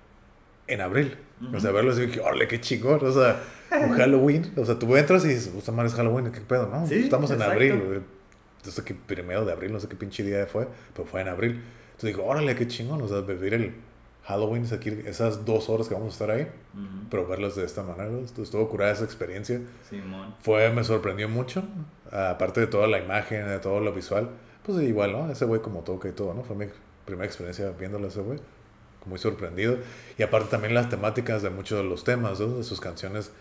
[0.69, 1.17] En abril.
[1.55, 1.77] O sea, Ujú.
[1.77, 3.05] verlos y dije, órale, qué chingón.
[3.05, 3.41] O sea,
[3.83, 4.53] un Halloween.
[4.57, 6.67] O sea, tú entras y dices, puta madre, es Halloween, ¿qué pedo?
[6.69, 7.55] No, Sí, estamos en exacto.
[7.55, 7.83] abril.
[7.85, 8.01] güey.
[8.65, 11.29] No sé qué primero de abril, no sé qué pinche día fue, pero fue en
[11.29, 11.63] abril.
[11.93, 13.01] Entonces digo, órale, qué chingón.
[13.03, 13.75] O sea, vivir el
[14.25, 17.07] Halloween, es aquí, esas dos horas que vamos a estar ahí, Ujú.
[17.11, 18.11] pero verlos de esta manera.
[18.23, 19.61] Estuvo, estuvo curada esa experiencia.
[19.89, 20.35] Simón.
[20.41, 21.63] Fue, me sorprendió mucho.
[22.13, 24.29] Aparte de toda la imagen, de todo lo visual.
[24.65, 25.31] Pues igual, ¿no?
[25.31, 26.43] Ese güey como toca y todo, ¿no?
[26.45, 26.67] Fue mi
[27.07, 28.39] primera experiencia viéndolo ese güey.
[29.09, 29.79] Muy sorprendido.
[30.19, 32.59] Y aparte también las temáticas de muchos de los temas, ¿no?
[32.59, 33.33] De sus canciones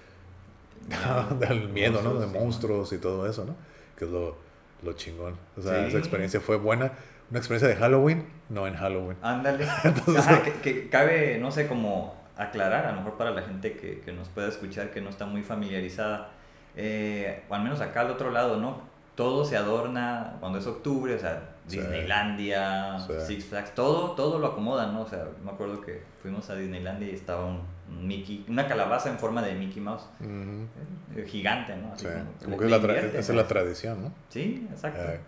[1.40, 2.16] del miedo, ¿no?
[2.16, 3.56] De Monstruos, y todo eso, ¿no?
[3.98, 4.36] Que es lo,
[4.84, 5.36] lo chingón.
[5.58, 5.88] O sea, Sí.
[5.90, 6.92] esa experiencia fue buena.
[7.30, 9.18] Una experiencia de Halloween, no en Halloween.
[9.22, 9.68] Ándale.
[9.84, 13.74] Entonces- Ajá, que, que cabe, no sé, como aclarar, a lo mejor para la gente
[13.74, 16.30] que, que nos pueda escuchar, que no está muy familiarizada,
[16.76, 18.82] eh, o al menos acá al otro lado, ¿no?
[19.16, 21.78] Todo se adorna cuando es octubre, o sea, Sí.
[21.80, 23.14] Disneylandia, Sí.
[23.28, 25.02] Six Flags, todo, todo lo acomodan, ¿no?
[25.02, 29.10] O sea, me acuerdo que fuimos a Disneylandia y estaba un, un Mickey, una calabaza
[29.10, 31.94] en forma de Mickey Mouse, eh, gigante, ¿no?
[31.94, 32.12] Así Sí.
[32.12, 34.14] como- Como que es la, tradición, ¿no?
[34.30, 35.02] Sí, exacto.
[35.02, 35.20] Eh.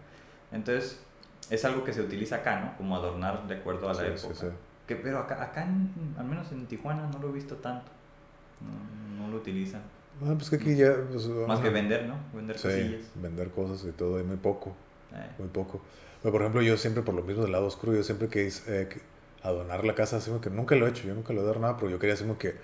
[0.51, 1.01] Entonces,
[1.49, 2.77] es algo que se utiliza acá, ¿no?
[2.77, 4.51] Como adornar de acuerdo a la época.
[4.87, 7.91] Que, pero acá, acá en- al menos en Tijuana, no lo he visto tanto.
[8.61, 9.81] No, no lo utilizan.
[10.19, 10.93] Bueno, pues que aquí ya...
[11.09, 11.63] pues, Más ajá.
[11.63, 12.15] que vender, ¿no?
[12.33, 13.01] Vender Sí, cosillas.
[13.15, 14.73] vender cosas y todo, y muy poco.
[15.13, 15.79] Eh, muy poco.
[16.21, 18.87] Pero, por ejemplo, yo siempre, por lo mismo del lado oscuro, yo siempre que, eh,
[18.89, 18.99] que
[19.41, 21.77] adornar la casa, así como que nunca lo he hecho, yo nunca lo he adornado,
[21.77, 22.55] pero yo quería así como que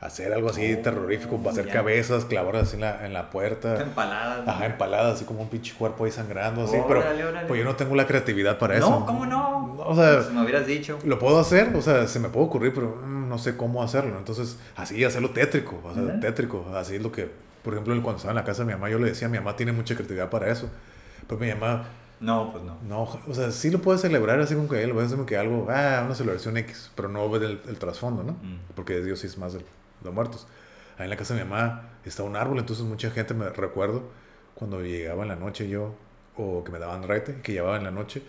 [0.00, 1.72] hacer algo así Oh, terrorífico, hacer ya.
[1.72, 4.46] cabezas, clavarlas así en la, en la puerta, empaladas.
[4.48, 7.48] ajá, empaladas, así como un pinche cuerpo ahí sangrando, así, pero Órale, órale.
[7.48, 8.88] pues yo no tengo la creatividad para eso.
[8.88, 9.76] No, ¿cómo no?
[9.84, 10.98] O sea, Si me hubieras dicho.
[11.04, 14.16] lo puedo hacer, o sea, se me puede ocurrir, pero mm, no sé cómo hacerlo.
[14.16, 16.64] Entonces, así, hacerlo tétrico, o sea, tétrico.
[16.76, 17.28] Así es lo que,
[17.64, 19.56] por ejemplo, cuando estaba en la casa de mi mamá, yo le decía, mi mamá
[19.56, 20.70] tiene mucha creatividad para eso.
[21.28, 21.84] Pero mi mamá,
[22.20, 22.76] No, pues no.
[22.86, 26.02] no, o sea, sí lo puede celebrar así como que él, como que algo, ah,
[26.04, 28.32] una celebración X, pero no ve el, el trasfondo, ¿no?
[28.32, 28.58] Mm.
[28.74, 29.64] Porque Dios sí es más de
[30.04, 30.46] los muertos.
[30.98, 34.02] Ahí en la casa de mi mamá está un árbol, entonces mucha gente me recuerdo
[34.54, 35.94] cuando llegaba en la noche yo,
[36.36, 38.22] o que me daban raite, que llevaba en la noche,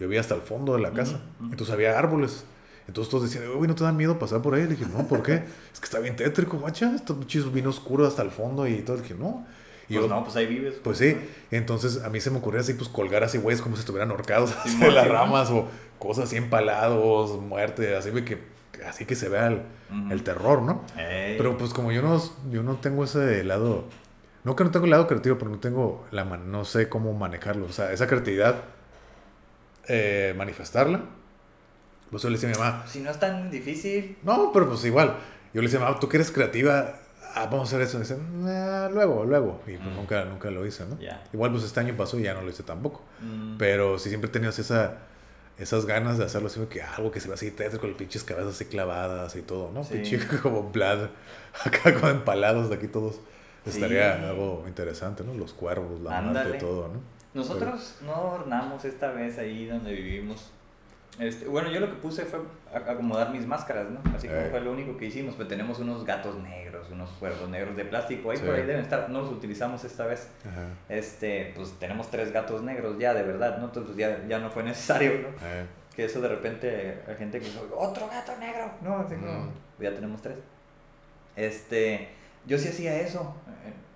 [0.00, 1.52] yo veía hasta el fondo de la casa, Ujú, ujú.
[1.52, 2.44] entonces había árboles.
[2.88, 4.62] Entonces todos decían, uy, ¿no te dan miedo pasar por ahí?
[4.62, 5.34] Le dije, no, ¿por qué?
[5.72, 8.96] es que está bien tétrico, macha, está muchísimo vino oscuro hasta el fondo y todo.
[8.96, 9.46] Le dije, no.
[9.88, 10.74] Y Pues yo, no, pues ahí vives.
[10.82, 11.16] pues sí,
[11.50, 14.54] entonces a mí se me ocurría así, pues colgar así, güeyes, como si estuvieran ahorcados
[14.56, 15.66] así Simón, de las ramas o
[15.98, 18.38] cosas así empalados, muerte, así que,
[18.86, 19.62] así que se vea el,
[20.10, 20.82] el terror, ¿no?
[20.94, 23.84] Pero pues como yo no, yo no tengo ese lado,
[24.44, 27.14] no que no tengo el lado creativo, pero no tengo la man- no sé cómo
[27.14, 28.56] manejarlo, o sea, esa creatividad,
[29.88, 31.00] eh, manifestarla.
[32.10, 34.16] Pues yo le decía a mi mamá, Si no es tan difícil.
[34.22, 35.16] no, pero pues igual,
[35.52, 36.94] yo le decía, mamá, tú que eres creativa,
[37.42, 37.96] ah, vamos a hacer eso.
[37.98, 39.60] Y dice, "Nah, luego, luego.
[39.66, 39.96] Y pues Mm.
[39.96, 40.98] nunca, nunca lo hice, ¿no?
[40.98, 41.22] Ya.
[41.32, 43.02] Igual pues este año pasó y ya no lo hice tampoco.
[43.20, 44.98] Mm, Pero sí siempre he tenido esa,
[45.58, 48.54] esas ganas de hacerlo así, que algo que se ve así tétrico, con pinches cabezas
[48.54, 49.82] así clavadas y todo, ¿no?
[49.84, 49.94] Sí.
[49.94, 51.08] Pinche como Vlad,
[51.64, 53.20] acá con empalados de aquí todos.
[53.66, 54.24] Estaría Sí.
[54.24, 55.34] algo interesante, ¿no?
[55.34, 56.56] Los cuervos, la muerte Ándale.
[56.56, 57.00] y todo, ¿no?
[57.34, 60.50] Nosotros no adornamos esta vez ahí donde vivimos.
[61.18, 62.40] Este, bueno, yo lo que puse fue
[62.72, 64.00] acomodar mis máscaras, ¿no?
[64.14, 64.48] Así como Eh.
[64.50, 65.34] fue lo único que hicimos.
[65.34, 68.30] Pues tenemos unos gatos negros, unos cuervos negros de plástico.
[68.30, 68.44] Ahí Sí.
[68.44, 69.10] por ahí deben estar.
[69.10, 70.28] No los utilizamos esta vez.
[70.48, 70.66] Ajá.
[70.88, 73.64] Este, pues tenemos tres gatos negros ya, de verdad, ¿no?
[73.66, 75.28] Entonces ya, ya no fue necesario, ¿no?
[75.46, 75.66] Eh,
[75.96, 78.70] Que eso de repente hay gente que dice, otro gato negro.
[78.82, 79.50] No, así como, Mm.
[79.80, 80.38] ya tenemos tres.
[81.34, 82.08] Este,
[82.46, 83.34] yo sí hacía eso.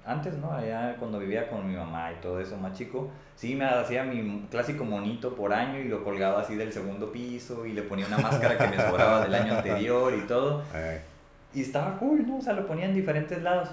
[0.05, 0.53] Antes, ¿no?
[0.53, 4.46] Allá cuando vivía con mi mamá y todo eso, más chico, sí me hacía mi
[4.50, 8.18] clásico monito por año y lo colgaba así del segundo piso y le ponía una
[8.18, 10.62] máscara que me sobraba del año anterior y todo.
[10.74, 10.98] Ay,
[11.55, 12.38] Y estaba cool, ¿no?
[12.38, 13.68] O sea, lo ponía en diferentes lados.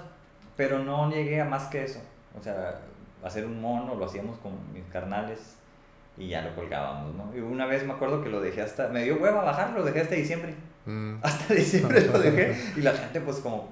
[0.56, 2.00] Pero no llegué a más que eso.
[2.38, 2.80] O sea,
[3.24, 5.56] hacer un mono lo hacíamos con mis carnales
[6.16, 7.36] y ya lo colgábamos, ¿no?
[7.36, 8.88] Y una vez me acuerdo que lo dejé hasta.
[8.88, 10.54] Me dio hueva bajar, lo dejé hasta diciembre.
[10.86, 12.56] mm, Hasta diciembre lo dejé.
[12.76, 13.68] Y la gente, pues, como.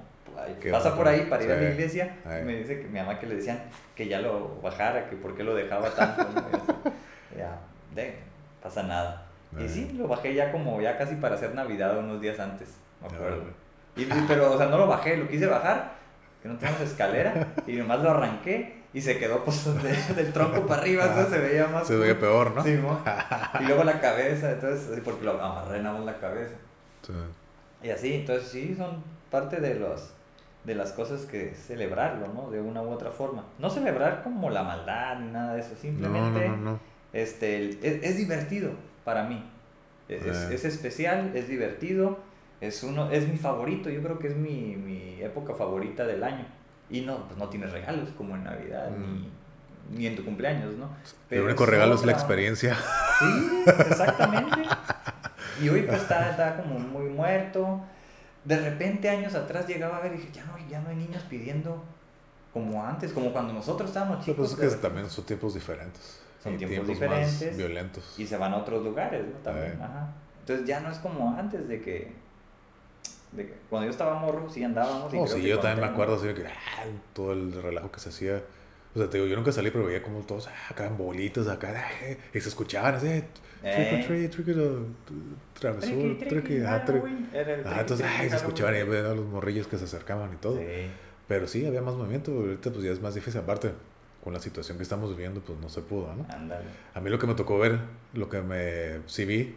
[0.71, 2.17] Pasa por ahí para ir a la iglesia.
[2.25, 3.59] Y Me dice que mi mamá que le decían
[3.95, 6.23] que ya lo bajara, que por qué lo dejaba tanto.
[6.23, 6.91] ¿no?
[7.37, 7.59] Ya,
[7.95, 8.15] de,
[8.61, 9.27] pasa nada.
[9.57, 9.69] Y Ay.
[9.69, 13.43] sí, lo bajé ya como ya casi para hacer Navidad unos días antes, me acuerdo.
[13.95, 15.93] Y, pero, o sea, no lo bajé, lo quise bajar,
[16.41, 20.65] que no tenemos escalera, y nomás lo arranqué y se quedó pues de- del tronco
[20.65, 21.87] para arriba, entonces se veía más.
[21.87, 22.01] Se cool.
[22.01, 22.63] veía peor, ¿no?
[22.63, 22.99] Sí, mo.
[23.59, 26.55] y luego la cabeza, entonces, porque lo más la cabeza.
[27.05, 27.13] Sí.
[27.83, 30.13] Y así, entonces sí, son parte de los
[30.63, 32.51] de las cosas que celebrarlo, ¿no?
[32.51, 33.45] De una u otra forma.
[33.59, 36.79] No celebrar como la maldad ni nada de eso, simplemente no, no, no.
[37.13, 38.71] este, el- es, es divertido
[39.05, 39.43] para mí.
[40.09, 40.55] Es, Eh.
[40.55, 42.19] es especial, es divertido,
[42.61, 46.45] es, uno, es mi favorito, yo creo que es mi, mi época favorita del año.
[46.89, 49.29] Y no, pues no tienes regalos como en Navidad ni,
[49.97, 50.85] ni en tu cumpleaños, ¿no?
[50.85, 50.91] El
[51.29, 52.75] Pero único regalo es la experiencia.
[53.19, 54.61] Sí, exactamente.
[55.61, 57.81] Y hoy pues está, está como muy muerto.
[58.45, 61.23] De repente años atrás llegaba a ver y dije, ya no, ya no hay niños
[61.29, 61.83] pidiendo
[62.53, 64.45] como antes, como cuando nosotros estábamos Pues chicos.
[64.45, 64.87] es de que repente.
[64.87, 66.19] también son tiempos diferentes.
[66.41, 67.57] Son y tiempos más diferentes.
[67.57, 68.15] violentos.
[68.17, 69.37] Y se van a otros lugares, ¿no?
[69.39, 69.83] También, Eh.
[69.83, 70.07] ajá.
[70.39, 72.11] Entonces ya no es como antes de que,
[73.33, 75.13] de que cuando yo estaba morro, sí andábamos.
[75.13, 77.61] y No, creo sí, que yo también me acuerdo así de que ah, todo el
[77.61, 78.41] relajo que se hacía.
[78.95, 81.47] O sea, te digo, yo nunca salí, pero veía como todos ah, acá en bolitas,
[81.47, 83.23] acá, ah, y se escuchaban así,
[83.61, 84.03] trick or Eh.
[84.07, 84.85] treat, trick or
[85.59, 86.83] travesura, trick ah,
[87.65, 90.57] Ah, entonces, ay, se escuchaban y los morrillos que se acercaban y todo.
[90.57, 90.65] Sí.
[91.27, 92.31] Pero sí, había más movimiento.
[92.31, 93.41] Ahorita, pues ya es más difícil.
[93.41, 93.71] Aparte,
[94.23, 96.25] con la situación que estamos viviendo, pues no se pudo, ¿no?
[96.33, 96.65] Ándale.
[96.93, 97.79] A mí lo que me tocó ver,
[98.13, 99.55] lo que me sí vi,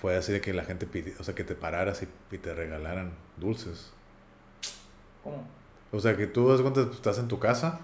[0.00, 2.52] fue así de que la gente pidió, o sea, que te pararas y, y te
[2.54, 3.92] regalaran dulces.
[5.22, 5.46] ¿Cómo?
[5.92, 7.80] O sea, que tú das cuenta, pues, estás en tu casa,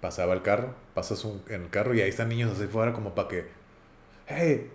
[0.00, 3.14] pasaba el carro, pasas un- en el carro y ahí están niños así fuera como
[3.14, 3.46] para que,
[4.26, 4.70] hey,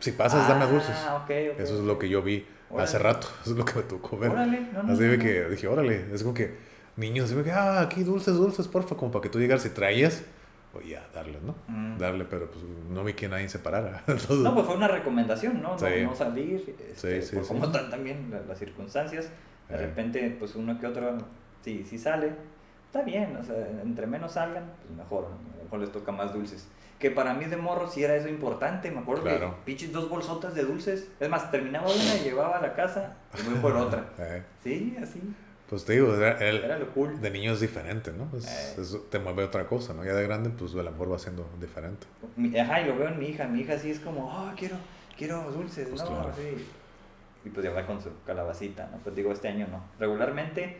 [0.00, 0.94] si pasas, dame dulces.
[1.06, 1.60] Ah, ok, ok.
[1.60, 2.46] Eso es lo que yo vi
[2.78, 3.14] hace Órale.
[3.14, 4.30] rato, eso es lo que me tocó ver.
[4.30, 6.54] Órale, no, no, Así no, que dije, órale, es como que
[6.96, 10.22] niños, así que, ah, aquí dulces, dulces, porfa, como para que tú llegas y traías,
[10.74, 11.54] oye, ya, darle, ¿no?
[11.68, 11.98] Mm.
[11.98, 13.98] Darle, pero pues no vi que nadie se parara.
[14.06, 15.72] Entonces, No, pues fue una recomendación, ¿no?
[15.72, 16.02] No, Sí.
[16.04, 19.28] no salir, este, Sí, sí, por cómo están también la- las circunstancias.
[19.68, 19.78] De Eh.
[19.78, 21.16] repente, pues uno que otro,
[21.62, 22.32] sí, sí sale,
[22.86, 26.32] está bien, o sea, entre menos salgan, pues mejor, a lo mejor les toca más
[26.34, 26.68] dulces.
[27.04, 29.50] Que para mí de morro sí era eso importante, me acuerdo Claro.
[29.56, 31.06] que pinches dos bolsotas de dulces.
[31.20, 34.06] Es más, terminaba una y llevaba a la casa y voy por otra.
[34.18, 35.20] eh, Sí, así,
[35.68, 37.20] pues te digo, era- el- era lo cool.
[37.20, 38.34] de niño es diferente, ¿no?
[38.34, 38.80] Es- Eh.
[38.80, 40.02] es- te mueve otra cosa, ¿no?
[40.02, 42.06] Ya de grande, pues a lo mejor va siendo diferente.
[42.58, 43.46] Ajá, y lo veo en mi hija.
[43.48, 44.76] Mi hija sí es como, oh, quiero,
[45.18, 46.08] quiero dulces, Pues ¿no?
[46.08, 46.32] claro.
[46.34, 46.66] Sí.
[47.44, 48.96] Y pues ya va con su calabacita, ¿no?
[49.04, 49.84] Pues digo, este año no.
[50.00, 50.78] Regularmente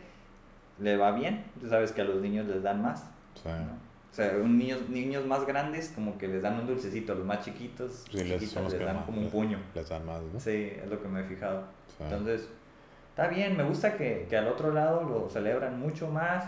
[0.79, 1.45] le va bien.
[1.61, 3.03] Tú sabes que a los niños les dan más,
[3.45, 3.84] ¿no?
[4.15, 7.11] O sea, un niños, niños más grandes como que les dan un dulcecito.
[7.11, 9.29] A los más chiquitos, sí, les, chiquitos, son los les que dan más- como un
[9.29, 9.59] puño.
[9.73, 10.39] Les dan más, ¿no?
[10.39, 11.65] Sí, es lo que me he fijado.
[11.99, 12.47] Entonces,
[13.09, 16.45] está bien, me gusta que, que al otro lado lo celebran mucho más,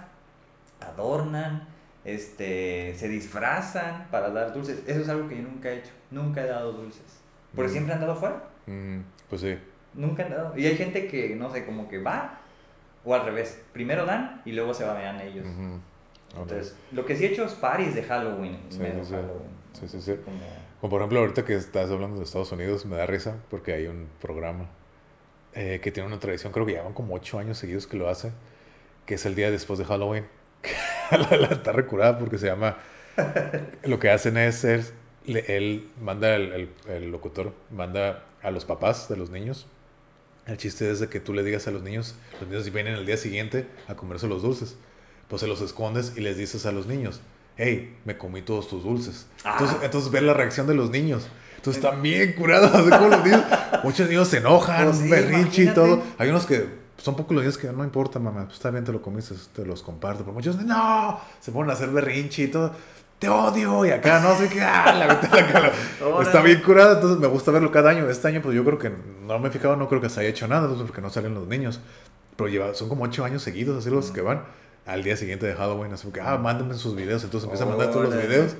[0.79, 1.67] adornan,
[2.05, 4.83] este, se disfrazan para dar dulces.
[4.87, 7.19] Eso es algo que yo nunca he hecho, nunca he dado dulces.
[7.53, 7.73] Porque Mm.
[7.73, 9.57] siempre han dado fuera, mm, pues sí.
[9.93, 10.57] nunca han dado.
[10.57, 12.39] Y hay gente que, no sé, como que va,
[13.03, 15.45] o al revés, primero dan y luego se van ellos.
[16.43, 18.55] Entonces, lo que sí he hecho es parties de Halloween.
[18.55, 19.15] en Sí, medio sí, sí.
[19.15, 20.15] Halloween, Sí, sí, sí.
[20.23, 20.37] Como,
[20.81, 23.87] Como por ejemplo, ahorita que estás hablando de Estados Unidos, me da risa porque hay
[23.87, 24.69] un programa
[25.53, 28.31] eh, que tiene una tradición, creo que llevan como ocho años seguidos que lo hace,
[29.05, 30.25] que es el día después de Halloween.
[31.11, 32.77] la, la está recurada porque se llama.
[33.83, 34.93] Lo que hacen es, es-
[35.25, 39.67] él manda, el, el- el locutor manda a los papás de los niños.
[40.45, 43.05] El chiste es de que tú le digas a los niños, los niños vienen el
[43.05, 44.77] día siguiente a comerse los dulces.
[45.27, 47.21] Pues se los escondes y les dices a los niños,
[47.57, 49.25] hey, me comí todos tus dulces.
[49.45, 49.85] Entonces, Ah.
[49.85, 51.27] entonces ver la reacción de los niños.
[51.57, 52.71] Entonces están bien curados.
[52.85, 53.43] los niños.
[53.83, 56.01] Muchos niños se enojan, Pues sí, berrinche y todo.
[56.17, 56.65] Hay unos que
[56.97, 59.65] son pocos los niños que no importa, mamá, pues está bien, te lo comiste, te
[59.65, 60.23] los comparto.
[60.23, 62.71] Pero muchos, no, se ponen a hacer berrinche y todo.
[63.19, 63.83] Te odio.
[63.85, 66.21] Y acá no sé qué, ah, la la.
[66.21, 68.09] Está bien curado, entonces me gusta verlo cada año.
[68.09, 68.91] Este año, pues yo creo que
[69.25, 71.33] no me he fijado, no creo que se haya hecho nada, entonces, porque no salen
[71.33, 71.79] los niños.
[72.35, 74.43] Pero lleva, son como ocho años seguidos, así los que van
[74.87, 75.93] al día siguiente de Halloween.
[75.93, 77.23] Así que, ah, mándenme sus videos.
[77.23, 78.55] Entonces empieza a mandar todos los videos.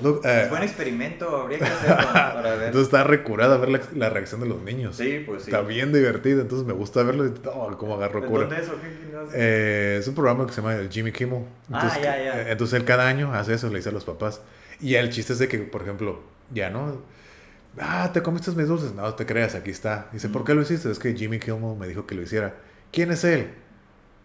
[0.00, 2.62] Look, eh, Es buen experimento, habría que hacerlo para ver.
[2.68, 4.96] entonces está recurada ver la, la reacción de los niños.
[4.96, 5.50] sí, pues sí.
[5.50, 8.46] Está bien divertido, entonces me gusta verlo y oh, cómo agarro cura.
[8.46, 8.88] ¿Dónde es o qué?
[8.98, 9.36] ¿Quién hace?
[9.36, 11.44] Eh, es un programa que se llama Jimmy Kimmel.
[11.70, 12.40] Ah, Entonces, ya, ya.
[12.42, 14.40] eh, entonces él cada año hace eso, le dice a los papás.
[14.80, 16.20] Y el chiste es de que, por ejemplo,
[16.50, 17.02] ya no.
[17.78, 18.94] Ah, te comiste mis dulces.
[18.94, 20.08] No te creas, aquí está.
[20.12, 20.90] Dice, ¿por qué lo hiciste?
[20.90, 22.54] Es que Jimmy Kimmel me dijo que lo hiciera.
[22.90, 23.50] ¿Quién es él?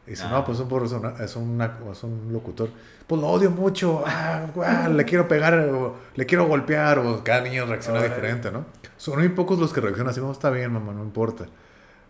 [0.07, 0.30] Dice, Ah.
[0.30, 2.69] no, pues es un, es, una- es un locutor.
[3.07, 4.03] Pues lo odio mucho.
[4.06, 6.99] Ah, ah, le quiero pegar o le quiero golpear.
[6.99, 8.65] O cada niño reacciona diferente, ¿no?
[8.98, 10.19] Son muy pocos los que reaccionan así.
[10.22, 11.45] No, está bien, mamá, no importa.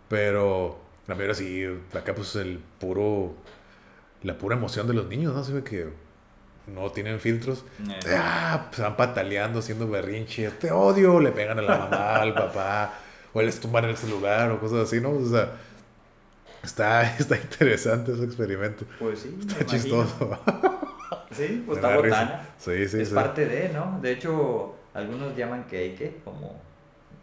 [0.09, 0.77] Pero
[1.07, 1.65] la mayoría sí,
[1.97, 3.33] acá pues el puro,
[4.23, 5.43] la pura emoción de los niños, ¿no?
[5.43, 5.87] Se ve que
[6.67, 7.63] no tienen filtros.
[7.87, 10.49] Eh, Ah, pues van pataleando, haciendo berrinche.
[10.51, 12.93] Te odio, le pegan a la mamá, al papá,
[13.33, 15.11] o les tumban el celular o cosas así, ¿no?
[15.11, 15.51] O sea,
[16.65, 18.85] está, está interesante ese experimento.
[18.99, 20.39] Pues sí, Está chistoso.
[21.31, 22.47] Sí, pues está botana.
[22.57, 23.13] Sí, sí, es sí.
[23.15, 23.99] parte de, ¿no?
[24.01, 26.61] De hecho, algunos llaman que como,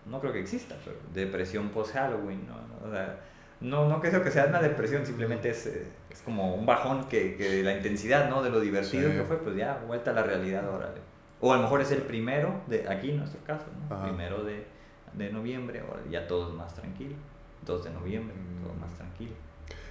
[0.07, 2.87] no creo que exista, pero depresión post-Halloween, ¿no?
[2.87, 3.19] O sea,
[3.61, 7.37] no, no creo que sea una depresión, simplemente es, eh, es como un bajón que,
[7.37, 8.43] que de la intensidad, ¿no?
[8.43, 9.17] De lo divertido Sí.
[9.17, 11.01] que fue, pues ya, vuelta a la realidad, órale.
[11.41, 13.95] O a lo mejor es el primero, de aquí en nuestro caso, ¿no?
[13.95, 14.05] Ajá.
[14.05, 14.67] Primero de,
[15.15, 17.15] de noviembre, ahora ya todo es más tranquilo.
[17.67, 18.81] 2 de noviembre, todo Mm.
[18.81, 19.33] más tranquilo.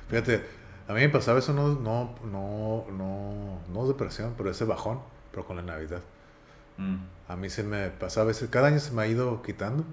[0.09, 0.43] Fíjate,
[0.87, 4.99] a mí me pasaba eso, no, no, no, no, no es depresión, pero ese bajón,
[5.31, 6.01] pero con la Navidad.
[6.77, 6.97] Mm.
[7.27, 9.83] A mí se me pasaba, a veces, cada año se me ha ido quitando.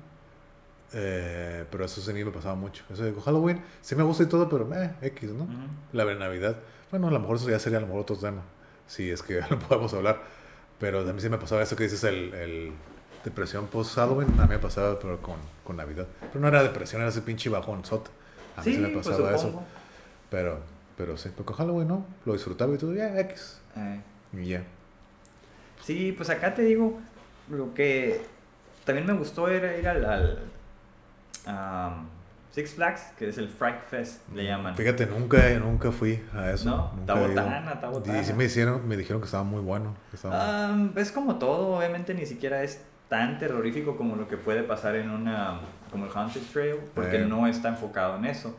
[0.94, 2.82] eh, pero eso sí me pasaba mucho.
[2.90, 5.44] Eso de Halloween, sí me gusta y todo, pero eh, X, ¿no?
[5.44, 5.52] Ujú.
[5.92, 6.56] La de Navidad.
[6.90, 8.40] Bueno, a lo mejor eso ya sería a lo mejor otro tema.
[8.86, 10.22] Si es que lo podemos hablar.
[10.80, 12.72] Pero a mí sí me pasaba eso que dices, el, el
[13.28, 14.28] depresión post-Halloween.
[14.38, 16.06] A mí me pasaba, pero con, con Navidad.
[16.20, 18.08] Pero no era depresión, era ese pinche bajón sot.
[18.56, 19.46] A mí sí, me pues pasaba eso.
[19.48, 19.64] supongo.
[20.30, 20.60] Pero,
[20.96, 22.06] pero sí, porque con Halloween no.
[22.24, 23.60] Lo disfrutaba y todo, ya, X.
[23.76, 24.00] Eh.
[24.34, 24.62] Y ya.
[25.84, 26.98] Sí, pues acá te digo,
[27.50, 28.20] lo que
[28.84, 30.38] también me gustó era ir al, al,
[31.46, 32.08] am,
[32.50, 34.74] Six Flags, que es el Fright Fest, le llaman.
[34.74, 36.68] Fíjate, nunca, nunca fui a eso.
[36.68, 37.28] No, nunca está he ido.
[37.28, 38.20] botana, está botana.
[38.20, 39.94] Y sí me, hicieron, me dijeron que estaba muy bueno.
[40.10, 44.62] que estaba- es como todo, obviamente ni siquiera es tan terrorífico como lo que puede
[44.62, 45.60] pasar en una,
[45.90, 48.56] como el Haunted Trail, porque no está enfocado en eso.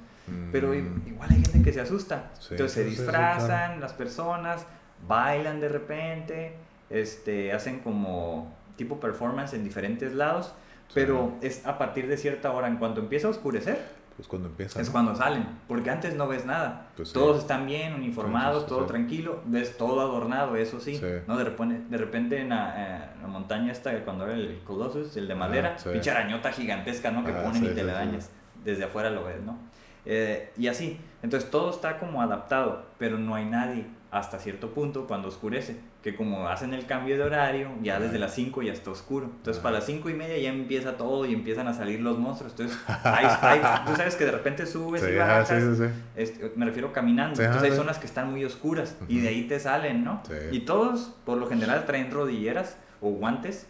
[0.52, 2.30] Pero Mm, igual hay gente que se asusta.
[2.40, 3.82] Sí, Entonces se sí, sí, sí, disfrazan claro.
[3.82, 4.66] las personas,
[5.08, 6.54] bailan de repente,
[6.90, 10.54] este, hacen como tipo performance en diferentes lados,
[10.94, 13.80] pero es a partir de cierta hora, en cuanto empieza a oscurecer,
[14.20, 14.82] Pues cuando empieza.
[14.82, 16.88] es cuando salen, porque antes no ves nada.
[16.98, 17.14] Pues sí.
[17.14, 18.88] Todos están bien, uniformados, todo sí.
[18.90, 20.98] tranquilo, ves todo adornado, eso sí.
[20.98, 21.06] Sí.
[21.26, 21.38] ¿no?
[21.38, 25.30] De repente, de repente en la, eh, la montaña esta, cuando era el Colossus, el
[25.30, 25.88] de madera, sí.
[25.94, 27.24] pinche arañota gigantesca, ¿no?
[27.24, 27.88] Que Ah, ponen y te sí.
[27.88, 28.30] dañas.
[28.66, 29.58] Desde afuera lo ves, ¿no?
[30.06, 31.00] Eh, y así.
[31.24, 35.78] Entonces todo está como adaptado, pero no hay nadie hasta cierto punto cuando oscurece.
[36.02, 38.04] Que como hacen el cambio de horario, ya Ajá.
[38.06, 39.26] desde las 5 ya está oscuro.
[39.26, 39.64] Entonces Ajá.
[39.64, 42.54] para las 5 y media ya empieza todo y empiezan a salir los monstruos.
[42.54, 45.62] Entonces, hay, hay- tú sabes que de repente subes Sí, y ajá, bajas.
[45.64, 45.94] sí, sí, sí.
[46.16, 47.32] Este, me refiero caminando.
[47.42, 47.78] Entonces ajá, hay sí.
[47.78, 49.24] zonas que están muy oscuras y Ujú.
[49.24, 50.24] de ahí te salen, ¿no?
[50.52, 53.68] Y todos, por lo general, traen rodilleras o guantes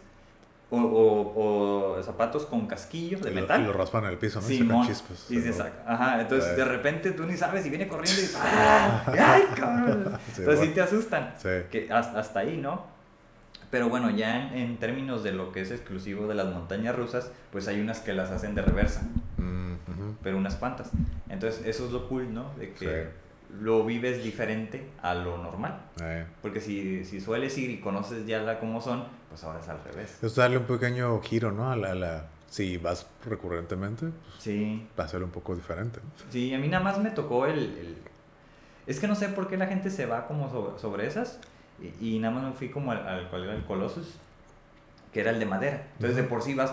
[0.70, 3.60] o, o- o zapatos con casquillo de Y lo- metal.
[3.62, 4.46] Y lo raspan en el piso, ¿no?
[4.46, 4.86] Simón.
[4.86, 5.30] chispas.
[5.30, 5.82] Y se saca.
[5.86, 9.02] Ajá, entonces de repente tú ni sabes y viene corriendo y dices, ¡ah!
[9.06, 10.18] ¡Ay, cabrón!
[10.32, 11.34] Sí, Entonces sí te asustan.
[11.38, 11.48] Sí.
[11.70, 12.84] Que hasta, hasta ahí, ¿no?
[13.70, 17.30] Pero bueno, ya en, en términos de lo que es exclusivo de las montañas rusas,
[17.52, 19.02] pues hay unas que las hacen de reversa,
[19.36, 19.74] Mm,
[20.22, 20.90] pero unas cuantas.
[21.28, 22.52] Entonces eso es lo cool, ¿no?
[22.58, 23.08] De que Sí.
[23.60, 25.80] Lo vives diferente a lo normal.
[26.02, 26.24] Eh.
[26.42, 29.82] Porque si, si sueles ir y conoces ya la cómo son, pues ahora es al
[29.84, 30.18] revés.
[30.22, 31.70] Es darle un pequeño giro, ¿no?
[31.70, 36.00] A la, a la- si vas recurrentemente, pues Sí, va a ser un poco diferente.
[36.30, 37.58] sí, a mí nada más me tocó el...
[37.58, 37.96] el-
[38.86, 41.38] Es que no sé por qué la gente se va como sobre, sobre esas
[42.00, 44.16] y, y nada más me fui como al, al cual era el Colossus,
[45.12, 45.86] que era el de madera.
[45.94, 46.72] Entonces de por sí vas...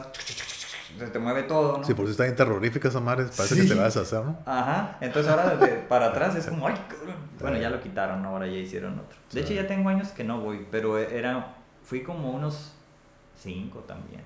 [0.98, 1.84] Se te mueve todo, ¿no?
[1.84, 3.62] Sí, por si está bien terrorífica esa madre, parece Sí.
[3.62, 4.38] que te vas a hacer, ¿no?
[4.46, 5.58] Ajá, entonces ahora
[5.90, 6.76] para atrás es como, ay.
[7.42, 9.18] Bueno, ya lo quitaron, ahora ya hicieron otro.
[9.32, 9.54] De Sí.
[9.54, 12.74] hecho, ya tengo años que no voy, pero era, fui como unos
[13.36, 14.22] cinco también.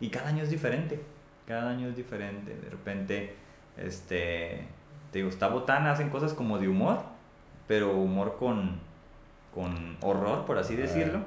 [0.00, 1.02] Y cada año es diferente,
[1.46, 2.54] cada año es diferente.
[2.54, 3.34] De repente,
[3.76, 4.66] este,
[5.12, 7.02] te digo, está botana, hacen cosas como de humor,
[7.66, 8.78] pero humor con,
[9.54, 11.20] con horror, por así decirlo.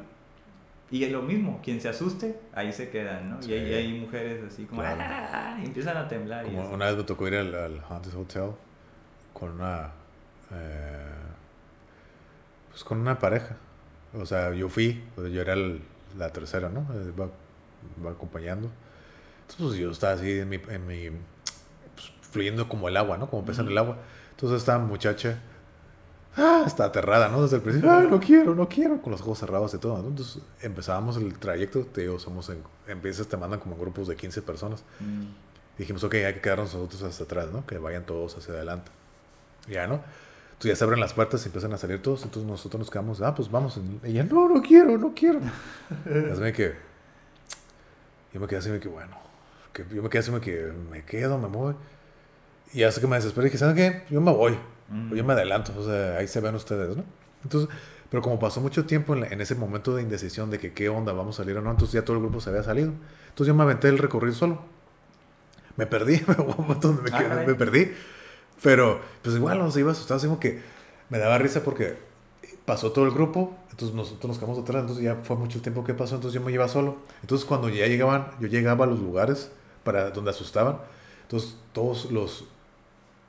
[0.92, 3.42] Y es lo mismo, quien se asuste, ahí se quedan, ¿no?
[3.42, 3.52] Sí.
[3.52, 5.00] Y hay, hay mujeres así como, Claro.
[5.02, 6.44] "Ah", y empiezan a temblar.
[6.46, 8.52] Como una vez me tocó ir al, al Haunted Hotel
[9.34, 9.92] con una.
[10.54, 11.06] eh,
[12.70, 13.56] pues con una pareja.
[14.14, 15.82] O sea, yo fui, yo era el-
[16.18, 16.82] la tercera, ¿no?
[16.94, 17.28] Eh, Va,
[18.06, 18.70] va acompañando.
[19.44, 20.56] Entonces, pues yo estaba así en mi.
[20.68, 21.10] En mi
[21.96, 23.30] pues, fluyendo como el agua, ¿no?
[23.30, 23.72] Como pesa en Ujú.
[23.72, 23.98] el agua.
[24.32, 25.40] Entonces, esta muchacha
[26.38, 27.42] ah, está aterrada, ¿no?
[27.42, 30.02] Desde el principio, ay, no quiero, no quiero, con los ojos cerrados y todo.
[30.02, 30.10] ¿no?
[30.10, 34.16] Entonces empezábamos el trayecto, te digo, somos en, empiezas, te mandan como en grupos de
[34.16, 34.84] 15 personas.
[35.00, 35.26] Mm.
[35.78, 37.66] Dijimos, ok, hay que quedarnos nosotros hasta atrás, ¿no?
[37.66, 38.92] Que vayan todos hacia adelante.
[39.68, 40.02] Ya, ¿no?
[40.62, 43.20] Entonces ya se abren las puertas y empiezan a salir todos, entonces nosotros nos quedamos,
[43.22, 43.78] ah, pues vamos.
[44.04, 45.40] Y ella, no, no quiero, no quiero.
[46.32, 46.76] Así que,
[48.32, 49.18] yo me quedé así, me que bueno,
[49.74, 51.74] que yo me quedé así, me que me quedo, me voy.
[52.74, 54.04] Y hace que me desesperé, dije, ¿saben qué?
[54.12, 54.56] Yo me voy,
[54.92, 55.12] Mm.
[55.12, 57.04] o yo me adelanto, o sea, ahí se ven ustedes, ¿no?
[57.44, 57.70] Entonces,
[58.10, 60.90] pero como pasó mucho tiempo en, la- en ese momento de indecisión de que qué
[60.90, 62.92] onda, vamos a salir o no, entonces ya todo el grupo se había salido.
[63.30, 64.60] Entonces yo me aventé el recorrido solo.
[65.78, 67.48] Me perdí, me, Ah, quedé- caray.
[67.48, 67.92] me perdí.
[68.62, 70.62] Pero, pues igual nos iba asustado, así como que
[71.10, 71.98] me daba risa porque
[72.66, 75.84] pasó todo el grupo, entonces nosotros nos quedamos atrás, entonces ya fue mucho el tiempo
[75.84, 76.98] que pasó, entonces yo me iba solo.
[77.22, 79.52] Entonces cuando ya llegaban, yo llegaba a los lugares
[79.84, 80.78] para donde asustaban,
[81.24, 82.46] entonces todos los,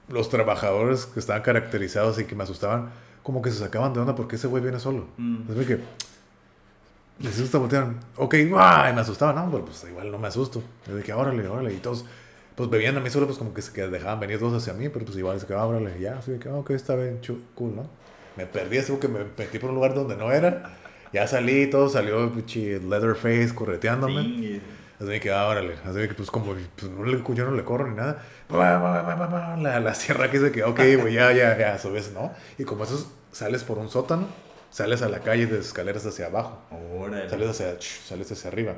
[0.08, 2.90] los trabajadores que estaban caracterizados y que me asustaban,
[3.22, 5.06] como que se sacaban de onda porque ese güey viene solo.
[5.16, 5.50] Mm.
[5.50, 5.80] Así que
[7.20, 10.62] les asusta, voltearon, ok, y me asustaban, no, pero pues igual no me asusto.
[10.86, 12.04] Yo dije, órale, órale, y todos,
[12.56, 15.04] pues bebían a mí solo, pues como que se dejaban venir todos hacia mí, pero
[15.04, 17.20] pues igual se quedaban, órale, ya, así que, ok, está bien,
[17.54, 17.86] cool, ¿no?
[18.36, 20.74] Me perdí, así que me metí por un lugar donde no era,
[21.12, 24.22] ya salí, todo salió, pinche Leatherface correteándome.
[24.22, 24.62] Sí.
[25.02, 27.88] Así que, ah, órale, así que pues como pues, no le, yo no le corro
[27.88, 32.32] ni nada, la, la sierra que dice que, ok, güey, ya, ya, ya, subes, ¿no?
[32.56, 34.28] Y como eso sales por un sótano,
[34.70, 36.60] sales a la calle de escaleras hacia abajo,
[36.96, 37.28] Órale.
[37.28, 38.74] sales hacia, sales hacia arriba.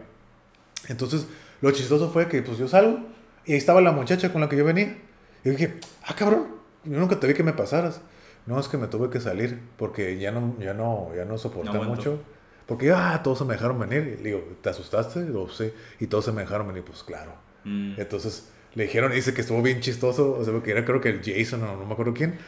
[0.88, 1.26] Entonces,
[1.60, 3.00] lo chistoso fue que pues yo salgo
[3.44, 4.96] y ahí estaba la muchacha con la que yo venía.
[5.44, 5.74] Y dije,
[6.04, 6.46] ah, cabrón,
[6.84, 8.00] yo nunca te vi que me pasaras.
[8.46, 11.72] No, es que me tuve que salir porque ya no, ya no, ya no soporté
[11.72, 12.18] No mucho.
[12.66, 14.16] Porque, ah, todos se me dejaron venir.
[14.18, 15.20] Y le digo, ¿te asustaste?
[15.20, 15.72] Y digo, sí.
[16.00, 17.32] Y todos se me dejaron venir, pues claro.
[17.64, 17.94] Mm.
[17.98, 21.22] Entonces le dijeron, dice que estuvo bien chistoso, o sea, porque era creo que el
[21.22, 22.38] Jason o no me acuerdo quién.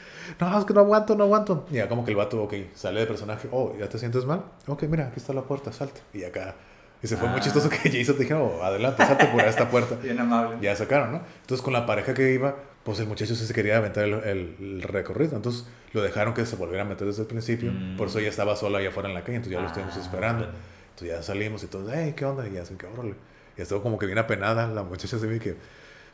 [0.41, 1.67] No, es que no aguanto, no aguanto.
[1.71, 4.45] Y ya como que el vato, ok, sale de personaje, oh, ¿ya te sientes mal?
[4.67, 6.01] Ok, mira, aquí está la puerta, salte.
[6.13, 6.57] Y acá,
[7.03, 7.43] y se fue muy Ah.
[7.43, 9.97] chistoso que Jason te dijera, oh, adelante, salte por esta puerta.
[10.03, 10.59] Bien amable.
[10.61, 11.21] Ya sacaron, ¿no?
[11.43, 14.57] Entonces con la pareja que iba, pues el muchacho sí se quería aventar el, el-
[14.61, 15.37] el recorrido.
[15.37, 17.73] Entonces lo dejaron que se volviera a meter desde el principio.
[17.73, 17.97] Mm.
[17.97, 20.01] Por eso ella estaba sola allá afuera en la calle, entonces ya lo estuvimos Ah,
[20.01, 20.45] esperando.
[20.45, 22.47] Entonces ya salimos y todos, hey, ¿qué onda?
[22.49, 23.15] Y ya se que órale.
[23.59, 24.67] Y estuvo como que bien apenada.
[24.69, 25.57] La muchacha se ve que,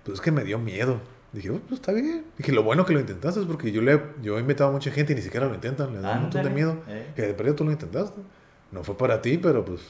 [0.05, 1.01] pues es que me dio miedo.
[1.33, 2.25] Dije, "Oh, pues está bien.
[2.37, 4.91] Dije, lo bueno que lo intentaste es porque yo, le, yo he invitado a mucha
[4.91, 5.93] gente y ni siquiera lo intentan.
[5.93, 6.77] Les da un montón de miedo.
[6.89, 7.13] eh.
[7.17, 8.21] Que de perdido tú lo intentaste.
[8.71, 9.81] No fue para ti, pero pues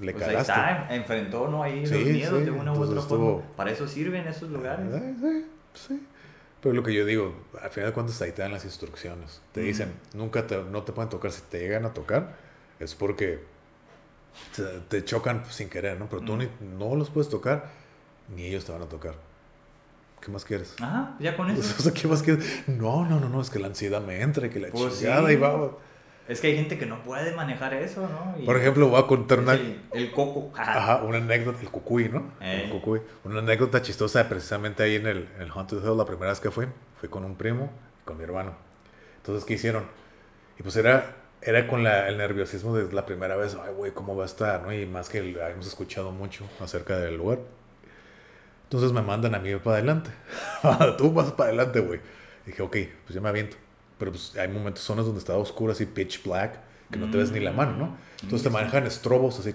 [0.00, 1.62] le Pues ahí está, enfrentó ¿no?
[1.62, 3.56] ahí Sí, los miedos sí, de una u entonces otra estuvo- forma.
[3.56, 4.86] Para eso sirven esos lugares.
[4.94, 5.14] Eh,
[5.74, 6.06] Sí, sí.
[6.62, 9.40] Pero lo que yo digo, al final de cuentas ahí te dan las instrucciones.
[9.52, 11.32] Te dicen, nunca te, no te pueden tocar.
[11.32, 12.34] Si te llegan a tocar,
[12.78, 13.42] es porque
[14.56, 16.08] te, te chocan sin querer, ¿no?
[16.08, 16.48] Pero tú ni-
[16.78, 17.70] no los puedes tocar,
[18.34, 19.14] ni ellos te van a tocar.
[20.20, 20.74] ¿Qué más quieres?
[20.82, 21.82] Ajá, ya con O eso.
[21.82, 22.44] sea, ¿qué más quieres?
[22.68, 25.28] No, no, no, no, es que la ansiedad me entra y que la Pues chingada
[25.28, 25.34] sí.
[25.34, 25.70] y va.
[26.30, 28.40] Es que hay gente que no puede manejar eso, ¿no?
[28.40, 30.52] Y Por ejemplo, voy a contar una, el, el coco.
[30.56, 32.32] Ajá, una anécdota, el cucuy, ¿no?
[32.40, 32.62] Eh.
[32.64, 33.00] El cucuy.
[33.24, 36.50] Una anécdota chistosa precisamente ahí en el, en el Haunted Hill, la primera vez que
[36.52, 36.66] fui,
[37.00, 37.70] fui con un primo
[38.04, 38.54] con mi hermano.
[39.16, 39.84] Entonces, ¿qué hicieron?
[40.58, 44.16] Y pues era, era con la- el nerviosismo de la primera vez, ay, güey, ¿cómo
[44.16, 44.62] va a estar?
[44.62, 44.72] ¿no?
[44.72, 47.40] Y más que el- habíamos escuchado mucho acerca del lugar.
[48.64, 50.10] Entonces me mandan a mí para adelante.
[50.98, 52.00] Tú vas para adelante, güey.
[52.46, 53.56] Dije, ok, pues yo me aviento.
[54.00, 56.58] Pero pues hay momentos, zonas donde está oscuro, así pitch black,
[56.90, 57.96] que no te ves ni la mano, ¿no?
[58.22, 59.54] Entonces te Mm, manejan estrobos así.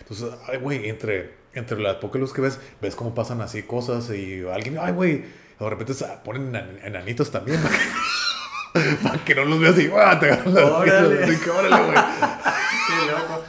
[0.00, 4.10] Entonces, ay, güey, entre, entre las pocas luz que ves, ves cómo pasan así cosas
[4.10, 5.24] y alguien, ay, güey,
[5.58, 7.58] de repente se ponen enan- enanitos también
[9.02, 10.18] para que, no los veas y ¡ah!
[10.18, 11.16] te las Órale.
[11.16, 11.38] güey.
[11.38, 13.44] Qué loco.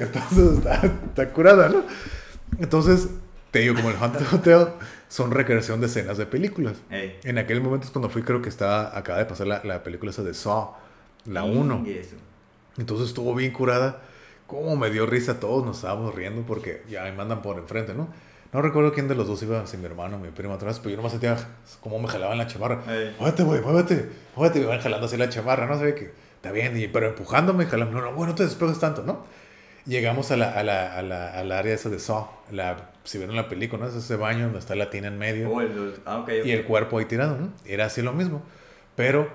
[0.00, 0.74] Entonces está,
[1.08, 1.82] está curada, ¿no?
[2.58, 3.08] Entonces,
[3.50, 4.68] te digo, como el Haunted Hotel
[5.08, 6.76] son recreación de escenas de películas.
[6.90, 7.18] Ey.
[7.24, 10.10] En aquel momento es cuando fui, creo que estaba, acaba de pasar la, la película
[10.10, 10.74] esa de Saw,
[11.26, 11.84] la 1.
[11.86, 12.16] Y eso.
[12.76, 14.02] Entonces estuvo bien curada.
[14.46, 18.08] Como me dio risa, todos nos estábamos riendo porque ya me mandan por enfrente, ¿no?
[18.50, 20.90] No recuerdo quién de los dos iba, si mi hermano o mi primo atrás, pero
[20.90, 21.36] yo nomás sentía
[21.80, 22.82] cómo me jalaban la chamarra.
[22.88, 23.14] Ey.
[23.18, 24.60] Muévete, güey, muévete, muévete.
[24.60, 25.78] Me van jalando así la chamarra, ¿no?
[25.78, 28.00] Se ve que está bien, pero empujándome, jalando.
[28.00, 29.26] No, no, güey, no te despegues tanto, ¿no?
[29.88, 33.34] Llegamos a la, a la, a la, al área esa de Saw, la, si vieron
[33.36, 33.88] la película, ¿no?
[33.90, 36.46] Es ese baño donde está la tina en medio Oh, el- ah, ok, ok.
[36.46, 37.52] y el cuerpo ahí tirado, ¿no?
[37.64, 38.42] Era así lo mismo.
[38.96, 39.28] Pero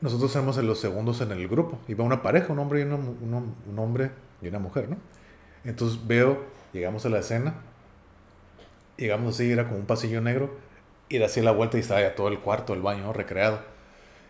[0.00, 1.78] nosotros éramos los segundos en el grupo.
[1.88, 4.10] Iba una pareja, un hombre y una, un, un hombre
[4.42, 4.96] y una mujer, ¿no?
[5.64, 7.54] Entonces veo, llegamos a la escena,
[8.96, 10.50] llegamos así, era como un pasillo negro,
[11.08, 13.12] y era así la vuelta y estaba ya todo el cuarto, el baño, ¿no?
[13.12, 13.60] recreado.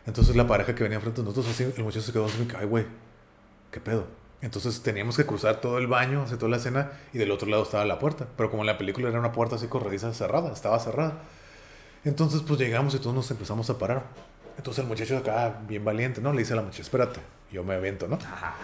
[0.07, 2.66] Entonces la pareja que venía enfrente de nosotros, así, el muchacho se quedó así, ay,
[2.66, 2.87] güey,
[3.70, 4.07] ¿qué pedo?
[4.40, 7.65] Entonces teníamos que cruzar todo el baño, hacia toda la escena, y del otro lado
[7.65, 8.27] estaba la puerta.
[8.36, 11.15] Pero como en la película era una puerta así corrediza cerrada, estaba cerrada.
[12.05, 14.05] Entonces pues llegamos y todos nos empezamos a parar.
[14.56, 16.32] Entonces el muchacho acá, bien valiente, ¿no?
[16.32, 17.20] Le dice a la muchacha, espérate,
[17.52, 18.16] yo me avento, ¿no?
[18.16, 18.55] Ajá.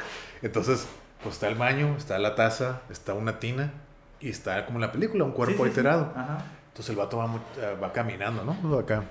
[0.42, 0.86] Entonces,
[1.22, 3.72] pues está el baño, está la taza, está una tina
[4.20, 5.80] y está como en la película, un cuerpo Sí, sí, sí.
[5.80, 6.12] alterado.
[6.16, 6.38] Ajá.
[6.68, 8.78] Entonces el vato va, eh, va caminando, ¿no?
[8.78, 9.05] Acá.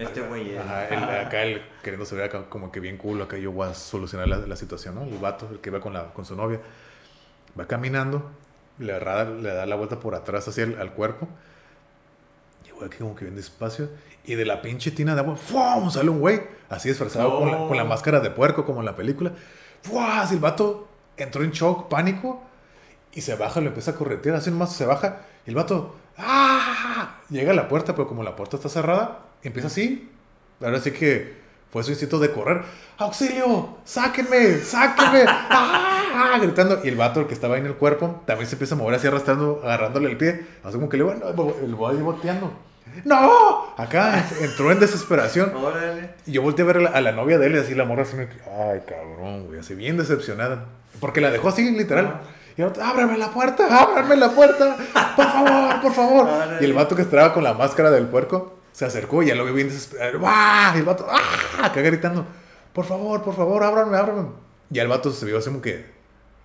[0.00, 0.60] Este güey es.
[0.60, 3.74] Ajá, el- acá el queriéndose ver acá como que bien cool, acá yo voy a
[3.74, 5.02] solucionar la, la situación, ¿no?
[5.04, 6.60] El vato, el que va con, la, con su novia,
[7.58, 8.30] va caminando,
[8.78, 11.28] le, da- le da la vuelta por atrás hacia el al cuerpo,
[12.66, 13.88] y güey, aquí como que bien despacio,
[14.24, 15.90] y de la pinche tina de agua, ¡fum!
[15.90, 17.88] sale un güey, así disfrazado con, la, con la No.
[17.90, 19.32] máscara de puerco, como en la película,
[19.82, 20.02] ¡fum!
[20.02, 22.42] Así el vato entró en shock, pánico,
[23.12, 27.16] y se baja, lo empieza a corretear, así nomás se baja, y el vato, ¡ah!
[27.28, 30.10] Llega a la puerta, pero como la puerta está cerrada, empieza así.
[30.62, 31.38] Ahora sí que
[31.70, 32.62] fue su instinto de correr.
[32.98, 33.78] ¡Auxilio!
[33.84, 34.58] ¡Sáquenme!
[34.58, 35.24] ¡Sáquenme!
[35.28, 36.36] ¡Ah!
[36.40, 36.80] Gritando.
[36.84, 38.94] Y el vato, el que estaba ahí en el cuerpo, también se empieza a mover
[38.96, 40.44] así arrastrando, agarrándole el pie.
[40.64, 42.52] Así como que le va el voy boteando.
[43.04, 43.72] ¡No!
[43.76, 45.54] Acá ent- entró en desesperación.
[45.54, 46.10] Órale.
[46.26, 47.84] Y yo volteé a ver a la, a la novia de él y así la
[47.84, 50.64] morra así me ay cabrón, güey, así bien decepcionada.
[50.98, 52.20] Porque la dejó así, literal.
[52.60, 54.76] Y otro, ábrame la puerta, ábrame la puerta,
[55.16, 56.28] por favor, por favor.
[56.60, 59.46] Y el vato que estaba con la máscara del puerco se acercó y ya lo
[59.46, 60.20] vio bien desesperado.
[60.26, 60.72] ¡Ah!
[60.74, 61.64] Y el vato, ¡ah!
[61.64, 62.26] Acá gritando,
[62.74, 64.28] por favor, por favor, ábrame, ábrame.
[64.70, 65.86] Y el vato se vio así como que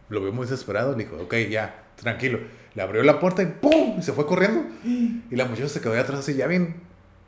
[0.08, 0.94] lo vio muy desesperado.
[0.94, 2.40] Le dijo, ok, ya, tranquilo.
[2.76, 4.00] Le abrió la puerta y ¡pum!
[4.00, 4.64] Y se fue corriendo.
[4.86, 6.82] Y la muchacha se quedó ahí atrás así, ya bien.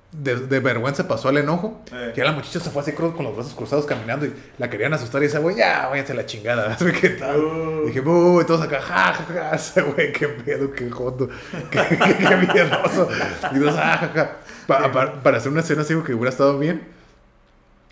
[0.10, 1.84] De, de vergüenza pasó al enojo.
[1.92, 2.14] Eh.
[2.16, 5.22] Ya la muchacha se fue así con los brazos cruzados caminando y la querían asustar.
[5.22, 6.78] Y ese güey, ya, váyanse la chingada.
[7.02, 7.44] Que tal.
[7.44, 7.86] Uh.
[7.88, 9.52] Dije, "Bu", y todos acá, ja, ja, ja.
[9.56, 11.28] Ese güey, qué pedo, qué joto,
[11.72, 13.10] qué, qué, qué miedoso.
[13.54, 14.32] Y todos, ah, ja, ja.
[14.66, 16.88] Pa- pa- para hacer una escena así que hubiera estado bien,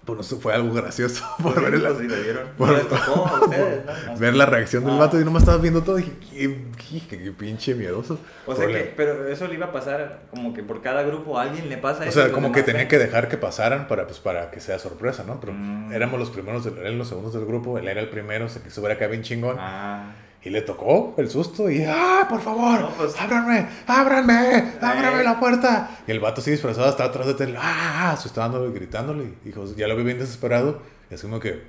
[0.06, 1.24] pues no sé, fue algo gracioso.
[1.42, 2.48] Por ver, la, Pues sí, le dieron.
[2.58, 4.18] por- No les tocó a ustedes, ¿no?
[4.18, 5.00] ver la reacción del Ah.
[5.00, 5.98] vato y nomás estabas viendo todo.
[6.00, 8.20] Y dije, qué, qué, qué pinche miedoso.
[8.46, 11.44] O sea que, pero eso le iba a pasar como que por cada grupo a
[11.44, 12.22] alguien le pasa O eso.
[12.22, 15.40] sea, como que tenía que dejar que pasaran para, pues, para que sea sorpresa, ¿no?
[15.40, 15.92] Pero Mm.
[15.94, 18.92] éramos los primeros, eran los segundos del grupo, él era el primero, se quiso ver
[18.94, 19.58] acá bien chingón.
[19.60, 20.14] Ah.
[20.46, 22.80] Y le tocó el susto y, ¡ah, por favor!
[22.80, 23.68] No, pues- ¡Ábranme!
[23.88, 24.74] ¡Ábranme!
[24.80, 25.24] ¡Ábranme Eh.
[25.24, 25.90] la puerta!
[26.08, 28.12] Y el vato así disfrazado estaba atrás de él, ¡ah!
[28.12, 29.24] Asustándolo y gritándole.
[29.44, 30.80] Y dijo, ya lo vi bien desesperado.
[31.10, 31.64] Y así como que,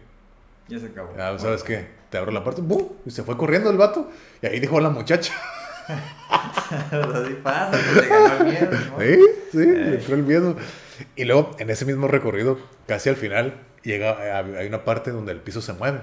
[0.68, 1.08] Ya se acabó.
[1.18, 1.86] ah, ¿sabes qué?
[2.10, 2.86] Te abro la puerta, ¡bum!
[3.06, 4.10] Y se fue corriendo el vato.
[4.42, 5.32] Y ahí dijo a la muchacha.
[6.90, 8.70] Así pasa, pues le ganó el miedo.
[8.72, 9.00] ¿no?
[9.00, 9.18] Sí,
[9.52, 9.64] sí, Eh.
[9.64, 10.56] le entró el miedo.
[11.14, 15.40] Y luego, en ese mismo recorrido, casi al final, llega, hay una parte donde el
[15.40, 16.00] piso se mueve,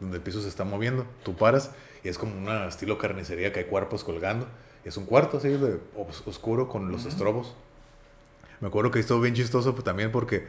[0.00, 1.06] donde el piso se está moviendo.
[1.22, 1.70] Tú paras
[2.02, 4.46] y es como una estilo carnicería que hay cuerpos colgando.
[4.84, 7.54] Es un cuarto así de os- oscuro con los estrobos.
[8.60, 10.46] Me acuerdo que estuvo bien chistoso pues, también porque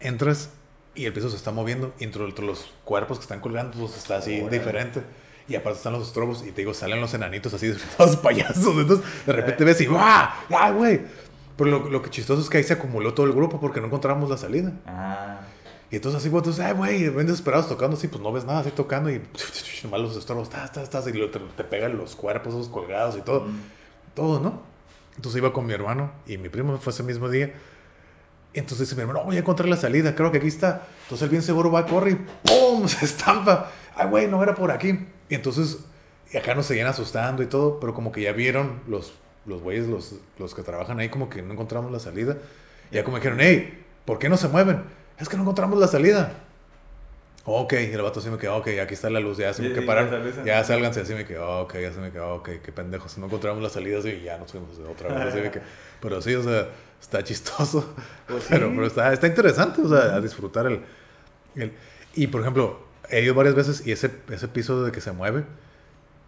[0.00, 0.50] entras
[0.94, 3.96] y el piso se está moviendo y entre, entre los cuerpos que están colgando pues,
[3.96, 4.58] está así Órale.
[4.58, 5.02] diferente.
[5.48, 8.76] Y aparte están los estrobos y te digo, salen los enanitos así disfrazados payasos.
[8.76, 9.66] Entonces de repente Eh.
[9.66, 10.44] ves y ¡ah!
[10.50, 11.00] ¡Ah, güey!
[11.56, 13.86] Pero lo, lo que chistoso es que ahí se acumuló todo el grupo porque no
[13.86, 14.72] encontramos la salida.
[14.86, 15.40] Ah.
[15.90, 18.60] Y entonces así, pues, entonces, ay, güey, ven desesperados tocando así, pues no ves nada,
[18.60, 19.22] así tocando y
[19.84, 23.16] nomás los estorbos, tas, tas, tas, y lo- te, te pegan los cuerpos esos colgados
[23.16, 23.60] y todo, Mm.
[24.14, 24.62] todo, ¿no?
[25.16, 27.52] Entonces iba con mi hermano y mi primo fue ese mismo día.
[28.54, 30.82] Entonces dice mi hermano, voy a encontrar la salida, creo que aquí está.
[31.04, 32.86] Entonces él bien seguro va, corre y ¡pum!
[32.88, 33.70] Se estampa.
[33.94, 35.06] Ay, güey, no era por aquí.
[35.28, 35.78] Y entonces,
[36.32, 39.12] y acá nos seguían asustando y todo, pero como que ya vieron los,
[39.46, 42.36] los güeyes, los, los que trabajan ahí, como que no encontramos la salida.
[42.90, 44.82] Y ya como dijeron, hey, ¿por qué no se mueven?
[45.20, 46.32] Es que no encontramos la salida.
[47.44, 49.72] Ok, y el vato así me quedó, ok, aquí está la luz, ya se me
[49.72, 53.16] que parar, ya sálganse, así me quedó, ok, ya se me quedó, ok, qué pendejos,
[53.16, 55.62] no encontramos la salida, así, ya nos fuimos otra vez, así de que,
[56.02, 56.68] pero sí, o sea,
[57.00, 57.94] está chistoso,
[58.28, 58.48] Pues sí.
[58.50, 60.82] pero, pero está, está interesante, o sea, a disfrutar el,
[61.54, 61.72] el-
[62.14, 65.44] y por ejemplo, he ido varias veces y ese, ese piso de que se mueve,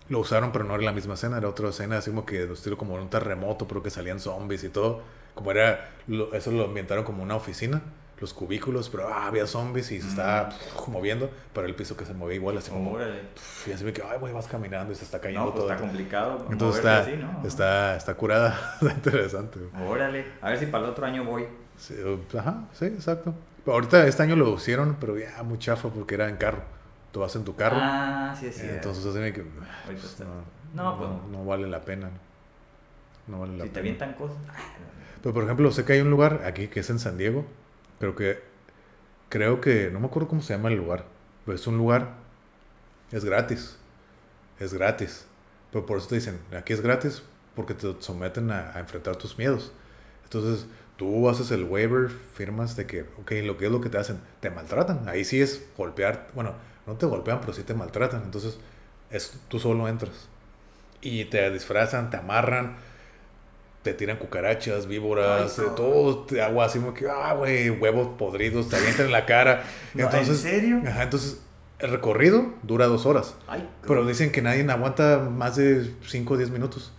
[0.08, 2.54] lo usaron, pero no era la misma escena, era otra escena, así como que de
[2.54, 5.02] estilo como un terremoto, pero que salían zombies y todo.
[5.34, 7.82] Como era, lo- eso lo ambientaron como una oficina,
[8.20, 12.04] los cubículos, pero ah, había zombies y se estaba pf, moviendo, pero el piso que
[12.04, 12.92] se movía igual, así como.
[12.92, 13.20] Órale.
[13.66, 15.72] y así me que, ay, güey, vas caminando y se está cayendo No, pues todo.
[15.72, 16.46] está complicado.
[16.50, 17.42] Entonces está, así, ¿no?
[17.46, 19.58] está, está curada, está interesante.
[19.58, 19.88] güey.
[19.88, 20.26] Órale.
[20.42, 21.46] A ver si para el otro año voy.
[21.78, 23.34] Sí, uh, ajá, sí, exacto.
[23.64, 26.62] Pero ahorita este año lo hicieron, pero ya muy chafa porque era en carro.
[27.12, 27.76] Tú vas en tu carro.
[27.80, 28.66] Ah, sí, sí.
[28.68, 29.40] entonces así me que.
[29.86, 30.24] Ahorita está.
[30.24, 30.42] No,
[30.74, 32.10] No, pues no, no vale la pena.
[33.26, 33.80] No vale la Si te pena.
[33.80, 34.36] avientan cosas.
[35.22, 37.44] Pero por ejemplo, sé que hay un lugar aquí que es en San Diego,
[38.00, 38.42] pero que
[39.28, 41.04] creo que, no me acuerdo cómo se llama el lugar,
[41.44, 42.14] pero es un lugar,
[43.12, 43.76] es gratis,
[44.58, 45.26] es gratis.
[45.70, 47.22] Pero por eso te dicen, aquí es gratis
[47.54, 49.70] porque te someten a, enfrentar tus miedos.
[50.24, 50.66] Entonces,
[50.96, 54.18] tú haces el waiver, firmas de que, ok, lo que es lo que te hacen,
[54.40, 55.08] te maltratan.
[55.08, 56.54] Ahí sí es golpear, bueno,
[56.86, 58.22] no te golpean, pero sí te maltratan.
[58.24, 58.58] Entonces,
[59.10, 60.28] es, tú solo entras.
[61.02, 62.76] Y te disfrazan, te amarran.
[63.82, 65.72] Te tiran cucarachas, víboras, Ay, no.
[65.74, 69.62] todo, te- agua así como que, ah, güey, huevos podridos, te avientan en la cara.
[69.94, 70.82] No, ¿en Entonces, serio?
[70.86, 71.40] Ajá, entonces
[71.78, 73.34] el recorrido dura dos horas.
[73.48, 76.92] Ay, Pero dicen que nadie aguanta más de 5 o 10 minutos.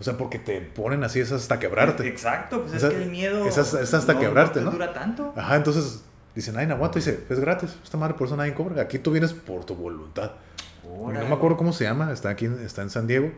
[0.00, 2.06] O sea, porque te ponen así, es hasta quebrarte.
[2.08, 3.46] Exacto, pues es que el miedo.
[3.46, 4.72] es hasta- es hasta no- quebrarte, te ¿no?
[4.72, 5.32] dura tanto.
[5.36, 6.02] Ajá, entonces
[6.34, 6.98] dicen, nadie aguanta.
[6.98, 7.76] Dice, es gratis.
[7.82, 8.82] Esta madre, por eso nadie cobra.
[8.82, 10.32] Aquí tú vienes por tu voluntad.
[10.86, 11.20] Órale.
[11.20, 12.12] No me acuerdo cómo se llama.
[12.12, 13.30] Está aquí, está en San Diego.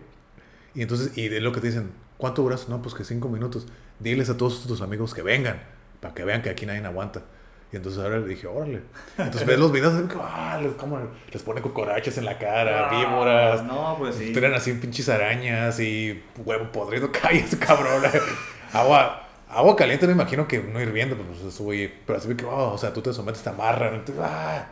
[0.74, 2.69] Y entonces, y de lo que te dicen, ¿cuánto duras?
[2.69, 3.66] No, pues que 5 minutos.
[3.99, 5.62] Diles a todos tus amigos que vengan.
[6.01, 7.23] Para que vean que aquí nadie aguanta.
[7.73, 8.82] Y entonces ahora le dije, órale.
[9.19, 9.93] Entonces ves los videos,
[10.23, 10.99] ah, les- cómo
[11.32, 13.62] les pone cucarachas en la cara, Ah, víboras.
[13.65, 14.32] No, pues sí.
[14.32, 17.11] Tiran así pinches arañas y huevo podrido.
[17.23, 18.03] Cállate, cabrón.
[18.73, 21.93] agua, agua caliente me imagino que no hirviendo, pero pues eso, güey.
[22.07, 23.95] Pero así que, oh, o sea, tú te sometes, te amarran.
[23.97, 24.66] entonces, ah.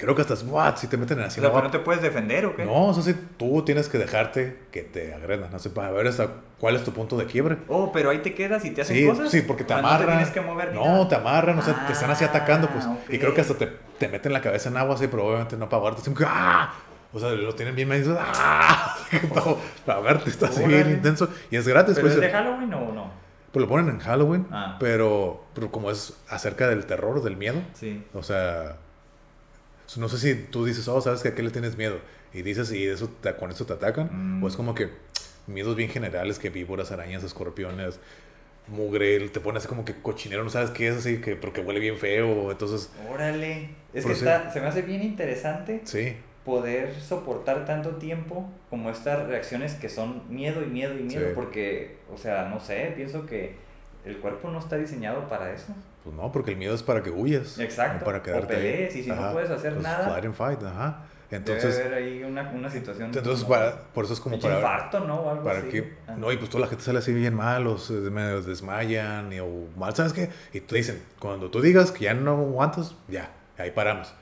[0.00, 1.36] Creo que hasta, what, si te meten así.
[1.40, 1.62] Pero agua.
[1.62, 2.64] no te puedes defender o qué?
[2.64, 5.50] No, o sea, sí, tú tienes que dejarte que te agredan.
[5.52, 6.28] No sé, para ver hasta
[6.58, 7.58] cuál es tu punto de quiebre.
[7.68, 9.30] Oh, pero ahí te quedas y te hacen Sí, cosas.
[9.30, 10.00] sí, porque te amarran.
[10.00, 11.08] No te tienes que mover No, nada.
[11.08, 12.84] te amarran, o sea, te están así Ah, atacando, pues.
[13.08, 13.66] Y creo que hasta te,
[13.98, 16.12] te meten la cabeza en agua así, pero obviamente no para ahogarte.
[16.14, 16.72] que, ¡ah!
[17.12, 18.16] O sea, lo tienen bien medido.
[18.20, 18.96] ¡ah!
[19.34, 21.28] No, para ahogarte está así bien intenso.
[21.50, 22.14] Y es gratis, ¿Pero pues.
[22.14, 23.10] es de Halloween o no?
[23.52, 24.76] Pues lo ponen en Halloween, Ah.
[24.78, 28.04] pero, pero como es acerca del terror, del miedo, Sí.
[28.14, 28.76] o sea,
[29.98, 31.98] no sé si tú dices, oh, sabes que a qué le tienes miedo,
[32.32, 34.44] y dices, y eso te- con eso te atacan, Mm.
[34.44, 34.90] o es como que
[35.46, 37.98] miedos bien generales, que víboras, arañas, escorpiones,
[38.68, 41.60] mugre, te pones así como que cochinero, no sabes qué es así, que, pero que
[41.60, 43.70] huele bien feo, entonces, Órale.
[43.92, 44.20] Es que sí.
[44.24, 46.14] está, se me hace bien interesante sí,
[46.44, 51.26] poder soportar tanto tiempo como estas reacciones que son miedo y miedo y miedo.
[51.28, 51.32] Sí.
[51.34, 53.54] Porque, o sea, no sé, pienso que
[54.04, 55.74] el cuerpo no está diseñado para eso.
[56.04, 57.98] pues no, porque el miedo es para que huyas, Exacto.
[58.00, 58.62] no para O quedarte ahí.
[58.62, 61.02] pelees, y si no puedes hacer pues, nada, Fight and fight, ajá.
[61.32, 63.06] Entonces, Debe haber ahí una, una situación.
[63.14, 64.56] entonces como para, por eso es como para...
[64.56, 65.14] infarto, ¿no?
[65.20, 65.68] O algo para así.
[65.68, 66.14] que Ah.
[66.16, 69.48] no y pues toda la gente sale así bien mal o se desmayan y, o
[69.76, 73.70] mal sabes qué y te dicen cuando tú digas que ya no aguantas ya ahí
[73.70, 74.12] paramos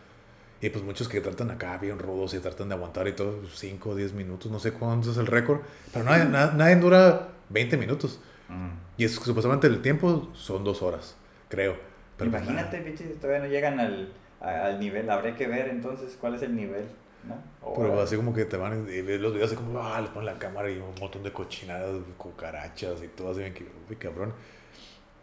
[0.61, 3.89] y pues muchos que tratan acá bien rudos y tratan de aguantar y todo 5
[3.91, 5.61] o 10 minutos no sé cuánto es el récord
[5.93, 8.71] pero nadie, na- nadie dura 20 minutos Mm.
[8.97, 11.17] y es, supuestamente el tiempo son dos horas
[11.49, 11.77] creo
[12.17, 15.09] pero pues, Imagínate, pinches, todavía no llegan al, al nivel.
[15.09, 16.85] Habría que ver entonces cuál es el nivel,
[17.29, 17.37] ¿no?
[17.77, 20.27] pero así como que te van y ves los videos así como ah les ponen
[20.27, 24.33] la cámara y un montón de cochinadas cucarachas y todo así bien que uy cabrón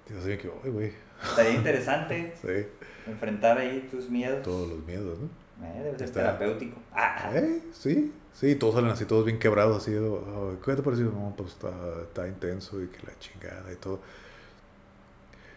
[0.10, 0.94] y así bien que uy güey
[1.24, 2.68] Estaría interesante sí
[3.12, 4.42] enfrentar ahí tus miedos.
[4.44, 5.26] todos los miedos, ¿no?
[5.66, 6.78] Eh, debe ser Está- terapéutico.
[6.94, 7.62] Ah, ¿Eh?
[7.74, 11.06] Sí, sí, todos salen así, todos bien quebrados, así, oh, ¿qué te pareció?
[11.06, 11.72] No, pues está,
[12.04, 14.00] está intenso y que la chingada y todo.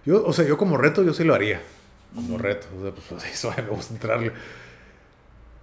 [0.07, 1.61] Yo, o sea, yo como reto, yo sí lo haría,
[2.15, 4.33] como reto, o sea, pues eso, me gusta entrarle.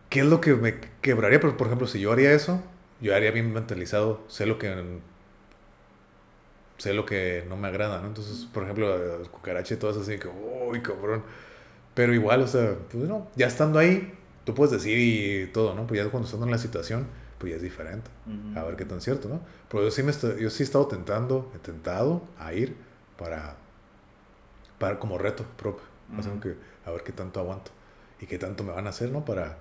[0.10, 1.40] ¿Qué es lo que me quebraría?
[1.40, 2.62] Pero, por ejemplo, si yo haría eso,
[3.02, 5.00] yo haría bien mentalizado, sé lo que
[6.78, 8.08] sé lo que no me agrada, ¿no?
[8.08, 11.24] Entonces, por ejemplo, el cucaracha y todo eso así que, uy, cabrón.
[11.94, 14.14] Pero igual, o sea, pues no, ya estando ahí,
[14.46, 15.88] tú puedes decir y todo, ¿no?
[15.88, 17.08] Pues ya cuando estando en la situación,
[17.40, 18.10] pues ya es diferente.
[18.56, 19.42] A ver qué tan cierto, ¿no?
[19.70, 22.76] Pero yo sí, me estoy- yo sí he estado tentando, he tentado a ir
[23.18, 23.58] para,
[24.80, 25.84] para como reto propio.
[26.18, 26.40] Así Ujú.
[26.40, 26.56] que
[26.86, 27.72] a ver qué tanto aguanto
[28.22, 29.26] y qué tanto me van a hacer, ¿no?
[29.26, 29.58] Para,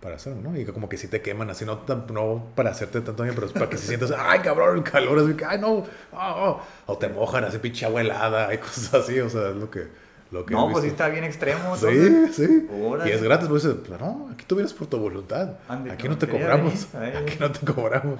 [0.00, 0.58] para hacerlo, ¿no?
[0.58, 1.82] Y que como que si te queman, así, no,
[2.12, 5.18] no para hacerte tanto daño, pero es para que se sientas, ay, cabrón, el calor,
[5.18, 8.92] así que, ay, no, ah, ah", o te mojan, así, pinche agua helada, y cosas
[8.94, 9.86] así, o sea, es lo que,
[10.30, 11.74] lo que No, pues sí está bien extremo.
[11.74, 12.34] entonces.
[12.34, 12.68] Sí, sí.
[12.82, 13.10] Órale.
[13.10, 15.54] Y es gratis, pues dices, "Pero no, aquí tú vienes por tu voluntad.
[15.68, 16.92] Ande, aquí no te cobramos.
[16.92, 17.22] venir, ay.
[17.22, 18.18] Aquí no te cobramos.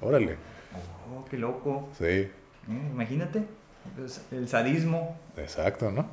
[0.00, 0.36] Órale.
[1.14, 1.88] Oh, qué loco.
[1.96, 2.30] Sí, Eh,
[2.68, 3.44] imagínate.
[3.96, 5.16] pues, el sadismo.
[5.36, 6.06] exacto, ¿no?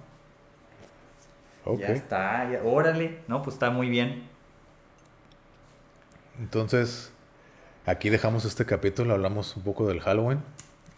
[1.77, 2.49] Ya está.
[2.51, 3.19] ya- órale.
[3.27, 4.23] No, pues está muy bien.
[6.39, 7.11] Entonces,
[7.85, 9.13] aquí dejamos este capítulo.
[9.13, 10.41] Hablamos un poco del Halloween,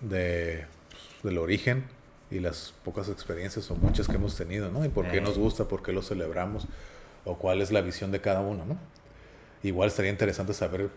[0.01, 1.85] de, pues, del origen
[2.31, 4.83] y las pocas experiencias o muchas que hemos tenido, ¿no?
[4.85, 5.21] Y por qué Eh.
[5.21, 6.67] nos gusta, por qué lo celebramos
[7.23, 8.77] o cuál es la visión de cada uno, ¿no?
[9.63, 10.89] Igual estaría interesante saber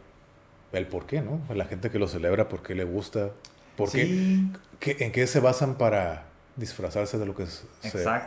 [0.73, 1.41] el por qué, ¿no?
[1.55, 3.31] La gente que lo celebra, por qué le gusta,
[3.77, 4.53] por qué, sí.
[4.81, 6.25] qué- en qué se basan para
[6.57, 7.67] disfrazarse de lo que se-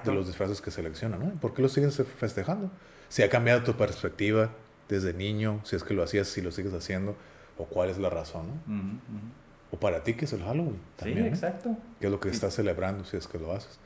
[0.06, 1.32] de los disfraces que seleccionan, ¿no?
[1.40, 2.72] ¿Por qué lo siguen festejando?
[3.10, 4.52] Si ha cambiado tu perspectiva
[4.88, 7.16] desde niño, si es que lo hacías, si lo sigues haciendo,
[7.58, 8.54] o cuál es la razón, ¿no?
[8.74, 9.28] Ujú, ujú.
[9.72, 10.76] O para ti, ¿qué es el Halloween?
[10.76, 11.26] Sí, También, ¿no?
[11.28, 11.78] exacto.
[12.00, 12.36] ¿Qué es lo que Sí.
[12.36, 13.80] estás celebrando si es que lo haces?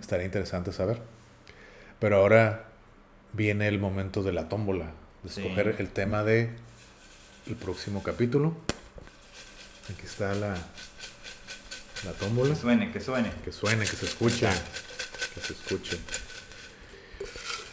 [0.00, 1.00] Estaría interesante saber.
[1.98, 2.66] Pero ahora
[3.32, 4.92] viene el momento de la tómbola,
[5.22, 5.40] de Sí.
[5.40, 6.50] escoger el tema de
[7.46, 8.54] el próximo capítulo.
[9.92, 10.54] Aquí está la,
[12.04, 12.54] la tómbola.
[12.54, 13.32] Que suene, que suene.
[13.44, 14.48] Que suene, que se escuche.
[15.34, 15.98] Que se escuche.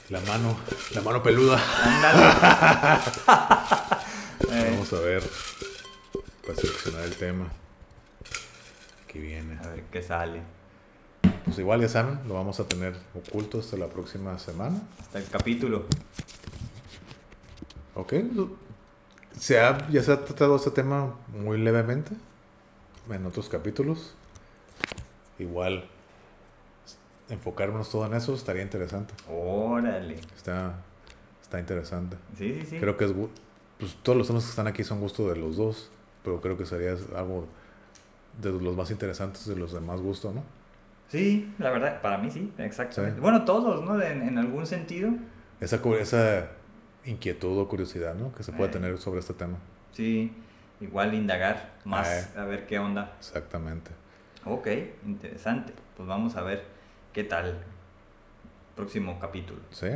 [0.10, 0.58] La mano,
[0.96, 1.60] la mano peluda.
[1.84, 3.00] Ándale.
[4.52, 5.22] Eh, Vamos a ver.
[6.50, 7.48] Para seleccionar el tema.
[9.04, 9.60] Aquí viene.
[9.64, 10.42] A ver qué sale.
[11.46, 14.82] Pues igual ya saben, lo vamos a tener oculto hasta la próxima semana.
[15.00, 15.86] Hasta el capítulo.
[17.94, 18.14] Ok.
[19.38, 22.14] Se ha, ya se ha tratado este tema muy levemente
[23.12, 24.16] en otros capítulos.
[25.38, 25.88] Igual
[27.30, 29.14] enfocarnos todo en eso estaría interesante.
[29.30, 30.16] Órale.
[30.36, 30.82] Está,
[31.44, 32.18] está interesante.
[32.36, 32.80] Sí, sí, sí.
[32.80, 33.12] Creo que es
[33.78, 35.92] pues todos los temas que están aquí son gusto de los dos,
[36.24, 37.48] pero creo que sería algo
[38.42, 40.44] de los más interesantes de los de más gusto, ¿no?
[41.10, 43.16] Sí, la verdad, para mí sí, exactamente.
[43.18, 43.22] Sí.
[43.22, 44.00] Bueno, todos, ¿no?
[44.02, 45.12] En, en algún sentido.
[45.60, 46.52] Esa, esa
[47.06, 48.32] inquietud o curiosidad, ¿no?
[48.34, 48.74] Que se puede Eh.
[48.74, 49.58] tener sobre este tema.
[49.92, 50.32] Sí,
[50.80, 52.40] igual indagar más, Eh.
[52.40, 53.14] a ver qué onda.
[53.18, 53.92] Exactamente.
[54.46, 54.68] Ok,
[55.06, 55.74] interesante.
[55.98, 56.64] Pues vamos a ver
[57.12, 57.58] qué tal.
[58.76, 59.60] Próximo capítulo.
[59.72, 59.88] ¿Sí?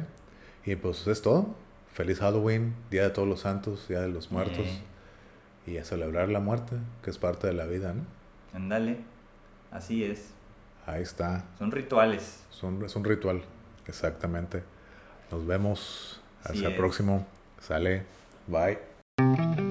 [0.65, 1.55] Y pues es todo.
[1.93, 4.65] Feliz Halloween, Día de Todos los Santos, Día de los Muertos.
[4.65, 4.81] Eh.
[5.65, 8.03] Y a celebrar la muerte, que es parte de la vida, ¿no?
[8.53, 8.97] Ándale,
[9.71, 10.29] así es.
[10.85, 11.45] Ahí está.
[11.57, 12.43] Son rituales.
[12.49, 13.41] Son- es un ritual.
[13.87, 14.63] Exactamente.
[15.31, 16.21] Nos vemos.
[16.43, 16.77] Hasta el es.
[16.77, 17.25] próximo.
[17.61, 18.03] Sale.
[18.47, 19.62] Bye.